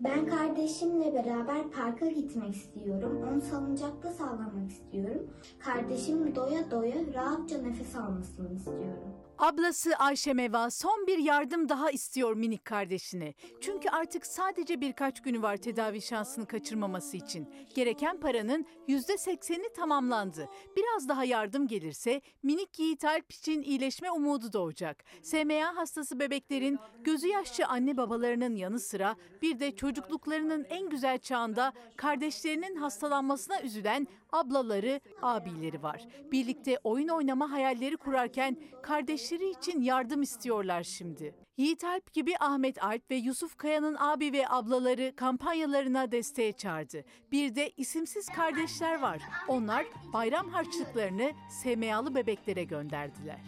Ben 0.04 0.26
kardeşimle 0.26 1.14
beraber 1.14 1.70
parka 1.70 2.06
gitmek 2.06 2.56
istiyorum. 2.56 3.28
Onu 3.32 3.40
salıncakta 3.40 4.10
sağlamak 4.12 4.70
istiyorum. 4.70 5.30
Kardeşim 5.58 6.36
doya 6.36 6.70
doya 6.70 6.96
rahatça 7.14 7.58
nefes 7.58 7.96
almasını 7.96 8.54
istiyorum. 8.54 9.23
Ablası 9.38 9.96
Ayşe 9.96 10.32
Meva 10.32 10.70
son 10.70 11.06
bir 11.06 11.18
yardım 11.18 11.68
daha 11.68 11.90
istiyor 11.90 12.36
minik 12.36 12.64
kardeşine. 12.64 13.34
Çünkü 13.60 13.88
artık 13.88 14.26
sadece 14.26 14.80
birkaç 14.80 15.22
günü 15.22 15.42
var 15.42 15.56
tedavi 15.56 16.02
şansını 16.02 16.46
kaçırmaması 16.46 17.16
için. 17.16 17.48
Gereken 17.74 18.20
paranın 18.20 18.66
%80'i 18.88 19.72
tamamlandı. 19.72 20.48
Biraz 20.76 21.08
daha 21.08 21.24
yardım 21.24 21.66
gelirse 21.66 22.20
minik 22.42 22.78
Yiğit 22.78 23.04
Alp 23.04 23.32
için 23.32 23.62
iyileşme 23.62 24.10
umudu 24.10 24.52
doğacak. 24.52 25.04
SMA 25.22 25.76
hastası 25.76 26.20
bebeklerin 26.20 26.78
gözü 27.00 27.28
yaşlı 27.28 27.66
anne 27.66 27.96
babalarının 27.96 28.56
yanı 28.56 28.80
sıra 28.80 29.16
bir 29.42 29.60
de 29.60 29.76
çocukluklarının 29.76 30.64
en 30.64 30.88
güzel 30.90 31.18
çağında 31.18 31.72
kardeşlerinin 31.96 32.76
hastalanmasına 32.76 33.62
üzülen 33.62 34.06
ablaları, 34.34 35.00
abileri 35.22 35.82
var. 35.82 36.06
Birlikte 36.32 36.78
oyun 36.84 37.08
oynama 37.08 37.50
hayalleri 37.50 37.96
kurarken 37.96 38.56
kardeşleri 38.82 39.50
için 39.50 39.80
yardım 39.82 40.22
istiyorlar 40.22 40.82
şimdi. 40.82 41.34
Yiğit 41.56 41.84
Alp 41.84 42.12
gibi 42.12 42.34
Ahmet 42.40 42.84
Alp 42.84 43.10
ve 43.10 43.14
Yusuf 43.14 43.56
Kaya'nın 43.56 43.96
abi 43.98 44.32
ve 44.32 44.48
ablaları 44.48 45.12
kampanyalarına 45.16 46.12
desteğe 46.12 46.52
çağırdı. 46.52 47.04
Bir 47.32 47.54
de 47.54 47.70
isimsiz 47.76 48.26
kardeşler 48.28 49.00
var. 49.00 49.22
Onlar 49.48 49.86
bayram 50.12 50.48
harçlıklarını 50.48 51.32
SMA'lı 51.62 52.14
bebeklere 52.14 52.64
gönderdiler. 52.64 53.40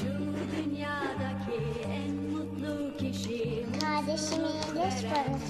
Şu 0.00 0.06
dünyadaki 0.56 1.60
en 1.88 2.14
mutlu 2.14 2.96
kişi 2.96 3.66
Kardeşimin 3.80 4.74
ilaç 4.74 4.94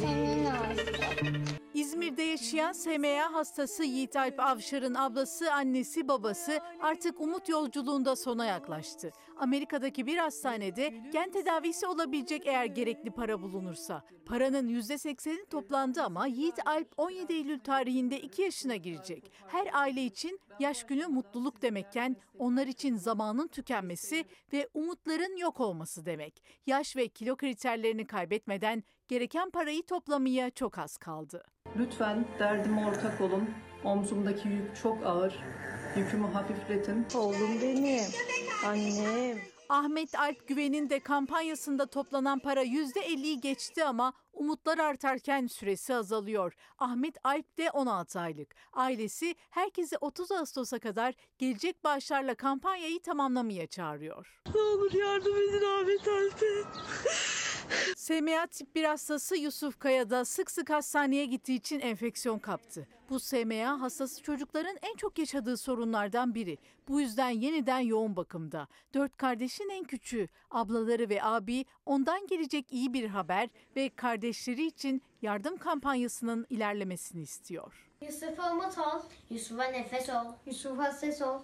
senin 0.01 0.45
olsun. 0.45 1.54
İzmir'de 1.75 2.23
yaşayan 2.23 2.73
SMA 2.73 3.33
hastası 3.33 3.85
Yiğit 3.85 4.17
Alp 4.17 4.41
Avşar'ın 4.41 4.95
ablası, 4.95 5.53
annesi, 5.53 6.09
babası 6.09 6.61
artık 6.81 7.21
umut 7.21 7.49
yolculuğunda 7.49 8.17
sona 8.17 8.45
yaklaştı. 8.45 9.13
Amerika'daki 9.37 10.07
bir 10.07 10.17
hastanede 10.17 10.89
gen 11.13 11.31
tedavisi 11.31 11.87
olabilecek 11.87 12.47
eğer 12.47 12.65
gerekli 12.65 13.11
para 13.11 13.43
bulunursa. 13.43 14.05
Paranın 14.27 14.69
%80'i 14.69 15.47
toplandı 15.47 16.03
ama 16.03 16.27
Yiğit 16.27 16.67
Alp 16.67 16.89
17 16.97 17.33
Eylül 17.33 17.59
tarihinde 17.59 18.21
2 18.21 18.43
yaşına 18.43 18.77
girecek. 18.77 19.33
Her 19.47 19.69
aile 19.73 20.05
için 20.05 20.41
yaş 20.59 20.85
günü 20.85 21.07
mutluluk 21.07 21.63
demekken 21.63 22.17
onlar 22.39 22.67
için 22.67 22.97
zamanın 22.97 23.49
tükenmesi 23.49 24.25
ve 24.53 24.69
umutların 24.75 25.37
yok 25.37 25.61
olması 25.61 26.07
demek. 26.07 26.43
Yaş 26.67 26.97
ve 26.97 27.09
kilo 27.09 27.37
kriterlerini 27.37 28.07
kaybetmeden 28.07 28.83
gereken 29.09 29.51
parayı 29.51 29.83
toplamaya 29.83 30.51
çok 30.51 30.79
az 30.79 30.97
kaldı. 30.97 31.43
Lütfen 31.77 32.25
derdime 32.39 32.87
ortak 32.87 33.21
olun. 33.21 33.51
Omzumdaki 33.85 34.49
yük 34.49 34.77
çok 34.77 35.07
ağır. 35.07 35.39
Yükümü 35.97 36.27
hafifletin. 36.27 37.07
Oğlum 37.15 37.61
benim, 37.63 38.05
annem. 38.67 39.54
Ahmet 39.75 40.15
Alp 40.19 40.49
Güven'in 40.49 40.91
de 40.91 41.01
kampanyasında 41.01 41.87
toplanan 41.87 42.39
para 42.39 42.65
%50'yi 42.65 43.41
geçti 43.41 43.85
ama 43.85 44.13
umutlar 44.33 44.79
artarken 44.79 45.47
süresi 45.47 45.95
azalıyor. 45.95 46.55
Ahmet 46.79 47.17
Alp 47.25 47.59
de 47.59 47.71
16 47.71 48.21
aylık. 48.21 48.55
Ailesi 48.73 49.35
herkesi 49.51 49.99
30 49.99 50.33
Ağustos'a 50.33 50.79
kadar 50.79 51.15
gelecek 51.39 51.85
bağışlarla 51.85 52.35
kampanyayı 52.35 53.03
tamamlamaya 53.03 53.67
çağırıyor. 53.67 54.41
Ne 54.55 54.61
olur 54.61 54.93
yardım 54.93 55.37
edin 55.37 55.65
Ahmet 55.65 56.09
Alp'e. 56.09 56.65
SMA 57.97 58.47
tip 58.47 58.75
1 58.75 58.85
hastası 58.85 59.37
Yusuf 59.37 59.79
Kaya 59.79 60.11
da 60.11 60.25
sık 60.25 60.51
sık 60.51 60.71
hastaneye 60.71 61.27
gittiği 61.27 61.55
için 61.55 61.81
enfeksiyon 61.81 62.39
kaptı. 62.39 62.89
Bu 63.11 63.21
SMA 63.21 63.81
hastası 63.81 64.23
çocukların 64.23 64.77
en 64.83 64.97
çok 64.97 65.19
yaşadığı 65.19 65.57
sorunlardan 65.57 66.35
biri. 66.35 66.59
Bu 66.89 67.01
yüzden 67.01 67.31
yeniden 67.31 67.79
yoğun 67.79 68.17
bakımda. 68.17 68.69
Dört 68.95 69.17
kardeşin 69.17 69.69
en 69.69 69.85
küçüğü, 69.85 70.29
ablaları 70.51 71.09
ve 71.09 71.23
abi 71.23 71.65
ondan 71.87 72.27
gelecek 72.27 72.73
iyi 72.73 72.93
bir 72.93 73.09
haber 73.09 73.49
ve 73.77 73.89
kardeşleri 73.89 74.67
için 74.67 75.03
yardım 75.23 75.57
kampanyasının 75.57 76.47
ilerlemesini 76.51 77.23
istiyor. 77.23 77.91
Yusuf'a 78.01 78.53
umut 78.53 78.79
ol, 78.79 79.03
Yusuf'a 79.31 79.65
nefes 79.65 80.09
ol, 80.09 80.33
Yusuf'a 80.47 80.93
ses 80.93 81.23
ol. 81.23 81.41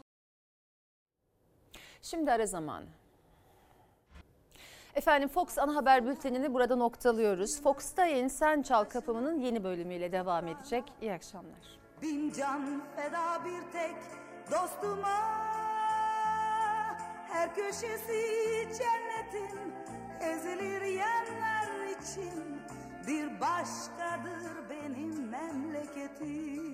Şimdi 2.02 2.32
ara 2.32 2.46
zamanı. 2.46 2.99
Efendim 4.94 5.28
Fox 5.28 5.58
ana 5.58 5.76
haber 5.76 6.06
bültenini 6.06 6.54
burada 6.54 6.76
noktalıyoruz. 6.76 7.62
Fox'ta 7.62 8.04
yeni 8.04 8.30
Sen 8.30 8.62
Çal 8.62 8.84
Kapımı'nın 8.84 9.38
yeni 9.38 9.64
bölümüyle 9.64 10.12
devam 10.12 10.48
edecek. 10.48 10.84
İyi 11.02 11.12
akşamlar. 11.12 11.80
Bin 12.02 12.32
can 12.32 12.82
feda 12.96 13.44
bir 13.44 13.72
tek 13.72 13.96
dostuma 14.50 15.18
Her 17.32 17.54
köşesi 17.54 18.22
cennetin 18.78 19.72
ezilir 20.20 20.82
yerler 20.82 21.86
için 22.00 22.60
Bir 23.06 23.40
başkadır 23.40 24.70
benim 24.70 25.28
memleketim 25.28 26.69